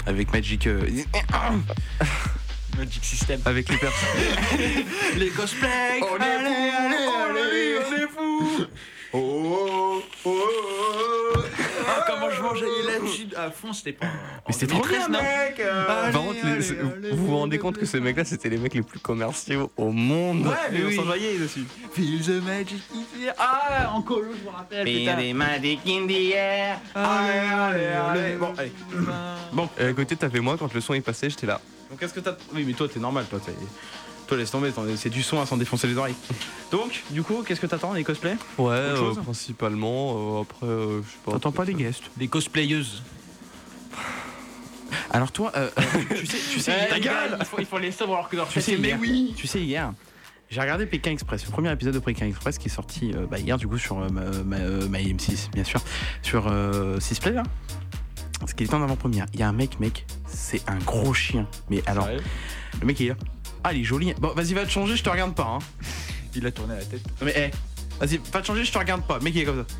avec 0.06 0.32
Magic. 0.32 0.66
euh, 0.66 0.80
Magic 2.78 3.04
System. 3.04 3.40
Avec 3.44 3.68
les 3.68 3.76
personnes. 3.76 4.08
Les 5.18 5.28
cosplays. 5.28 6.00
On 6.02 6.16
est 6.16 6.22
allez, 6.22 6.44
fous, 6.46 6.74
allez, 6.78 7.06
on 7.06 7.36
allez, 7.36 7.58
est 7.58 7.78
on 7.78 7.92
est 7.92 8.08
fous. 8.08 8.66
Oh, 9.12 10.00
oh, 10.02 10.02
oh, 10.24 10.30
oh. 11.36 11.43
Ah, 11.86 12.04
comment 12.06 12.30
je 12.30 12.42
mangeais. 12.42 12.66
Ah, 13.36 13.44
à 13.44 13.50
fond, 13.50 13.72
c'était 13.72 13.92
pas. 13.92 14.06
Mais 14.46 14.52
c'était 14.52 14.66
trop 14.66 14.86
bien, 14.86 15.08
mec 15.08 15.60
euh. 15.60 15.86
Par 15.86 16.12
contre, 16.12 17.14
vous 17.14 17.26
vous 17.26 17.36
rendez 17.36 17.58
compte 17.58 17.78
que 17.78 17.86
ces 17.86 18.00
mecs-là, 18.00 18.24
c'était 18.24 18.48
les 18.48 18.58
mecs 18.58 18.74
les 18.74 18.82
plus 18.82 18.98
commerciaux 18.98 19.70
au 19.76 19.90
monde. 19.90 20.46
Ouais, 20.46 20.54
mais 20.72 20.84
on 20.84 20.90
s'envoyait 21.02 21.38
dessus. 21.38 21.64
Feel 21.92 22.20
the 22.22 22.44
magic 22.44 22.82
in 22.94 23.00
the 23.00 23.26
air. 23.26 23.34
Ah, 23.38 23.92
en 23.94 24.02
colo, 24.02 24.28
je 24.38 24.44
me 24.44 24.54
rappelle. 24.54 24.84
putain. 24.84 25.34
magic 25.34 25.80
in 25.86 26.06
the 26.06 26.34
air. 26.34 26.80
Allez, 26.94 27.38
allez, 27.38 27.86
allez. 27.86 28.36
Bon, 28.36 28.52
allez. 28.56 28.72
Bon, 29.52 29.68
à 29.78 29.92
côté, 29.92 30.16
t'avais 30.16 30.40
moi, 30.40 30.56
quand 30.58 30.72
le 30.72 30.80
son 30.80 30.94
est 30.94 31.00
passé, 31.00 31.30
j'étais 31.30 31.46
là. 31.46 31.60
donc 31.90 32.00
qu'est-ce 32.00 32.14
que 32.14 32.20
t'as. 32.20 32.36
Oui, 32.54 32.64
mais 32.66 32.72
toi, 32.72 32.88
t'es 32.88 33.00
normal, 33.00 33.24
toi. 33.28 33.40
Toi, 34.26 34.38
laisse 34.38 34.50
tomber, 34.50 34.72
c'est 34.96 35.10
du 35.10 35.22
son 35.22 35.40
à 35.40 35.46
s'en 35.46 35.56
défoncer 35.58 35.86
les 35.86 35.96
oreilles. 35.98 36.14
Donc, 36.70 37.02
du 37.10 37.22
coup, 37.22 37.42
qu'est-ce 37.46 37.60
que 37.60 37.66
t'attends, 37.66 37.92
les 37.92 38.04
cosplays 38.04 38.36
Ouais, 38.58 38.72
euh, 38.72 39.14
principalement. 39.14 40.38
euh, 40.38 40.42
après, 40.42 40.66
euh, 40.66 41.02
je 41.02 41.10
sais 41.10 41.16
pas. 41.24 41.32
T'attends 41.32 41.52
pas 41.52 41.64
les 41.64 41.74
guests 41.74 42.04
Des 42.16 42.28
cosplayeuses. 42.28 43.02
Alors, 45.10 45.30
toi, 45.32 45.52
tu 46.16 46.26
sais, 46.26 46.38
tu 46.52 46.60
sais, 46.60 46.88
Ta 46.88 46.98
hier- 46.98 47.00
gueule 47.30 47.36
il 47.40 47.44
faut, 47.46 47.56
il 47.58 47.66
faut 47.66 47.78
les 47.78 47.90
savoir 47.92 48.18
alors 48.20 48.30
que 48.30 48.36
leur 48.36 48.48
Tu 48.48 48.60
sais, 48.60 48.76
mais 48.76 48.88
hier- 48.88 48.98
oui 49.00 49.34
Tu 49.36 49.46
sais, 49.46 49.60
hier, 49.60 49.92
j'ai 50.50 50.60
regardé 50.60 50.86
Pékin 50.86 51.10
Express, 51.12 51.44
le 51.46 51.50
premier 51.52 51.70
épisode 51.72 51.94
de 51.94 51.98
Pékin 51.98 52.26
Express 52.26 52.58
qui 52.58 52.68
est 52.68 52.72
sorti 52.72 53.12
euh, 53.14 53.26
bah, 53.30 53.38
hier, 53.38 53.56
du 53.58 53.66
coup, 53.68 53.78
sur 53.78 53.98
euh, 53.98 54.08
ma, 54.08 54.22
ma- 54.44 54.56
euh, 54.56 54.88
ma 54.88 54.98
M6, 54.98 55.50
bien 55.52 55.64
sûr, 55.64 55.80
sur 56.22 56.46
euh, 56.48 56.98
Sisplay, 57.00 57.32
là. 57.32 57.42
Ce 58.46 58.54
qui 58.54 58.64
est 58.64 58.74
en 58.74 58.82
avant-première. 58.82 59.26
Il 59.34 59.40
y 59.40 59.42
a 59.42 59.48
un 59.48 59.52
mec, 59.52 59.80
mec, 59.80 60.04
c'est 60.26 60.62
un 60.68 60.76
gros 60.78 61.14
chien. 61.14 61.46
Mais 61.70 61.82
alors, 61.86 62.08
le 62.80 62.86
mec, 62.86 62.98
il 63.00 63.06
est 63.06 63.08
là. 63.10 63.16
Ah, 63.64 63.72
il 63.72 63.80
est 63.80 63.84
joli. 63.84 64.12
Bon, 64.14 64.28
vas-y, 64.34 64.52
va 64.54 64.64
te 64.64 64.70
changer, 64.70 64.94
je 64.96 65.02
te 65.02 65.08
regarde 65.10 65.34
pas. 65.34 65.58
Hein. 65.58 65.58
Il 66.36 66.46
a 66.46 66.52
tourné 66.52 66.76
la 66.76 66.84
tête. 66.84 67.02
Mais, 67.22 67.32
eh, 67.36 67.50
vas-y, 68.04 68.20
va 68.32 68.40
te 68.42 68.46
changer, 68.46 68.64
je 68.64 68.72
te 68.72 68.78
regarde 68.78 69.06
pas. 69.06 69.18
Mec, 69.20 69.34
il 69.34 69.40
est 69.40 69.44
comme 69.44 69.64
ça. 69.66 69.74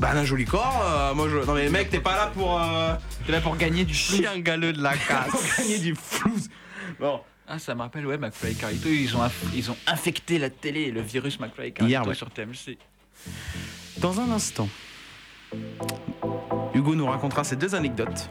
Bah, 0.00 0.10
un 0.12 0.24
joli 0.24 0.44
corps, 0.44 0.80
euh, 0.84 1.14
moi 1.14 1.28
je. 1.28 1.38
Non, 1.46 1.54
mais 1.54 1.68
mec, 1.70 1.90
t'es 1.90 2.00
pas 2.00 2.16
là 2.16 2.26
pour. 2.28 2.60
euh, 2.60 2.94
T'es 3.26 3.32
là 3.32 3.40
pour 3.40 3.56
gagner 3.56 3.84
du. 3.84 3.94
Chien 3.94 4.38
galeux 4.38 4.72
de 4.72 4.82
la 4.82 4.96
casse. 5.08 5.30
pour 5.30 5.40
gagner 5.58 5.78
du 5.78 5.94
flouze. 5.94 6.48
Bon. 7.00 7.20
Ah, 7.50 7.58
ça 7.58 7.74
me 7.74 7.80
rappelle, 7.80 8.06
ouais, 8.06 8.18
McFly 8.18 8.52
et 8.52 8.54
Carlito, 8.54 8.88
ils 8.90 9.16
ont, 9.16 9.20
ils 9.54 9.70
ont 9.70 9.76
infecté 9.86 10.38
la 10.38 10.50
télé, 10.50 10.90
le 10.90 11.00
virus 11.00 11.40
McFly 11.40 11.68
et 11.68 11.72
Carlito 11.72 11.88
Hier, 11.90 12.06
ouais. 12.06 12.14
sur 12.14 12.28
TMC. 12.30 12.76
Dans 13.98 14.20
un 14.20 14.30
instant, 14.30 14.68
Hugo 16.74 16.94
nous 16.94 17.06
racontera 17.06 17.44
ses 17.44 17.56
deux 17.56 17.74
anecdotes. 17.74 18.28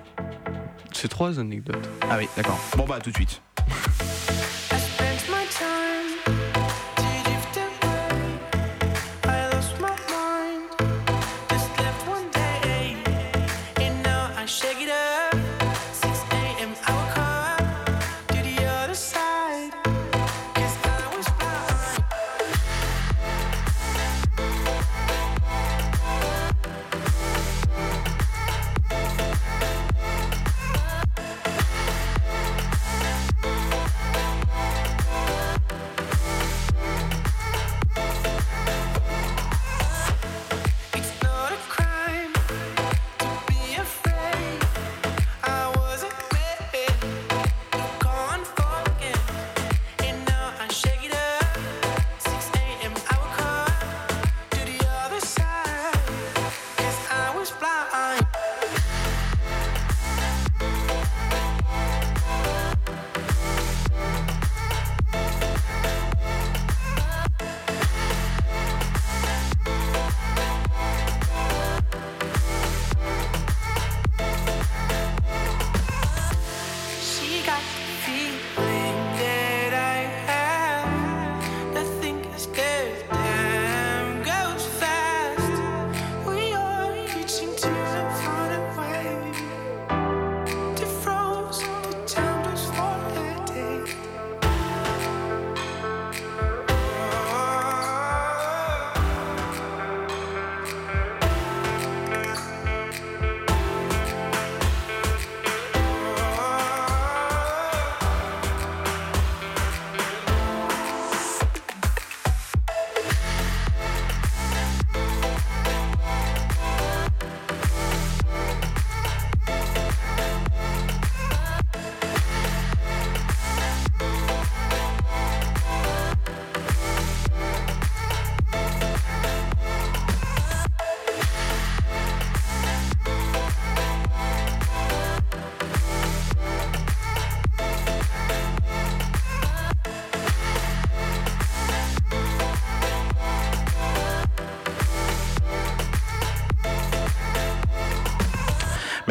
C'est 0.93 1.07
trois 1.07 1.39
anecdotes. 1.39 1.87
Ah 2.09 2.15
oui, 2.17 2.27
d'accord. 2.35 2.59
Bon 2.75 2.85
bah 2.85 2.99
tout 3.03 3.11
de 3.11 3.15
suite. 3.15 3.41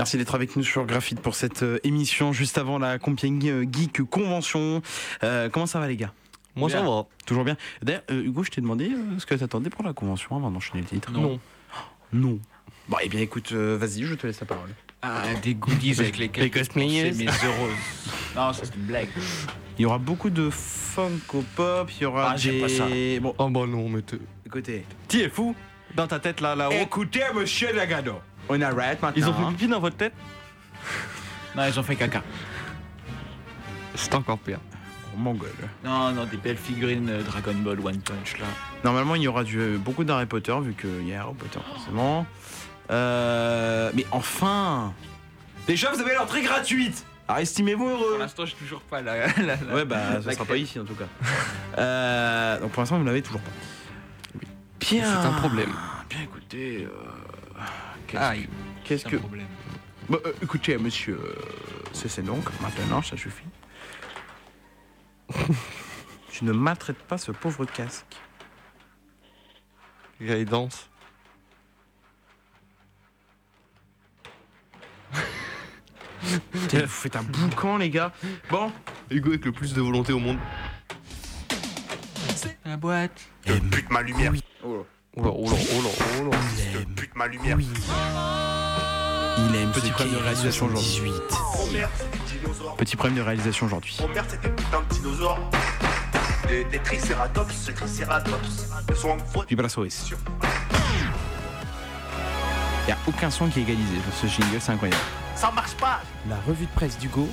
Merci 0.06 0.18
d'être 0.18 0.36
avec 0.36 0.54
nous 0.54 0.62
sur 0.62 0.86
Graphite 0.86 1.18
pour 1.18 1.34
cette 1.34 1.64
euh, 1.64 1.80
émission 1.82 2.32
juste 2.32 2.58
avant 2.58 2.78
la 2.78 2.96
Compiègne 3.00 3.50
euh, 3.50 3.64
Geek 3.68 4.04
Convention. 4.08 4.80
Euh, 5.24 5.48
comment 5.48 5.66
ça 5.66 5.80
va 5.80 5.88
les 5.88 5.96
gars? 5.96 6.12
Moi, 6.54 6.70
ça 6.70 6.80
va. 6.80 7.06
Toujours 7.26 7.42
bien. 7.42 7.56
D'ailleurs, 7.82 8.02
euh, 8.12 8.22
Hugo, 8.22 8.44
je 8.44 8.52
t'ai 8.52 8.60
demandé 8.60 8.88
euh, 8.88 9.18
ce 9.18 9.26
que 9.26 9.34
t'attendais 9.34 9.68
pour 9.68 9.82
la 9.84 9.92
convention 9.94 10.36
avant 10.36 10.52
d'enchaîner 10.52 10.82
le 10.82 10.86
titre. 10.86 11.10
Non. 11.10 11.40
Non. 12.12 12.38
Bon, 12.88 12.96
eh 13.02 13.08
bien 13.08 13.18
écoute, 13.18 13.50
euh, 13.50 13.76
vas-y, 13.80 14.04
je 14.04 14.14
te 14.14 14.28
laisse 14.28 14.38
la 14.38 14.46
parole. 14.46 14.70
Ah, 15.02 15.22
des 15.42 15.56
goodies 15.56 15.98
avec 15.98 16.18
lesquels 16.18 16.44
Les 16.44 16.50
cosplayers. 16.50 17.12
c'est 17.12 17.24
mes 17.24 17.26
heureuses. 17.26 17.74
Non, 18.36 18.52
ça 18.52 18.60
c'est 18.64 18.76
une 18.76 18.82
blague. 18.82 19.08
Il 19.76 19.82
y 19.82 19.86
aura 19.86 19.98
beaucoup 19.98 20.30
de 20.30 20.50
Funko 20.50 21.42
Pop, 21.56 21.90
il 21.98 22.02
y 22.02 22.06
aura 22.06 22.30
Ah, 22.30 22.36
des... 22.38 22.60
pas 22.60 22.68
ça. 22.68 22.84
Bon, 23.20 23.34
Oh 23.38 23.48
bah 23.50 23.66
non, 23.66 23.88
mais 23.88 24.02
t'es. 24.02 24.18
écoutez. 24.46 24.84
T'y 25.08 25.22
es 25.22 25.28
fou? 25.28 25.52
Dans 25.96 26.06
ta 26.06 26.20
tête 26.20 26.40
là, 26.40 26.54
là-haut? 26.54 26.72
Écoutez, 26.72 27.22
monsieur 27.34 27.72
Lagado. 27.74 28.12
On 28.48 28.60
arrête 28.60 29.02
maintenant. 29.02 29.12
Ils 29.16 29.28
ont 29.28 29.34
fait 29.34 29.54
pipi 29.54 29.68
dans 29.68 29.80
votre 29.80 29.96
tête? 29.96 30.12
Non, 31.56 31.64
ils 31.66 31.78
ont 31.78 31.82
fait 31.82 31.96
caca. 31.96 32.22
C'est 33.94 34.14
encore 34.14 34.38
pire. 34.38 34.58
Oh, 35.14 35.18
mon 35.18 35.32
gueule. 35.34 35.50
Non, 35.84 36.12
non, 36.12 36.24
des 36.26 36.36
belles 36.36 36.58
figurines 36.58 37.08
euh, 37.08 37.22
Dragon 37.22 37.54
Ball 37.54 37.80
One 37.80 38.00
Punch 38.00 38.38
là. 38.38 38.46
Normalement, 38.84 39.14
il 39.14 39.22
y 39.22 39.28
aura 39.28 39.42
du, 39.44 39.78
beaucoup 39.78 40.04
d'Harry 40.04 40.26
Potter, 40.26 40.54
vu 40.60 40.74
qu'il 40.74 41.08
y 41.08 41.14
a 41.14 41.22
Harry 41.22 41.34
Potter, 41.34 41.58
forcément. 41.72 42.26
Euh, 42.90 43.90
mais 43.94 44.06
enfin 44.12 44.92
Déjà, 45.66 45.90
vous 45.90 46.00
avez 46.00 46.14
l'entrée 46.14 46.42
gratuite 46.42 47.04
Alors, 47.26 47.40
estimez-vous 47.40 47.88
Pour 47.88 48.04
heureux 48.04 48.18
l'instant, 48.18 48.44
j'ai 48.46 48.54
toujours 48.54 48.82
pas 48.82 49.00
la- 49.02 49.26
Ouais, 49.74 49.84
bah, 49.84 50.20
ça 50.22 50.32
sera 50.32 50.44
pas 50.44 50.56
ici, 50.56 50.78
en 50.78 50.84
tout 50.84 50.94
cas. 50.94 51.06
Euh, 51.78 52.58
donc, 52.60 52.70
pour 52.70 52.80
l'instant, 52.82 52.98
vous 52.98 53.04
l'avez 53.04 53.20
toujours 53.20 53.40
pas. 53.42 53.50
Bien. 54.80 55.04
C'est 55.04 55.26
un 55.28 55.32
problème. 55.32 55.70
Bien, 56.08 56.20
écoutez... 56.22 56.84
euh, 56.86 56.90
Qu'est-ce 58.06 58.22
Aïe. 58.22 58.46
que... 58.46 58.50
Qu'est-ce 58.88 59.02
C'est 59.04 59.10
que... 59.10 59.16
problème. 59.16 59.46
Bah, 60.08 60.18
euh, 60.24 60.32
écoutez, 60.42 60.76
monsieur... 60.78 61.18
euh, 61.20 61.34
Cessez 61.92 62.22
donc, 62.22 62.44
maintenant, 62.60 63.02
ça 63.02 63.16
suffit. 63.16 63.46
Je 66.32 66.44
ne 66.44 66.52
maltraite 66.52 66.98
pas 66.98 67.16
ce 67.18 67.32
pauvre 67.32 67.64
casque. 67.64 68.04
Guidance. 70.20 70.88
Putain, 76.52 76.80
Vous 76.82 76.86
faites 76.88 77.16
un 77.16 77.22
boucan, 77.22 77.76
les 77.78 77.90
gars. 77.90 78.12
Bon, 78.50 78.72
Hugo 79.10 79.30
avec 79.30 79.44
le 79.44 79.52
plus 79.52 79.72
de 79.74 79.80
volonté 79.80 80.12
au 80.12 80.18
monde. 80.18 80.38
La 82.64 82.76
boîte. 82.76 83.20
Je 83.46 83.54
bute 83.54 83.90
ma 83.90 84.02
lumière. 84.02 84.32
Oh 84.64 84.84
là, 85.16 85.24
là, 85.24 85.30
là, 85.30 86.30
là. 86.30 86.38
Je 86.72 86.78
bute 86.84 87.14
ma 87.14 87.26
lumière. 87.26 87.58
il 89.38 89.56
aime 89.56 89.70
Petit 89.72 89.90
problème 89.90 90.14
de 90.14 90.20
réalisation 90.22 90.66
aujourd'hui. 90.66 90.90
78. 90.96 91.12
Mon 91.58 91.66
père, 91.72 91.88
c'était 91.96 92.18
des 92.18 92.38
dinosaures. 92.40 92.76
Petit 92.76 92.96
problème 92.96 93.16
de 93.16 93.22
réalisation 93.22 93.66
aujourd'hui. 93.66 93.96
Mon 94.00 94.08
père, 94.08 94.24
c'était 94.28 94.48
putain 94.48 94.82
de 94.88 94.94
dinosaures. 94.94 95.38
Des, 96.48 96.64
des 96.64 96.78
tricératops, 96.78 97.52
ce 97.54 97.72
tricératops. 97.72 98.68
Ils 98.88 98.96
sont 98.96 99.08
en 99.10 99.18
faute. 99.18 99.48
Vibrasois. 99.48 99.88
Il 102.88 102.92
a 102.92 102.96
aucun 103.08 103.30
son 103.30 103.48
qui 103.48 103.58
est 103.60 103.62
égalisé 103.62 103.96
sur 104.18 104.28
ce 104.30 104.34
jingle, 104.40 104.60
c'est 104.60 104.72
incroyable. 104.72 105.00
Ça 105.34 105.50
marche 105.50 105.74
pas. 105.74 106.00
La 106.28 106.36
revue 106.46 106.66
de 106.66 106.70
presse 106.70 106.96
d'Hugo. 106.98 107.28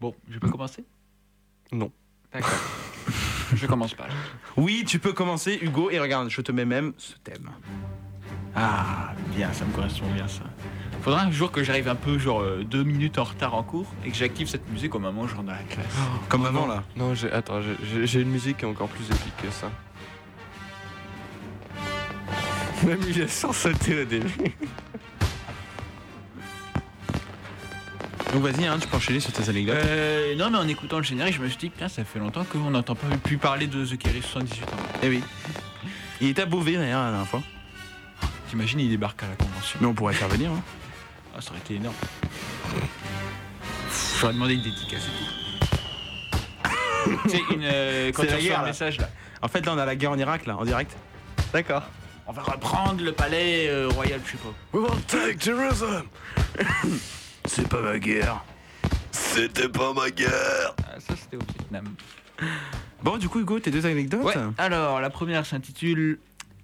Bon, 0.00 0.14
je 0.30 0.38
peux 0.38 0.48
commencer? 0.48 0.84
Non. 1.72 1.90
D'accord. 2.32 2.50
je 3.54 3.66
commence 3.66 3.94
pas. 3.94 4.06
Oui, 4.56 4.84
tu 4.86 4.98
peux 4.98 5.12
commencer, 5.12 5.58
Hugo, 5.60 5.90
et 5.90 5.98
regarde, 6.00 6.28
je 6.30 6.40
te 6.40 6.52
mets 6.52 6.64
même 6.64 6.92
ce 6.96 7.14
thème. 7.22 7.50
Ah, 8.54 9.12
bien, 9.36 9.52
ça 9.52 9.64
me 9.64 9.72
correspond 9.72 10.10
bien 10.12 10.26
ça. 10.26 10.42
Faudra 11.02 11.22
un 11.22 11.30
jour 11.30 11.50
que 11.52 11.62
j'arrive 11.62 11.88
un 11.88 11.94
peu, 11.94 12.18
genre 12.18 12.40
euh, 12.40 12.62
deux 12.64 12.82
minutes 12.82 13.18
en 13.18 13.24
retard 13.24 13.54
en 13.54 13.62
cours 13.62 13.86
et 14.04 14.10
que 14.10 14.16
j'active 14.16 14.48
cette 14.48 14.68
musique 14.70 14.94
au 14.94 14.98
moment 14.98 15.22
où 15.22 15.28
je 15.28 15.34
rentre 15.34 15.46
dans 15.46 15.52
la 15.52 15.62
classe. 15.62 15.86
Comme 16.28 16.42
Oh, 16.44 16.46
avant, 16.48 16.66
non. 16.66 16.74
là. 16.74 16.84
Non, 16.96 17.14
j'ai, 17.14 17.30
attends, 17.32 17.62
j'ai- 17.62 17.76
j'ai, 17.84 18.06
j'ai 18.06 18.20
une 18.20 18.30
musique 18.30 18.58
qui 18.58 18.64
est 18.64 18.68
encore 18.68 18.88
plus 18.88 19.04
épique 19.06 19.36
que 19.42 19.50
ça. 19.50 19.70
Même 22.86 22.98
il 23.08 23.20
est 23.20 23.28
sans 23.28 23.52
sauter 23.52 24.02
au 24.02 24.04
début. 24.04 24.52
Donc 28.32 28.42
vas-y, 28.42 28.64
hein, 28.66 28.78
tu 28.80 28.86
peux 28.86 28.96
enchaîner 28.96 29.18
sur 29.18 29.32
tes 29.32 29.48
anecdotes. 29.48 29.74
Euh, 29.76 30.36
non, 30.36 30.50
mais 30.50 30.58
en 30.58 30.68
écoutant 30.68 30.98
le 30.98 31.02
générique, 31.02 31.34
je 31.34 31.40
me 31.42 31.48
suis 31.48 31.56
dit, 31.58 31.70
putain, 31.70 31.88
ça 31.88 32.04
fait 32.04 32.20
longtemps 32.20 32.44
qu'on 32.44 32.70
n'entend 32.70 32.94
pas 32.94 33.08
plus 33.24 33.38
parler 33.38 33.66
de 33.66 33.84
The 33.84 33.98
Kerry 33.98 34.22
78 34.22 34.62
ans. 34.64 34.66
Eh 35.02 35.08
oui. 35.08 35.22
Il 36.20 36.28
était 36.28 36.42
à 36.42 36.46
Beauvais, 36.46 36.76
d'ailleurs, 36.76 37.02
la 37.02 37.08
dernière 37.10 37.26
fois. 37.26 37.42
T'imagines, 38.48 38.78
il 38.80 38.88
débarque 38.88 39.22
à 39.24 39.28
la 39.28 39.34
convention. 39.34 39.78
Mais 39.80 39.86
on 39.86 39.94
pourrait 39.94 40.14
faire 40.14 40.28
venir. 40.28 40.50
Hein. 40.52 40.62
Ah, 41.36 41.40
ça 41.40 41.50
aurait 41.50 41.58
été 41.60 41.74
énorme. 41.74 41.94
J'aurais 44.20 44.34
demandé 44.34 44.54
une 44.54 44.62
dédicace 44.62 45.02
et 45.02 45.08
tout. 45.08 45.14
C'est 47.28 47.54
une. 47.54 47.62
euh, 47.64 48.12
quand 48.12 48.22
tu 48.22 48.28
la 48.28 48.34
reçois 48.36 48.48
guerre, 48.48 48.60
un 48.60 48.64
message 48.66 48.98
là. 48.98 49.08
En 49.42 49.48
fait, 49.48 49.64
là, 49.64 49.72
on 49.74 49.78
a 49.78 49.86
la 49.86 49.96
guerre 49.96 50.10
en 50.12 50.18
Irak, 50.18 50.46
là, 50.46 50.56
en 50.56 50.64
direct. 50.64 50.94
D'accord. 51.52 51.82
On 52.26 52.32
va 52.32 52.42
reprendre 52.42 53.02
le 53.02 53.12
palais 53.12 53.68
euh, 53.68 53.88
royal, 53.88 54.20
je 54.24 54.32
sais 54.32 54.36
pas. 54.36 54.52
We 54.78 54.88
will 54.88 55.00
take 55.06 55.40
Jerusalem. 55.44 56.04
C'est 57.52 57.68
pas 57.68 57.80
ma 57.82 57.98
guerre. 57.98 58.44
C'était 59.10 59.68
pas 59.68 59.92
ma 59.92 60.08
guerre. 60.10 60.72
Ah, 60.86 61.00
ça, 61.00 61.14
c'était 61.16 61.36
au 61.36 61.40
Vietnam. 61.58 61.94
Bon, 63.02 63.16
du 63.16 63.28
coup, 63.30 63.40
Hugo, 63.40 63.58
tes 63.58 63.70
deux 63.70 63.86
anecdotes 63.86 64.22
Ouais, 64.22 64.34
alors 64.58 65.00
la 65.00 65.08
première 65.10 65.44
s'intitule 65.46 66.18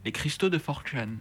Les 0.05 0.13
cristaux 0.13 0.49
de 0.51 0.59
Fortune. 0.59 1.17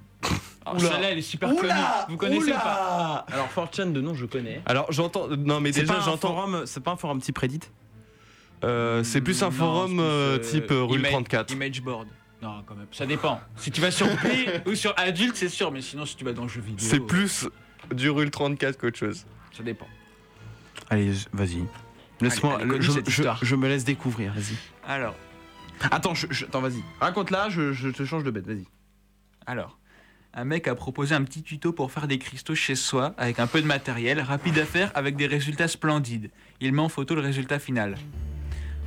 Alors, 0.66 0.78
Oula. 0.82 0.92
celle-là, 0.92 1.12
elle 1.12 1.18
est 1.18 1.22
super 1.22 1.56
connue. 1.56 1.72
Vous 2.10 2.18
connaissez 2.18 2.52
ou 2.52 2.56
pas? 2.56 3.26
Alors, 3.32 3.50
Fortune, 3.50 3.92
de 3.94 4.02
nom, 4.02 4.14
je 4.14 4.26
connais. 4.26 4.62
Alors 4.66 4.92
j'entends. 4.92 5.30
Non, 5.30 5.62
mais 5.62 5.72
déjà 5.72 6.00
j'entends. 6.02 6.28
forum, 6.36 6.64
c'est 6.66 6.84
pas 6.84 6.92
un 6.92 6.96
forum 6.98 7.22
type 7.22 7.38
Reddit? 7.38 7.62
Euh, 8.66 9.04
c'est 9.04 9.22
plus 9.22 9.42
un 9.42 9.46
Non, 9.48 9.52
forum 9.52 10.00
euh, 10.00 10.36
euh, 10.36 10.38
type 10.38 10.70
euh, 10.72 10.84
rue 10.84 11.00
Ima- 11.00 11.10
34. 11.12 11.52
Image 11.54 11.82
board. 11.82 12.08
Non, 12.42 12.62
quand 12.68 12.76
même. 12.76 12.88
Ça 12.92 13.06
dépend. 13.06 13.40
Si 13.56 13.72
tu 13.72 13.80
vas 13.82 13.92
sur 13.92 14.08
Play 14.18 14.62
ou 14.68 14.76
sur 14.76 14.94
adulte, 14.98 15.38
c'est 15.38 15.50
sûr. 15.50 15.72
Mais 15.72 15.82
sinon, 15.82 16.06
si 16.06 16.16
tu 16.18 16.26
vas 16.26 16.34
dans 16.34 16.48
jeux 16.48 16.62
vidéo. 16.62 16.86
C'est 16.88 17.00
plus 17.00 17.48
du 17.94 18.10
rue 18.10 18.30
34 18.30 18.78
qu'autre 18.78 18.98
chose. 19.00 19.26
Ça 19.56 19.64
dépend. 19.64 19.88
Allez, 20.90 21.12
vas-y. 21.34 21.64
Laisse-moi, 22.22 22.60
je, 23.42 23.56
me 23.56 23.68
laisse 23.68 23.84
découvrir, 23.84 24.34
vas-y. 24.34 24.56
Alors, 24.88 25.16
Attends, 25.92 26.14
je, 26.14 26.28
je- 26.30 26.46
attends, 26.46 26.62
vas-y. 26.62 26.82
Raconte-la, 27.02 27.50
je, 27.50 27.74
je 27.74 27.90
te 27.90 28.06
change 28.06 28.24
de 28.24 28.32
bête, 28.32 28.48
vas-y. 28.48 28.66
alors. 29.46 29.78
Un 30.38 30.44
mec 30.44 30.68
a 30.68 30.76
proposé 30.76 31.16
un 31.16 31.24
petit 31.24 31.44
tuto 31.44 31.72
pour 31.72 31.94
faire 31.94 32.10
des 32.10 32.20
cristaux 32.20 32.56
chez 32.56 32.76
soi 32.76 33.14
avec 33.18 33.40
un 33.40 33.48
peu 33.48 33.62
de 33.62 33.66
matériel, 33.66 34.20
rapide 34.20 34.60
à 34.60 34.66
faire 34.66 34.92
avec 34.94 35.16
des 35.16 35.28
résultats 35.28 35.70
splendides. 35.70 36.30
Il 36.60 36.74
met 36.74 36.82
en 36.82 36.90
photo 36.90 37.16
le 37.16 37.22
résultat 37.22 37.58
final. 37.58 37.96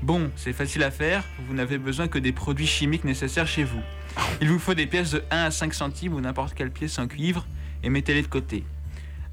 Bon, 0.03 0.31
c'est 0.37 0.53
facile 0.53 0.83
à 0.83 0.91
faire, 0.91 1.25
vous 1.47 1.55
n'avez 1.55 1.79
besoin 1.79 2.07
que 2.07 2.19
des 2.19 2.33
produits 2.33 2.67
chimiques 2.67 3.05
nécessaires 3.05 3.47
chez 3.47 3.65
vous. 3.65 3.81
Il 4.43 4.51
vous 4.51 4.59
faut 4.59 4.75
des 4.75 4.87
pièces 4.87 5.13
de 5.13 5.23
1 5.31 5.45
à 5.45 5.51
5 5.51 5.73
centimes 5.73 6.13
ou 6.13 6.21
n'importe 6.21 6.53
quelle 6.53 6.71
pièce 6.71 6.99
en 6.99 7.07
cuivre 7.09 7.47
et 7.83 7.89
mettez-les 7.89 8.21
de 8.23 8.27
côté. 8.29 8.65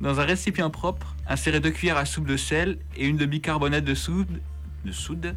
Dans 0.01 0.19
un 0.19 0.25
récipient 0.25 0.69
propre, 0.69 1.15
insérez 1.27 1.59
deux 1.59 1.71
cuillères 1.71 1.97
à 1.97 2.05
soupe 2.05 2.27
de 2.27 2.37
sel 2.37 2.77
et 2.97 3.07
une 3.07 3.17
de 3.17 3.25
bicarbonate 3.25 3.83
de 3.83 3.95
soude, 3.95 4.41
de 4.83 4.91
soude. 4.91 5.35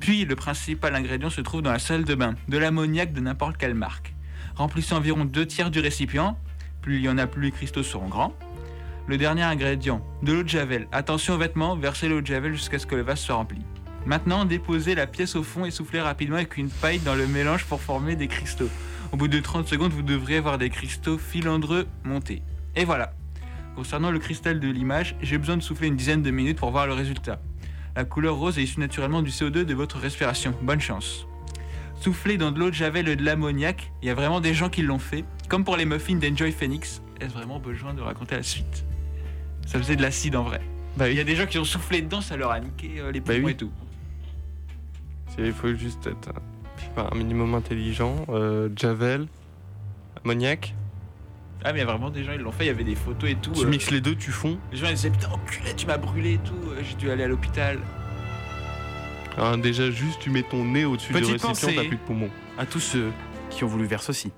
Puis 0.00 0.24
le 0.24 0.34
principal 0.34 0.94
ingrédient 0.94 1.30
se 1.30 1.40
trouve 1.40 1.62
dans 1.62 1.72
la 1.72 1.78
salle 1.78 2.04
de 2.04 2.14
bain, 2.14 2.34
de 2.48 2.58
l'ammoniac 2.58 3.12
de 3.12 3.20
n'importe 3.20 3.56
quelle 3.56 3.74
marque. 3.74 4.14
Remplissez 4.56 4.94
environ 4.94 5.24
deux 5.24 5.46
tiers 5.46 5.70
du 5.70 5.80
récipient. 5.80 6.36
Plus 6.82 6.96
il 6.96 7.04
y 7.04 7.08
en 7.08 7.18
a, 7.18 7.26
plus 7.26 7.42
les 7.42 7.50
cristaux 7.50 7.82
seront 7.82 8.08
grands. 8.08 8.34
Le 9.06 9.16
dernier 9.16 9.42
ingrédient, 9.42 10.04
de 10.22 10.32
l'eau 10.32 10.42
de 10.42 10.48
javel. 10.48 10.88
Attention 10.90 11.34
aux 11.34 11.38
vêtements, 11.38 11.76
versez 11.76 12.08
l'eau 12.08 12.20
de 12.20 12.26
javel 12.26 12.54
jusqu'à 12.54 12.78
ce 12.78 12.86
que 12.86 12.94
le 12.94 13.02
vase 13.02 13.20
soit 13.20 13.34
rempli. 13.36 13.60
Maintenant, 14.06 14.44
déposez 14.44 14.94
la 14.94 15.06
pièce 15.06 15.36
au 15.36 15.42
fond 15.42 15.64
et 15.64 15.70
soufflez 15.70 16.00
rapidement 16.00 16.36
avec 16.36 16.56
une 16.56 16.68
paille 16.68 16.98
dans 16.98 17.14
le 17.14 17.26
mélange 17.26 17.64
pour 17.64 17.80
former 17.80 18.16
des 18.16 18.28
cristaux. 18.28 18.68
Au 19.12 19.16
bout 19.16 19.28
de 19.28 19.38
30 19.38 19.68
secondes, 19.68 19.92
vous 19.92 20.02
devriez 20.02 20.38
avoir 20.38 20.58
des 20.58 20.68
cristaux 20.68 21.18
filandreux 21.18 21.86
montés. 22.04 22.42
Et 22.76 22.84
voilà. 22.84 23.12
Concernant 23.74 24.10
le 24.10 24.18
cristal 24.18 24.60
de 24.60 24.68
l'image, 24.68 25.16
j'ai 25.20 25.36
besoin 25.38 25.56
de 25.56 25.62
souffler 25.62 25.88
une 25.88 25.96
dizaine 25.96 26.22
de 26.22 26.30
minutes 26.30 26.58
pour 26.58 26.70
voir 26.70 26.86
le 26.86 26.92
résultat. 26.92 27.40
La 27.96 28.04
couleur 28.04 28.36
rose 28.36 28.58
est 28.58 28.62
issue 28.62 28.80
naturellement 28.80 29.22
du 29.22 29.30
CO2 29.30 29.64
de 29.64 29.74
votre 29.74 29.98
respiration. 29.98 30.54
Bonne 30.62 30.80
chance. 30.80 31.26
Souffler 32.00 32.36
dans 32.36 32.52
de 32.52 32.58
l'eau 32.58 32.70
de 32.70 32.74
javel 32.74 33.08
et 33.08 33.16
de 33.16 33.24
l'ammoniac, 33.24 33.92
il 34.02 34.08
y 34.08 34.10
a 34.10 34.14
vraiment 34.14 34.40
des 34.40 34.54
gens 34.54 34.68
qui 34.68 34.82
l'ont 34.82 34.98
fait. 34.98 35.24
Comme 35.48 35.64
pour 35.64 35.76
les 35.76 35.84
muffins 35.84 36.16
d'Enjoy 36.16 36.52
Phoenix. 36.52 37.02
Est-ce 37.20 37.32
vraiment 37.32 37.58
besoin 37.58 37.94
de 37.94 38.00
raconter 38.00 38.36
la 38.36 38.42
suite? 38.42 38.84
Ça 39.66 39.78
faisait 39.78 39.96
de 39.96 40.02
l'acide 40.02 40.36
en 40.36 40.42
vrai. 40.42 40.60
Bah 40.96 41.08
Il 41.08 41.16
y 41.16 41.20
a 41.20 41.24
des 41.24 41.36
gens 41.36 41.46
qui 41.46 41.58
ont 41.58 41.64
soufflé 41.64 42.02
dedans, 42.02 42.20
ça 42.20 42.36
leur 42.36 42.50
a 42.50 42.60
niqué 42.60 42.92
euh, 42.98 43.10
les 43.12 43.20
Bah 43.20 43.34
poumons 43.34 43.46
oui. 43.46 43.52
et 43.52 43.56
tout. 43.56 43.70
Il 45.38 45.52
faut 45.52 45.74
juste 45.74 46.06
être 46.06 46.28
euh, 46.28 46.40
je 46.76 46.82
sais 46.82 46.90
pas, 46.94 47.08
un 47.12 47.16
minimum 47.16 47.54
intelligent. 47.54 48.14
Euh, 48.28 48.68
Javel, 48.76 49.26
ammoniac. 50.24 50.74
Ah 51.66 51.72
mais 51.72 51.78
il 51.78 51.80
y 51.80 51.82
a 51.82 51.86
vraiment 51.86 52.10
des 52.10 52.24
gens, 52.24 52.32
ils 52.32 52.40
l'ont 52.40 52.52
fait, 52.52 52.64
il 52.64 52.66
y 52.66 52.70
avait 52.70 52.84
des 52.84 52.94
photos 52.94 53.30
et 53.30 53.36
tout. 53.36 53.52
Tu 53.52 53.64
euh, 53.64 53.68
mixes 53.68 53.90
les 53.90 54.02
deux, 54.02 54.14
tu 54.14 54.30
fonds. 54.30 54.58
Les 54.70 54.76
gens 54.76 54.86
ils 54.88 54.96
disaient 54.96 55.08
putain 55.08 55.30
enculé, 55.30 55.74
tu 55.74 55.86
m'as 55.86 55.96
brûlé 55.96 56.34
et 56.34 56.38
tout, 56.38 56.52
euh, 56.68 56.82
j'ai 56.82 56.94
dû 56.94 57.10
aller 57.10 57.24
à 57.24 57.28
l'hôpital. 57.28 57.78
Alors, 59.38 59.56
déjà, 59.56 59.90
juste 59.90 60.20
tu 60.20 60.28
mets 60.28 60.42
ton 60.42 60.62
nez 60.62 60.84
au-dessus 60.84 61.14
du 61.14 61.18
récipient, 61.18 61.52
t'as 61.54 61.88
plus 61.88 61.96
de 61.96 62.02
poumons. 62.02 62.30
À 62.58 62.66
tous 62.66 62.80
ceux 62.80 63.10
qui 63.48 63.64
ont 63.64 63.66
voulu 63.66 63.88
faire 63.88 64.02
ceci. 64.02 64.30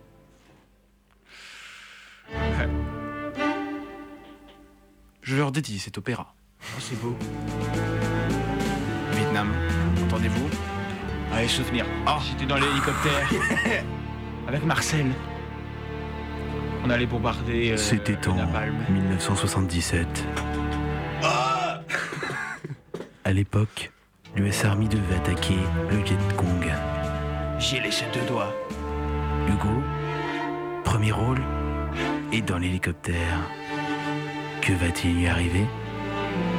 Je 5.20 5.36
leur 5.36 5.50
dédie 5.50 5.80
cet 5.80 5.98
opéra. 5.98 6.32
Oh 6.62 6.78
c'est 6.78 6.98
beau. 7.02 7.16
Vietnam, 9.12 9.52
entendez-vous? 10.04 10.48
Allez, 11.32 11.48
souvenir. 11.48 11.84
Oh, 12.06 12.18
j'étais 12.24 12.46
dans 12.46 12.54
l'hélicoptère 12.54 13.28
avec 14.48 14.64
Marcel. 14.64 15.06
On 16.87 16.90
allait 16.90 17.07
bombarder. 17.07 17.72
euh, 17.72 17.77
C'était 17.77 18.29
en 18.29 18.35
napalm. 18.37 18.77
1977. 18.90 20.07
À 23.25 23.33
l'époque, 23.33 23.90
l'US 24.37 24.64
Army 24.64 24.88
devait 24.88 25.16
attaquer 25.16 25.57
le 25.90 25.96
Viet 25.96 26.16
Cong. 26.37 26.64
J'ai 27.59 27.81
laissé 27.81 28.05
deux 28.14 28.25
doigts. 28.29 28.55
Hugo, 29.49 29.83
premier 30.85 31.11
rôle, 31.11 31.40
est 32.33 32.42
dans 32.42 32.59
l'hélicoptère. 32.59 33.40
Que 34.62 34.72
va-t-il 34.75 35.16
lui 35.16 35.27
arriver? 35.27 35.66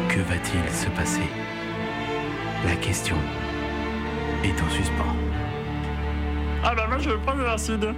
Que 0.10 0.20
va-t-il 0.20 0.74
se 0.74 0.90
passer? 0.90 1.30
La 2.66 2.76
question 2.76 3.16
est 4.44 4.62
en 4.62 4.70
suspens. 4.70 5.16
Ah 6.66 6.74
bah 6.76 6.86
moi 6.89 6.97
je 6.99 7.12
veux 7.12 7.20
pas 7.20 7.34
de 7.34 7.43
l'acide. 7.43 7.93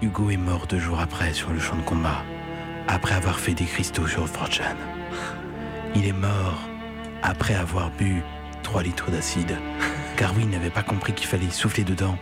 Hugo 0.00 0.30
est 0.30 0.36
mort 0.36 0.66
deux 0.68 0.78
jours 0.78 1.00
après 1.00 1.32
sur 1.32 1.50
le 1.50 1.58
champ 1.58 1.74
de 1.74 1.82
combat, 1.82 2.22
après 2.86 3.14
avoir 3.14 3.40
fait 3.40 3.54
des 3.54 3.64
cristaux 3.64 4.06
sur 4.06 4.28
Fortune. 4.28 4.64
Il 5.96 6.06
est 6.06 6.12
mort 6.12 6.58
après 7.22 7.54
avoir 7.54 7.90
bu 7.90 8.22
3 8.62 8.84
litres 8.84 9.10
d'acide, 9.10 9.58
car 10.16 10.32
oui, 10.36 10.42
il 10.44 10.50
n'avait 10.50 10.70
pas 10.70 10.84
compris 10.84 11.12
qu'il 11.14 11.26
fallait 11.26 11.50
souffler 11.50 11.82
dedans, 11.82 12.16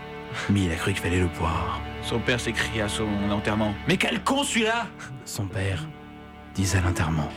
mais 0.48 0.62
il 0.62 0.72
a 0.72 0.76
cru 0.76 0.92
qu'il 0.92 1.02
fallait 1.02 1.20
le 1.20 1.28
boire. 1.38 1.80
Son 2.02 2.18
père 2.18 2.40
s'écria 2.40 2.86
à 2.86 2.88
son 2.88 3.08
enterrement. 3.30 3.74
Mais 3.88 3.98
quel 3.98 4.22
con 4.22 4.42
celui-là 4.42 4.86
Son 5.26 5.46
père 5.46 5.86
disait 6.54 6.78
à 6.78 6.80
l'enterrement. 6.82 7.28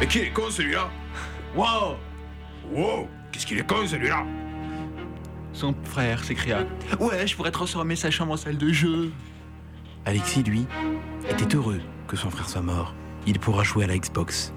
Mais 0.00 0.06
qui 0.06 0.18
est 0.20 0.30
con 0.30 0.50
celui-là? 0.50 0.90
Wow 1.54 1.96
Wow 2.72 3.08
Qu'est-ce 3.30 3.46
qu'il 3.46 3.58
est 3.58 3.66
con 3.66 3.86
celui-là 3.86 4.24
Son 5.58 5.74
frère 5.82 6.22
s'écria 6.22 6.58
Ouais, 7.00 7.26
je 7.26 7.34
pourrais 7.34 7.50
transformer 7.50 7.96
sa 7.96 8.12
chambre 8.12 8.30
en 8.34 8.36
salle 8.36 8.56
de 8.58 8.72
jeu. 8.72 9.10
Alexis, 10.06 10.44
lui, 10.44 10.66
était 11.28 11.52
heureux 11.56 11.80
que 12.06 12.16
son 12.16 12.30
frère 12.30 12.48
soit 12.48 12.62
mort. 12.62 12.94
Il 13.26 13.40
pourra 13.40 13.64
jouer 13.64 13.82
à 13.82 13.86
la 13.88 13.98
Xbox. 13.98 14.52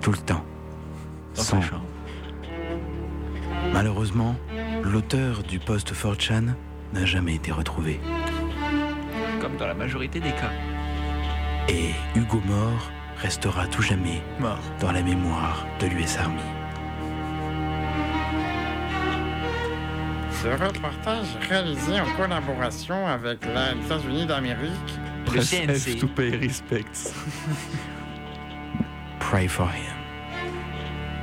Tout 0.00 0.10
le 0.10 0.18
temps. 0.18 0.44
Dans 1.36 1.42
Sans- 1.42 1.60
sa 1.62 1.68
chambre. 1.68 1.84
Malheureusement, 3.72 4.34
l'auteur 4.82 5.44
du 5.44 5.60
post 5.60 5.92
4chan 5.94 6.46
n'a 6.94 7.04
jamais 7.04 7.36
été 7.36 7.52
retrouvé. 7.52 8.00
Comme 9.40 9.56
dans 9.56 9.68
la 9.68 9.74
majorité 9.74 10.18
des 10.18 10.32
cas. 10.32 10.50
Et 11.68 11.90
Hugo 12.18 12.42
Mort 12.44 12.90
restera 13.18 13.68
tout 13.68 13.82
jamais 13.82 14.20
Mort. 14.40 14.58
dans 14.80 14.90
la 14.90 15.02
mémoire 15.02 15.64
de 15.80 15.86
l'US 15.86 16.16
Army. 16.18 16.42
Ce 20.42 20.46
reportage 20.46 21.26
réalisé 21.48 21.98
en 21.98 22.14
collaboration 22.16 23.08
avec 23.08 23.40
les 23.44 23.84
États-Unis 23.84 24.24
d'Amérique. 24.24 24.70
Le 25.34 25.40
CNC. 25.40 25.98
To 25.98 26.06
pay 26.06 26.30
respects. 26.36 27.12
Pray 29.18 29.48
for 29.48 29.66
him. 29.68 29.96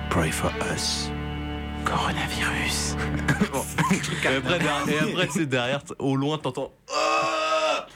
Pray 0.10 0.32
for 0.32 0.52
us. 0.74 1.10
Coronavirus. 1.86 2.98
Et 4.24 4.28
après, 4.28 4.60
derrière, 4.60 4.90
et 4.90 5.12
après, 5.12 5.28
sais, 5.30 5.46
derrière, 5.46 5.82
au 6.00 6.18
loin, 6.18 6.38
t'entends. 6.38 6.74
Ah 6.94 7.88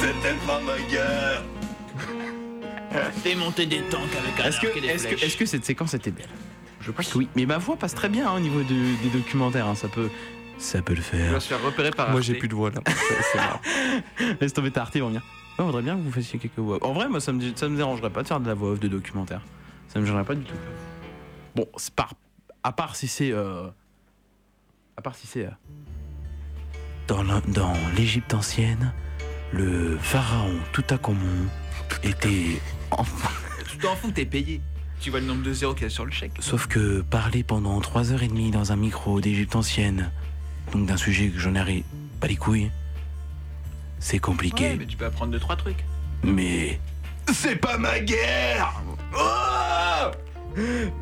C'était 0.00 0.34
pas 0.46 0.60
ma 0.60 0.78
guerre 0.90 1.42
Démonter 3.22 3.66
des 3.66 3.82
tanks 3.82 4.00
avec 4.18 4.40
un 4.40 4.48
Est-ce 4.48 4.60
que, 4.60 4.66
arc 4.66 4.76
et 4.76 4.80
des 4.80 4.88
est-ce 4.88 5.06
que, 5.06 5.24
est-ce 5.24 5.36
que 5.36 5.46
cette 5.46 5.64
séquence 5.64 5.94
était 5.94 6.10
belle? 6.10 6.26
Je 6.88 6.92
pense 6.92 7.08
que 7.12 7.18
oui. 7.18 7.28
Mais 7.36 7.46
ma 7.46 7.58
voix 7.58 7.76
passe 7.76 7.94
très 7.94 8.08
bien 8.08 8.28
hein, 8.28 8.34
au 8.36 8.40
niveau 8.40 8.62
de- 8.62 9.02
des 9.02 9.10
documentaires. 9.10 9.66
hein, 9.68 9.74
ça 9.76 9.86
peut. 9.88 10.08
Ça 10.58 10.82
peut 10.82 10.94
le 10.94 10.98
Il 10.98 11.04
faire. 11.04 11.32
va 11.32 11.38
se 11.40 11.46
faire 11.48 11.62
repérer 11.62 11.90
par 11.92 12.10
Moi, 12.10 12.20
j'ai 12.20 12.34
plus 12.34 12.48
de 12.48 12.54
voix 12.54 12.70
là. 12.70 12.80
C'est-. 12.86 14.34
Laisse 14.40 14.52
tomber 14.52 14.70
ta 14.72 14.82
Arte, 14.82 14.96
on 15.60 15.64
voudrait 15.64 15.82
bien 15.82 15.96
que 15.96 16.00
vous 16.02 16.10
fassiez 16.12 16.38
quelques 16.38 16.58
voix. 16.58 16.78
En 16.84 16.92
vrai, 16.92 17.08
moi, 17.08 17.20
ça 17.20 17.32
me, 17.32 17.40
ça 17.54 17.68
me 17.68 17.76
dérangerait 17.76 18.10
pas 18.10 18.22
de 18.22 18.28
faire 18.28 18.40
de 18.40 18.46
la 18.48 18.54
voix 18.54 18.70
off 18.72 18.80
de 18.80 18.88
documentaire. 18.88 19.40
Ça 19.88 20.00
me 20.00 20.06
gênerait 20.06 20.24
pas 20.24 20.34
du 20.34 20.44
tout. 20.44 20.54
Bon, 21.54 21.66
c'est 21.76 21.94
pas. 21.94 22.08
À 22.64 22.72
part 22.72 22.96
si 22.96 23.06
c'est. 23.06 23.30
euh, 23.32 23.68
À 24.96 25.02
part 25.02 25.14
si 25.14 25.26
c'est. 25.28 25.46
euh, 25.46 25.50
Dans 27.08 27.72
l'Égypte 27.96 28.34
ancienne, 28.34 28.92
le 29.52 29.96
pharaon 29.98 30.54
Toutankhamon 30.72 31.46
était 32.02 32.60
enfant. 32.90 33.30
Tu 33.70 33.78
t'en 33.78 33.94
fous, 33.96 34.10
t'es 34.10 34.26
payé. 34.26 34.60
Tu 35.00 35.10
vois 35.10 35.20
le 35.20 35.26
nombre 35.26 35.42
de 35.42 35.52
zéros 35.52 35.74
qu'il 35.74 35.84
y 35.84 35.86
a 35.86 35.90
sur 35.90 36.04
le 36.04 36.10
chèque? 36.10 36.32
Sauf 36.40 36.66
que 36.66 37.02
parler 37.02 37.42
pendant 37.44 37.78
3h30 37.80 38.50
dans 38.50 38.72
un 38.72 38.76
micro 38.76 39.20
d'Égypte 39.20 39.54
ancienne, 39.56 40.10
donc 40.72 40.86
d'un 40.86 40.96
sujet 40.96 41.28
que 41.28 41.38
j'en 41.38 41.54
ai 41.54 41.84
pas 42.20 42.26
les 42.26 42.36
couilles, 42.36 42.70
c'est 44.00 44.14
Ouais, 44.14 44.20
compliqué. 44.20 44.76
mais 44.78 44.86
tu 44.86 44.96
peux 44.96 45.06
apprendre 45.06 45.32
deux, 45.32 45.38
trois 45.38 45.56
trucs. 45.56 45.84
Mais 46.24 46.80
C'est 47.32 47.56
pas 47.56 47.78
ma 47.78 48.00
guerre 48.00 48.72
Oh 49.16 50.10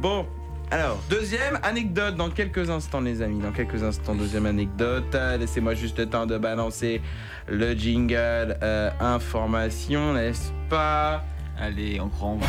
Bon, 0.02 0.26
alors, 0.70 1.00
deuxième 1.08 1.58
anecdote 1.62 2.16
dans 2.16 2.28
quelques 2.30 2.68
instants, 2.68 3.00
les 3.00 3.22
amis. 3.22 3.40
Dans 3.40 3.52
quelques 3.52 3.82
instants, 3.82 4.14
deuxième 4.14 4.44
anecdote. 4.46 5.16
Laissez-moi 5.38 5.74
juste 5.74 5.98
le 5.98 6.06
temps 6.06 6.26
de 6.26 6.36
balancer 6.36 7.00
le 7.48 7.72
jingle 7.74 8.58
euh, 8.62 8.90
information, 9.00 10.12
n'est-ce 10.14 10.50
pas? 10.68 11.24
Allez, 11.58 11.98
on 12.00 12.08
vous. 12.08 12.44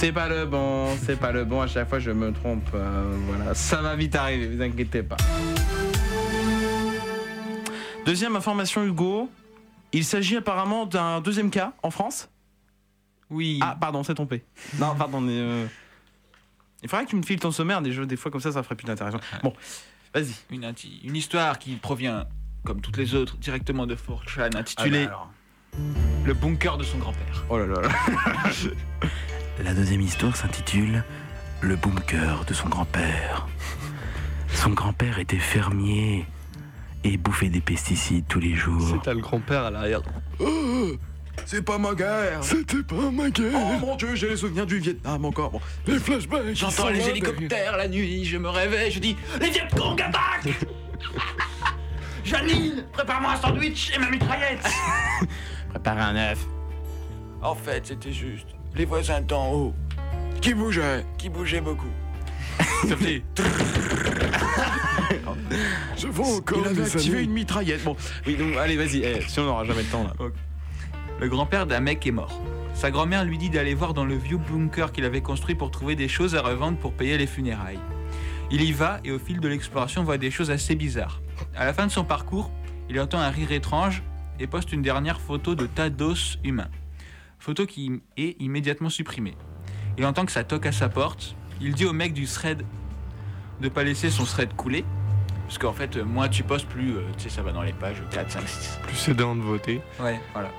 C'est 0.00 0.12
pas 0.12 0.28
le 0.28 0.46
bon, 0.46 0.96
c'est 1.04 1.18
pas 1.18 1.32
le 1.32 1.44
bon. 1.44 1.60
À 1.60 1.66
chaque 1.66 1.88
fois, 1.88 1.98
je 1.98 2.12
me 2.12 2.32
trompe. 2.32 2.70
euh, 2.72 3.16
voilà, 3.26 3.52
ça 3.52 3.82
va 3.82 3.96
vite 3.96 4.14
arriver, 4.14 4.46
vous 4.46 4.62
inquiétez 4.62 5.02
pas. 5.02 5.16
Deuxième 8.06 8.36
information, 8.36 8.84
Hugo. 8.84 9.28
Il 9.90 10.04
s'agit 10.04 10.36
apparemment 10.36 10.86
d'un 10.86 11.20
deuxième 11.20 11.50
cas 11.50 11.72
en 11.82 11.90
France. 11.90 12.30
Oui. 13.28 13.58
Ah, 13.60 13.76
pardon, 13.78 14.04
c'est 14.04 14.14
trompé. 14.14 14.44
Non, 14.78 14.94
pardon. 14.94 15.20
mais, 15.20 15.32
euh, 15.32 15.66
Il 16.84 16.88
faudrait 16.88 17.04
que 17.04 17.10
tu 17.10 17.16
me 17.16 17.24
files 17.24 17.40
ton 17.40 17.50
sommaire 17.50 17.82
des 17.82 17.90
jeux, 17.90 18.06
des 18.06 18.16
fois 18.16 18.30
comme 18.30 18.40
ça, 18.40 18.52
ça 18.52 18.62
ferait 18.62 18.76
plus 18.76 18.86
d'interaction. 18.86 19.20
Bon, 19.42 19.52
vas-y. 20.14 20.32
Une, 20.52 21.16
histoire 21.16 21.58
qui 21.58 21.74
provient, 21.74 22.24
comme 22.64 22.80
toutes 22.80 22.98
les 22.98 23.16
autres, 23.16 23.36
directement 23.38 23.84
de 23.84 23.96
4chan, 23.96 24.56
intitulée 24.56 25.08
Ah 25.08 25.08
bah 25.08 25.14
alors. 25.16 25.30
Le 26.24 26.34
bunker 26.34 26.78
de 26.78 26.84
son 26.84 26.98
grand-père. 26.98 27.44
Oh 27.50 27.58
là 27.58 27.66
là 27.66 27.80
là. 27.80 27.88
la 29.64 29.74
deuxième 29.74 30.00
histoire 30.00 30.36
s'intitule 30.36 31.04
Le 31.60 31.76
bunker 31.76 32.44
de 32.44 32.54
son 32.54 32.68
grand-père. 32.68 33.46
Son 34.54 34.70
grand-père 34.70 35.18
était 35.18 35.38
fermier 35.38 36.26
et 37.04 37.16
bouffait 37.16 37.48
des 37.48 37.60
pesticides 37.60 38.24
tous 38.28 38.40
les 38.40 38.54
jours. 38.54 39.00
C'est 39.04 39.14
le 39.14 39.20
grand-père 39.20 39.64
à 39.64 39.70
l'arrière. 39.70 40.02
C'est 41.46 41.62
pas 41.62 41.78
ma 41.78 41.94
guerre. 41.94 42.42
C'était 42.42 42.82
pas 42.82 43.10
ma 43.10 43.30
guerre. 43.30 43.52
Oh 43.54 43.78
mon 43.80 43.96
dieu, 43.96 44.14
j'ai 44.14 44.28
les 44.28 44.36
souvenirs 44.36 44.66
du 44.66 44.78
Vietnam 44.78 45.24
encore. 45.24 45.50
Bon. 45.50 45.60
Les 45.86 45.98
flashbacks. 45.98 46.54
J'entends 46.54 46.88
les 46.88 47.08
hélicoptères 47.08 47.76
la 47.76 47.88
nuit, 47.88 48.24
je 48.24 48.36
me 48.38 48.48
réveille, 48.48 48.90
je 48.90 48.98
dis 48.98 49.16
Les 49.40 49.50
Vietcong 49.50 50.00
attaquent 50.00 50.54
Janine, 52.24 52.84
prépare-moi 52.92 53.32
un 53.32 53.36
sandwich 53.36 53.92
et 53.94 53.98
ma 53.98 54.10
mitraillette 54.10 54.66
Préparez 55.70 56.00
un 56.00 56.16
œuf. 56.16 56.44
En 57.40 57.54
fait, 57.54 57.86
c'était 57.86 58.12
juste 58.12 58.57
les 58.78 58.84
voisins 58.84 59.20
d'en 59.20 59.52
haut 59.52 59.74
qui 60.40 60.54
bougeaient, 60.54 61.04
qui 61.18 61.28
bougeaient 61.28 61.60
beaucoup? 61.60 61.90
Ça 62.88 62.96
fait 62.96 63.22
Je 65.96 66.06
vois 66.06 66.36
encore 66.36 66.58
Il 66.60 66.66
avait 66.68 66.82
activé 66.82 67.24
une 67.24 67.32
mitraillette. 67.32 67.82
Bon, 67.82 67.96
oui, 68.26 68.36
donc 68.36 68.56
allez, 68.56 68.76
vas-y. 68.76 69.02
Eh, 69.02 69.20
si 69.22 69.40
on 69.40 69.44
n'aura 69.44 69.64
jamais 69.64 69.82
le 69.82 69.88
temps 69.88 70.04
là. 70.04 70.12
Le 71.20 71.28
grand-père 71.28 71.66
d'un 71.66 71.80
mec 71.80 72.06
est 72.06 72.12
mort. 72.12 72.40
Sa 72.74 72.92
grand-mère 72.92 73.24
lui 73.24 73.36
dit 73.36 73.50
d'aller 73.50 73.74
voir 73.74 73.94
dans 73.94 74.04
le 74.04 74.14
vieux 74.14 74.36
bunker 74.36 74.92
qu'il 74.92 75.04
avait 75.04 75.22
construit 75.22 75.56
pour 75.56 75.72
trouver 75.72 75.96
des 75.96 76.06
choses 76.06 76.36
à 76.36 76.42
revendre 76.42 76.78
pour 76.78 76.92
payer 76.92 77.18
les 77.18 77.26
funérailles. 77.26 77.80
Il 78.52 78.62
y 78.62 78.70
va 78.70 79.00
et 79.02 79.10
au 79.10 79.18
fil 79.18 79.40
de 79.40 79.48
l'exploration 79.48 80.04
voit 80.04 80.18
des 80.18 80.30
choses 80.30 80.52
assez 80.52 80.76
bizarres. 80.76 81.20
À 81.56 81.64
la 81.64 81.74
fin 81.74 81.86
de 81.86 81.90
son 81.90 82.04
parcours, 82.04 82.52
il 82.88 83.00
entend 83.00 83.18
un 83.18 83.30
rire 83.30 83.50
étrange 83.50 84.04
et 84.38 84.46
poste 84.46 84.72
une 84.72 84.82
dernière 84.82 85.20
photo 85.20 85.56
de 85.56 85.66
tas 85.66 85.90
d'os 85.90 86.38
humains. 86.44 86.70
Photo 87.38 87.66
qui 87.66 88.00
est 88.16 88.40
immédiatement 88.40 88.90
supprimée. 88.90 89.34
Il 89.96 90.06
entend 90.06 90.24
que 90.26 90.32
ça 90.32 90.44
toque 90.44 90.66
à 90.66 90.72
sa 90.72 90.88
porte. 90.88 91.36
Il 91.60 91.74
dit 91.74 91.84
au 91.84 91.92
mec 91.92 92.12
du 92.12 92.26
thread 92.26 92.64
de 93.60 93.68
pas 93.68 93.84
laisser 93.84 94.10
son 94.10 94.24
thread 94.24 94.54
couler. 94.54 94.84
Parce 95.46 95.58
qu'en 95.58 95.72
fait, 95.72 95.96
moins 95.96 96.28
tu 96.28 96.42
postes, 96.42 96.66
plus 96.66 96.96
euh, 96.96 97.02
tu 97.16 97.24
sais, 97.24 97.30
ça 97.30 97.42
va 97.42 97.52
dans 97.52 97.62
les 97.62 97.72
pages 97.72 98.02
4, 98.10 98.30
5, 98.30 98.48
6. 98.48 98.78
Plus 98.82 98.96
c'est 98.96 99.14
de 99.14 99.22
voter. 99.22 99.80
Ouais, 99.98 100.20
voilà. 100.34 100.50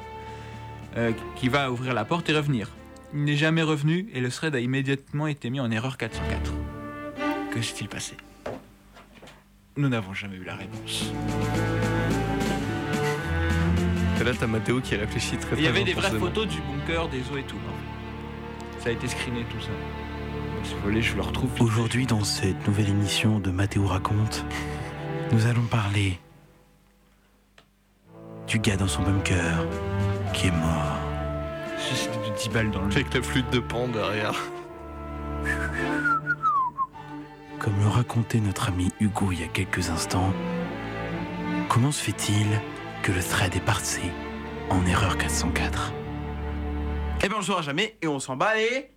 Euh, 0.97 1.11
qui 1.35 1.47
va 1.47 1.71
ouvrir 1.71 1.93
la 1.93 2.05
porte 2.05 2.27
et 2.29 2.35
revenir. 2.35 2.69
Il 3.13 3.23
n'est 3.23 3.35
jamais 3.35 3.61
revenu 3.61 4.09
et 4.13 4.19
le 4.19 4.29
thread 4.29 4.55
a 4.55 4.59
immédiatement 4.59 5.27
été 5.27 5.49
mis 5.49 5.59
en 5.59 5.69
erreur 5.71 5.97
404. 5.97 6.53
Que 7.51 7.61
s'est-il 7.61 7.87
passé? 7.87 8.17
Nous 9.77 9.89
n'avons 9.89 10.13
jamais 10.13 10.35
eu 10.35 10.43
la 10.43 10.55
réponse. 10.55 11.11
Là, 14.29 14.35
t'as 14.39 14.45
Mathéo 14.45 14.79
qui 14.79 14.95
réfléchit 14.95 15.37
très 15.37 15.55
très 15.55 15.57
Il 15.57 15.63
y 15.63 15.67
avait 15.67 15.83
des 15.83 15.93
vraies 15.95 16.11
photos 16.11 16.45
du 16.47 16.61
bunker, 16.61 17.09
des 17.09 17.21
eaux 17.31 17.37
et 17.37 17.41
tout. 17.41 17.55
hein. 17.67 17.73
Ça 18.77 18.89
a 18.89 18.91
été 18.91 19.07
screené 19.07 19.43
tout 19.49 19.59
ça. 19.59 19.71
Si 20.63 20.75
vous 20.75 20.81
voulez, 20.81 21.01
je 21.01 21.15
le 21.15 21.23
retrouve. 21.23 21.49
Aujourd'hui, 21.59 22.05
dans 22.05 22.23
cette 22.23 22.67
nouvelle 22.67 22.89
émission 22.89 23.39
de 23.39 23.49
Mathéo 23.49 23.87
raconte, 23.87 24.45
nous 25.31 25.47
allons 25.47 25.63
parler 25.63 26.19
du 28.45 28.59
gars 28.59 28.77
dans 28.77 28.87
son 28.87 29.01
bunker 29.01 29.65
qui 30.33 30.47
est 30.49 30.51
mort. 30.51 30.99
Juste 31.89 32.11
de 32.11 32.35
10 32.37 32.49
balles 32.49 32.69
dans 32.69 32.81
le 32.81 32.91
Avec 32.91 33.11
la 33.11 33.23
flûte 33.23 33.49
de 33.51 33.59
pan 33.59 33.87
derrière. 33.87 34.35
Comme 37.57 37.79
le 37.81 37.87
racontait 37.87 38.41
notre 38.41 38.67
ami 38.67 38.91
Hugo 38.99 39.31
il 39.31 39.41
y 39.41 39.43
a 39.43 39.47
quelques 39.47 39.89
instants, 39.89 40.31
comment 41.67 41.91
se 41.91 42.03
fait-il 42.03 42.45
que 43.03 43.11
le 43.11 43.21
thread 43.21 43.55
est 43.55 43.65
parti 43.65 44.01
en 44.69 44.85
erreur 44.85 45.17
404 45.17 45.93
Eh 47.23 47.27
ben, 47.29 47.35
on 47.35 47.39
le 47.39 47.43
saura 47.43 47.61
jamais 47.61 47.97
et 48.01 48.07
on 48.07 48.19
s'en 48.19 48.35
bat 48.35 48.55
les. 48.55 48.91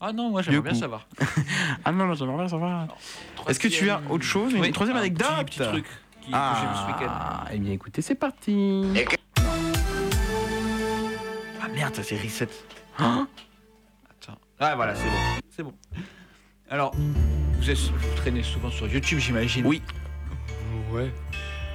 Ah 0.00 0.12
non, 0.12 0.30
moi 0.30 0.42
j'aimerais 0.42 0.62
bien 0.62 0.74
savoir. 0.74 1.06
Ah 1.84 1.90
non, 1.90 2.06
non, 2.06 2.36
pas, 2.36 2.48
ça 2.48 2.56
va. 2.56 2.86
Est-ce 3.48 3.58
que 3.58 3.68
tu 3.68 3.90
as 3.90 4.00
autre 4.10 4.24
chose 4.24 4.52
Une 4.52 4.60
Oui, 4.60 4.72
troisième 4.72 4.96
un 4.96 5.00
anecdote 5.00 5.28
petit, 5.46 5.58
petit 5.58 5.68
truc 5.68 5.86
qui, 6.20 6.30
que 6.30 6.36
j'ai 6.36 6.66
vu 6.66 6.74
ce 6.76 6.86
week-end. 6.86 7.10
Ah, 7.10 7.44
eh 7.52 7.58
bien 7.58 7.72
écoutez, 7.72 8.02
c'est 8.02 8.14
parti. 8.14 8.84
Ah 11.60 11.68
merde, 11.68 11.94
ça 11.94 12.02
c'est 12.02 12.16
reset. 12.20 12.48
Hein 12.98 13.26
Attends. 14.10 14.38
Ah 14.60 14.76
voilà, 14.76 14.94
c'est 14.94 15.04
bon. 15.04 15.40
C'est 15.50 15.62
bon. 15.62 15.74
Alors, 16.70 16.94
vous, 17.58 17.70
êtes, 17.70 17.78
vous 17.78 18.16
traînez 18.16 18.42
souvent 18.42 18.70
sur 18.70 18.86
YouTube, 18.86 19.18
j'imagine. 19.18 19.66
Oui. 19.66 19.82
Ouais. 20.92 21.12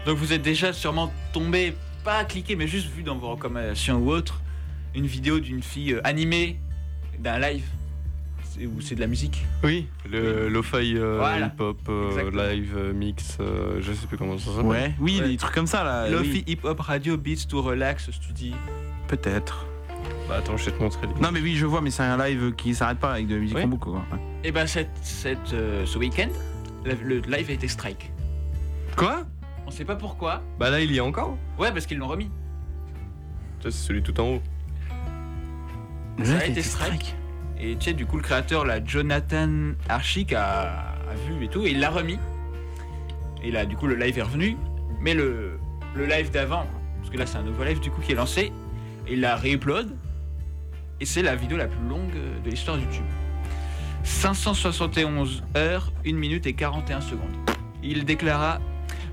Donc 0.08 0.18
vous 0.18 0.32
êtes 0.34 0.42
déjà 0.42 0.72
sûrement 0.74 1.12
tombé, 1.34 1.76
pas 2.06 2.24
cliqué, 2.24 2.56
mais 2.56 2.66
juste 2.66 2.88
vu 2.90 3.04
dans 3.04 3.18
vos 3.18 3.30
recommandations 3.32 3.98
ou 3.98 4.10
autres, 4.10 4.42
une 4.96 5.06
vidéo 5.06 5.40
d'une 5.40 5.62
fille 5.62 5.94
euh, 5.94 6.02
animée 6.06 6.58
d'un 7.20 7.38
live. 7.40 7.64
c'est- 8.50 8.66
où 8.66 8.80
c'est 8.82 8.96
de 8.96 9.02
la 9.02 9.08
musique. 9.08 9.46
Oui, 9.64 9.86
le 10.10 10.48
lo-fi 10.50 10.96
euh, 10.98 11.18
Voilà. 11.18 11.48
hip-hop 11.48 11.78
euh, 11.90 12.32
live 12.54 12.74
euh, 12.78 12.94
mix, 12.94 13.38
euh, 13.42 13.80
je 13.82 13.92
sais 13.94 14.08
plus 14.08 14.18
comment 14.18 14.38
ça 14.38 14.46
s'appelle. 14.52 14.66
Ouais, 14.66 14.96
oui, 15.00 15.20
Ouais. 15.22 15.28
des 15.28 15.38
trucs 15.38 15.54
comme 15.54 15.68
ça 15.68 15.84
là. 15.84 16.10
Lofi 16.10 16.32
oui. 16.32 16.44
hip 16.48 16.60
hop 16.64 16.80
radio 16.80 17.18
beats 17.18 17.46
to 17.50 17.62
relax, 17.62 18.10
dis. 18.34 18.54
Peut-être. 19.10 19.66
Bah 20.30 20.36
attends, 20.38 20.56
je 20.58 20.66
vais 20.66 20.72
te 20.72 20.82
montrer. 20.82 21.06
les- 21.06 21.22
Non, 21.22 21.32
mais 21.32 21.42
oui, 21.42 21.56
je 21.58 21.66
vois, 21.66 21.82
mais 21.82 21.92
c'est 21.92 22.04
un 22.04 22.18
live 22.18 22.54
qui 22.56 22.74
s'arrête 22.74 22.98
pas 23.00 23.12
avec 23.14 23.28
de 23.28 23.36
la 23.36 23.42
musique 23.42 23.58
Oui. 23.58 23.64
en 23.66 23.68
boucle. 23.68 23.90
Quoi. 23.90 24.06
Ouais. 24.12 24.20
Et 24.46 24.52
ben 24.52 24.66
cette, 24.66 24.90
cette, 25.04 25.54
euh, 25.54 25.86
ce 25.86 25.98
week-end, 25.98 26.30
le, 26.86 26.94
le 27.04 27.20
live 27.20 27.50
a 27.50 27.54
été 27.54 27.68
strike. 27.68 28.12
Quoi? 28.96 29.26
On 29.68 29.72
sait 29.72 29.84
pas 29.84 29.98
pourquoi. 29.98 30.42
Bah 30.58 30.70
là, 30.70 30.80
il 30.80 30.92
y 30.92 30.98
est 30.98 31.02
encore. 31.02 31.38
Ouais, 31.60 31.74
parce 31.74 31.86
qu'ils 31.86 31.98
l'ont 31.98 32.08
remis. 32.08 32.32
Ça, 33.62 33.70
c'est 33.70 33.72
celui 33.72 34.02
tout 34.02 34.18
en 34.20 34.36
haut. 34.36 34.42
Ça 36.24 36.38
a 36.38 36.46
été 36.46 36.62
strike. 36.64 37.16
Et 37.60 37.76
tu 37.76 37.86
sais, 37.86 37.94
du 37.94 38.06
coup, 38.06 38.16
le 38.16 38.24
créateur, 38.24 38.66
là, 38.66 38.84
Jonathan 38.84 39.74
Archic, 39.90 40.32
a, 40.32 40.96
a 41.10 41.16
vu 41.28 41.44
et 41.44 41.50
tout, 41.50 41.66
et 41.66 41.72
il 41.72 41.82
l'a 41.82 41.90
remis. 41.90 42.18
Et 43.44 43.52
là, 43.52 43.66
du 43.66 43.76
coup, 43.76 43.88
le 43.88 43.96
live 43.96 44.18
est 44.18 44.22
revenu. 44.22 44.56
Mais 45.02 45.14
le, 45.14 45.60
le 45.96 46.06
live 46.06 46.32
d'avant, 46.32 46.66
parce 47.00 47.10
que 47.10 47.18
là, 47.18 47.26
c'est 47.26 47.38
un 47.38 47.44
nouveau 47.44 47.66
live, 47.66 47.82
du 47.82 47.92
coup, 47.92 48.00
qui 48.00 48.14
est 48.14 48.16
lancé, 48.16 48.54
et 49.06 49.14
il 49.14 49.20
l'a 49.20 49.36
réupload. 49.36 49.96
Et 51.02 51.06
c'est 51.06 51.22
la 51.22 51.36
vidéo 51.36 51.58
la 51.58 51.68
plus 51.68 51.86
longue 51.88 52.14
de 52.44 52.50
l'histoire 52.50 52.78
de 52.78 52.84
YouTube. 52.84 53.06
571 54.04 55.44
heures, 55.58 55.92
1 56.06 56.14
minute 56.14 56.48
et 56.48 56.54
41 56.54 57.02
secondes. 57.02 57.36
Il 57.84 58.06
déclara 58.06 58.60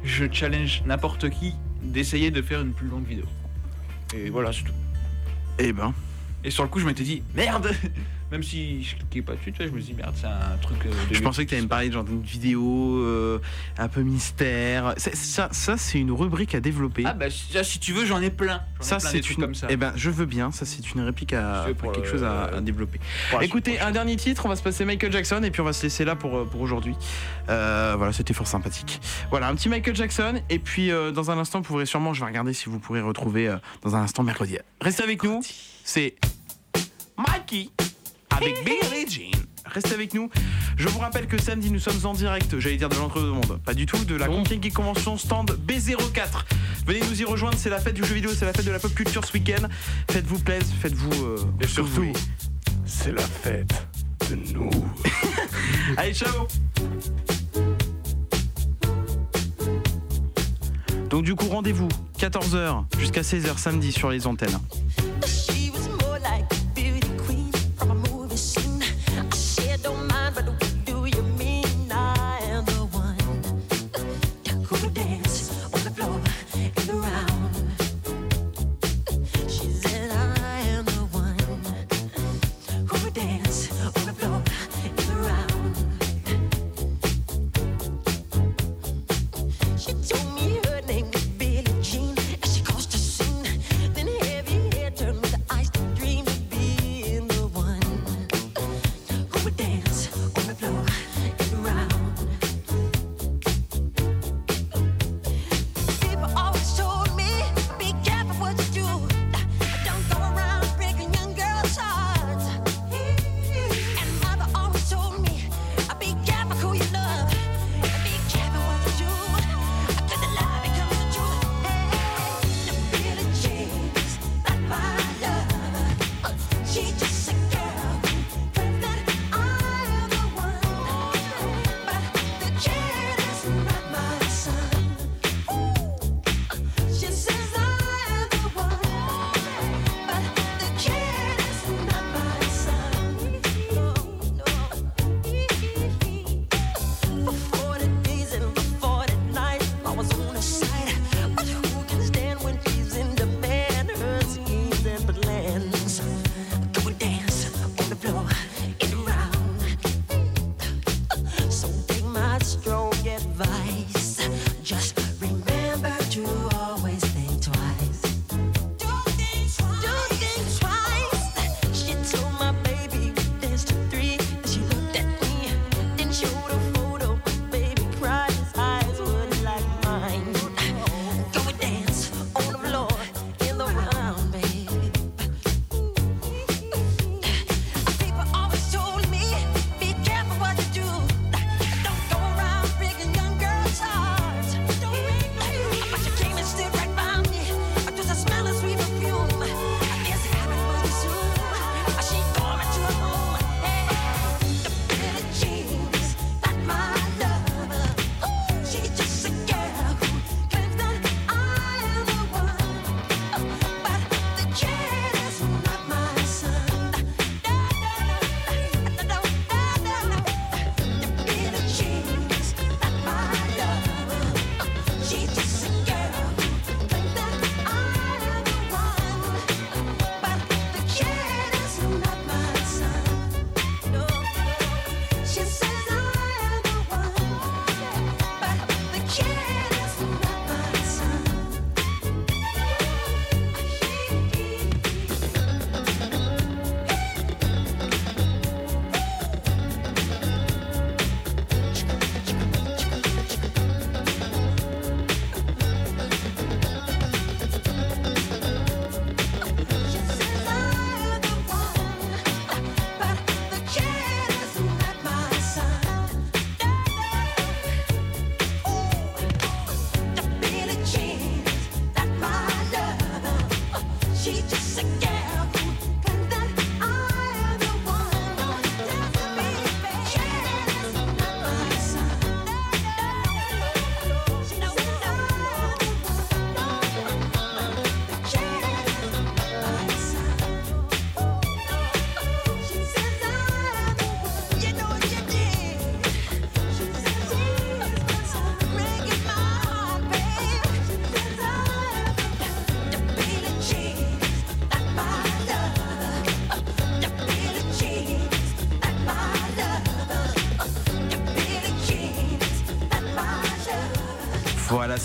Je 0.04 0.26
challenge 0.30 0.82
n'importe 0.86 1.30
qui 1.30 1.54
d'essayer 1.82 2.30
de 2.30 2.42
faire 2.42 2.60
une 2.60 2.72
plus 2.72 2.88
longue 2.88 3.06
vidéo. 3.06 3.24
Et 4.14 4.30
voilà, 4.30 4.52
c'est 4.52 4.64
tout. 4.64 4.72
Eh 5.58 5.72
ben. 5.72 5.94
Et 6.44 6.50
sur 6.50 6.62
le 6.62 6.68
coup, 6.68 6.78
je 6.78 6.86
m'étais 6.86 7.04
dit 7.04 7.22
merde 7.34 7.70
Même 8.34 8.42
si 8.42 8.82
je 8.82 8.96
cliquais 8.96 9.22
pas 9.22 9.34
dessus, 9.34 9.52
tu 9.52 9.58
vois, 9.58 9.66
je 9.68 9.70
me 9.70 9.80
dit 9.80 9.94
merde, 9.94 10.12
c'est 10.16 10.26
un 10.26 10.56
truc. 10.60 10.86
euh, 10.86 10.90
de 11.08 11.14
Je 11.14 11.22
pensais 11.22 11.44
que 11.44 11.50
tu 11.50 11.54
allais 11.54 11.62
me 11.62 11.68
parler 11.68 11.86
de 11.86 11.92
genre 11.92 12.02
d'une 12.02 12.20
vidéo 12.20 12.96
euh, 12.98 13.38
un 13.78 13.86
peu 13.86 14.00
mystère. 14.02 14.94
Ça, 14.96 15.48
ça 15.52 15.76
c'est 15.76 16.00
une 16.00 16.10
rubrique 16.10 16.52
à 16.56 16.58
développer. 16.60 17.04
Ah 17.06 17.12
bah 17.12 17.30
si, 17.30 17.46
si 17.62 17.78
tu 17.78 17.92
veux, 17.92 18.04
j'en 18.04 18.20
ai 18.20 18.30
plein. 18.30 18.62
Ça, 18.80 18.98
c'est 18.98 19.30
une. 19.30 19.36
comme 19.36 19.54
ça. 19.54 19.68
Eh 19.70 19.76
ben, 19.76 19.92
je 19.94 20.10
veux 20.10 20.26
bien. 20.26 20.50
Ça, 20.50 20.66
c'est 20.66 20.92
une 20.94 21.02
réplique 21.02 21.32
à 21.32 21.66
pour 21.78 21.92
quelque 21.92 22.06
le- 22.06 22.10
chose 22.10 22.24
à, 22.24 22.46
à 22.46 22.60
développer. 22.60 22.98
Pour 23.30 23.40
Écoutez, 23.40 23.78
un 23.78 23.92
dernier 23.92 24.16
titre. 24.16 24.46
On 24.46 24.48
va 24.48 24.56
se 24.56 24.64
passer 24.64 24.84
Michael 24.84 25.12
Jackson 25.12 25.40
et 25.44 25.52
puis 25.52 25.60
on 25.60 25.64
va 25.64 25.72
se 25.72 25.84
laisser 25.84 26.04
là 26.04 26.16
pour, 26.16 26.44
pour 26.48 26.60
aujourd'hui. 26.60 26.96
Euh, 27.50 27.94
voilà, 27.96 28.12
c'était 28.12 28.34
fort 28.34 28.48
sympathique. 28.48 29.00
Voilà, 29.30 29.46
un 29.46 29.54
petit 29.54 29.68
Michael 29.68 29.94
Jackson. 29.94 30.40
Et 30.50 30.58
puis, 30.58 30.90
euh, 30.90 31.12
dans 31.12 31.30
un 31.30 31.38
instant, 31.38 31.60
vous 31.60 31.66
pourrez 31.66 31.86
sûrement, 31.86 32.12
je 32.14 32.18
vais 32.20 32.26
regarder 32.26 32.52
si 32.52 32.68
vous 32.68 32.80
pourrez 32.80 33.00
retrouver 33.00 33.54
dans 33.82 33.94
un 33.94 34.00
instant 34.00 34.24
mercredi. 34.24 34.58
Restez 34.80 35.04
avec 35.04 35.22
nous. 35.22 35.40
C'est 35.84 36.16
Mikey 37.16 37.68
avec 38.36 38.64
Billie 38.64 39.08
Jean. 39.08 39.30
Restez 39.66 39.94
avec 39.94 40.14
nous. 40.14 40.30
Je 40.76 40.88
vous 40.88 40.98
rappelle 40.98 41.26
que 41.26 41.40
samedi, 41.40 41.70
nous 41.70 41.78
sommes 41.80 42.04
en 42.04 42.12
direct, 42.12 42.58
j'allais 42.60 42.76
dire 42.76 42.88
de 42.88 42.94
l'entre-deux-monde, 42.96 43.60
pas 43.64 43.74
du 43.74 43.86
tout, 43.86 44.04
de 44.04 44.14
la 44.14 44.26
Compiègne 44.26 44.70
Convention 44.72 45.16
stand 45.18 45.56
B04. 45.66 46.44
Venez 46.86 47.00
nous 47.08 47.20
y 47.20 47.24
rejoindre, 47.24 47.56
c'est 47.58 47.70
la 47.70 47.80
fête 47.80 47.94
du 47.94 48.04
jeu 48.04 48.14
vidéo, 48.14 48.30
c'est 48.36 48.44
la 48.44 48.52
fête 48.52 48.66
de 48.66 48.70
la 48.70 48.78
pop 48.78 48.94
culture 48.94 49.24
ce 49.24 49.32
week-end. 49.32 49.66
Faites-vous 50.10 50.38
plaisir, 50.40 50.74
faites-vous. 50.80 51.24
euh, 51.24 51.38
Et 51.60 51.66
surtout, 51.66 52.12
c'est 52.86 53.12
la 53.12 53.22
fête 53.22 53.86
de 54.30 54.36
nous. 54.52 54.70
Allez, 55.96 56.14
ciao 56.14 56.46
Donc 61.10 61.24
du 61.24 61.34
coup, 61.34 61.48
rendez-vous 61.48 61.88
14h 62.18 62.84
jusqu'à 62.98 63.22
16h 63.22 63.56
samedi 63.58 63.92
sur 63.92 64.10
les 64.10 64.26
antennes. 64.26 64.58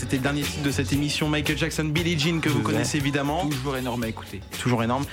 C'était 0.09 0.17
le 0.17 0.23
dernier 0.23 0.41
titre 0.41 0.63
de 0.63 0.71
cette 0.71 0.91
émission 0.91 1.29
Michael 1.29 1.55
Jackson, 1.55 1.83
Billie 1.83 2.17
Jean 2.17 2.39
que 2.39 2.49
vous 2.49 2.63
connaissez 2.63 2.97
évidemment. 2.97 3.45
Toujours 3.47 3.77
énorme 3.77 4.01
à 4.01 4.07
écouter. 4.07 4.41
Toujours 4.59 4.81
énorme. 4.81 5.05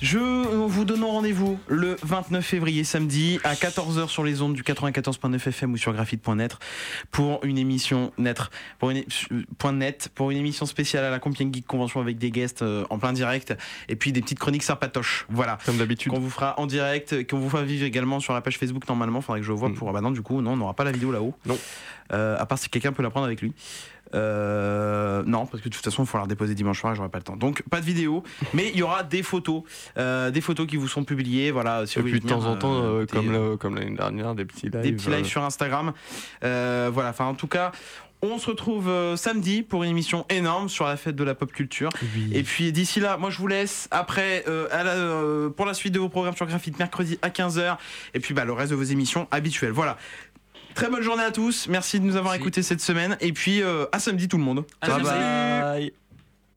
Je 0.00 0.18
vous 0.18 0.84
donne 0.84 1.02
rendez-vous 1.02 1.58
le 1.66 1.96
29 2.04 2.44
février 2.44 2.84
samedi 2.84 3.40
à 3.42 3.54
14h 3.54 4.08
sur 4.08 4.22
les 4.22 4.42
ondes 4.42 4.54
du 4.54 4.62
94.9 4.62 5.48
FM 5.48 5.72
ou 5.72 5.76
sur 5.76 5.92
graphite.net 5.92 6.56
pour 7.10 7.44
une 7.44 7.58
émission 7.58 8.12
net 8.18 8.40
pour 8.78 8.90
une, 8.90 9.02
point 9.58 9.72
net 9.72 10.10
pour 10.14 10.30
une 10.30 10.36
émission 10.36 10.64
spéciale 10.64 11.04
à 11.04 11.10
la 11.10 11.18
Compiègne 11.18 11.52
Geek 11.52 11.66
Convention 11.66 12.00
avec 12.00 12.16
des 12.16 12.30
guests 12.30 12.62
euh, 12.62 12.84
en 12.90 12.98
plein 12.98 13.12
direct 13.12 13.56
et 13.88 13.96
puis 13.96 14.12
des 14.12 14.20
petites 14.20 14.38
chroniques 14.38 14.62
sympatoches. 14.62 15.26
Voilà. 15.28 15.58
Comme 15.66 15.78
d'habitude. 15.78 16.12
Qu'on 16.12 16.20
vous 16.20 16.30
fera 16.30 16.60
en 16.60 16.66
direct, 16.66 17.28
qu'on 17.28 17.40
vous 17.40 17.50
fera 17.50 17.64
vivre 17.64 17.84
également 17.84 18.20
sur 18.20 18.32
la 18.32 18.42
page 18.42 18.58
Facebook 18.58 18.86
normalement. 18.88 19.22
Faudrait 19.22 19.40
que 19.40 19.46
je 19.46 19.52
vois 19.52 19.72
pour. 19.74 19.88
Ah 19.88 19.92
bah 19.92 20.02
non, 20.02 20.12
du 20.12 20.22
coup, 20.22 20.40
non, 20.40 20.52
on 20.52 20.56
n'aura 20.56 20.74
pas 20.74 20.84
la 20.84 20.92
vidéo 20.92 21.10
là-haut. 21.10 21.34
Non. 21.46 21.58
Euh, 22.12 22.36
à 22.38 22.46
part 22.46 22.58
si 22.58 22.68
quelqu'un 22.68 22.92
peut 22.92 23.02
la 23.02 23.10
prendre 23.10 23.26
avec 23.26 23.40
lui. 23.40 23.52
Euh, 24.14 25.22
non, 25.26 25.46
parce 25.46 25.62
que 25.62 25.68
de 25.68 25.74
toute 25.74 25.84
façon, 25.84 26.04
il 26.04 26.06
faut 26.06 26.18
la 26.18 26.26
déposer 26.26 26.54
dimanche 26.54 26.80
soir 26.80 26.92
et 26.92 26.96
j'aurai 26.96 27.08
pas 27.08 27.18
le 27.18 27.24
temps. 27.24 27.36
Donc, 27.36 27.62
pas 27.70 27.80
de 27.80 27.86
vidéo, 27.86 28.22
mais 28.54 28.70
il 28.72 28.78
y 28.78 28.82
aura 28.82 29.02
des 29.02 29.22
photos, 29.22 29.62
euh, 29.98 30.30
des 30.30 30.40
photos 30.40 30.66
qui 30.66 30.76
vous 30.76 30.88
sont 30.88 31.04
publiées. 31.04 31.50
Voilà, 31.50 31.86
si 31.86 31.98
Et 31.98 32.02
vous 32.02 32.08
puis 32.08 32.20
de 32.20 32.28
temps 32.28 32.44
en 32.44 32.56
temps, 32.56 32.72
euh, 32.84 33.06
comme, 33.06 33.32
le- 33.32 33.56
comme 33.56 33.74
l'année 33.76 33.96
dernière, 33.96 34.34
des 34.34 34.44
petits 34.44 34.66
lives. 34.68 34.80
des 34.82 34.92
petits 34.92 35.10
lives 35.10 35.26
sur 35.26 35.42
Instagram. 35.44 35.92
Voilà, 36.42 37.10
enfin, 37.10 37.26
en 37.26 37.34
tout 37.34 37.48
cas. 37.48 37.72
On 38.22 38.38
se 38.38 38.46
retrouve 38.48 38.90
samedi 39.16 39.62
pour 39.62 39.84
une 39.84 39.90
émission 39.90 40.24
énorme 40.30 40.70
sur 40.70 40.86
la 40.86 40.96
fête 40.96 41.14
de 41.16 41.22
la 41.22 41.34
pop 41.34 41.52
culture. 41.52 41.90
Et 42.32 42.42
puis 42.42 42.72
d'ici 42.72 42.98
là, 42.98 43.18
moi 43.18 43.28
je 43.28 43.36
vous 43.36 43.46
laisse 43.46 43.88
après 43.90 44.42
euh, 44.48 44.66
à 44.72 44.82
la- 44.84 44.94
euh, 44.94 45.50
pour 45.50 45.66
la 45.66 45.74
suite 45.74 45.92
de 45.92 45.98
vos 45.98 46.08
programmes 46.08 46.34
sur 46.34 46.46
Graphite 46.46 46.78
mercredi 46.78 47.18
à 47.20 47.28
15h. 47.28 47.76
Et 48.14 48.20
puis 48.20 48.32
bah, 48.32 48.46
le 48.46 48.54
reste 48.54 48.70
de 48.70 48.74
vos 48.74 48.82
émissions 48.84 49.28
habituelles. 49.30 49.70
Voilà. 49.72 49.98
Très 50.76 50.90
bonne 50.90 51.02
journée 51.02 51.24
à 51.24 51.30
tous. 51.32 51.68
Merci 51.68 52.00
de 52.00 52.04
nous 52.04 52.16
avoir 52.16 52.34
écoutés 52.34 52.62
cette 52.62 52.82
semaine. 52.82 53.16
Et 53.20 53.32
puis 53.32 53.62
euh, 53.62 53.86
à 53.92 53.98
samedi 53.98 54.28
tout 54.28 54.36
le 54.36 54.44
monde. 54.44 54.66
À 54.82 54.88
samedi. 54.88 55.08
bye. 55.08 55.92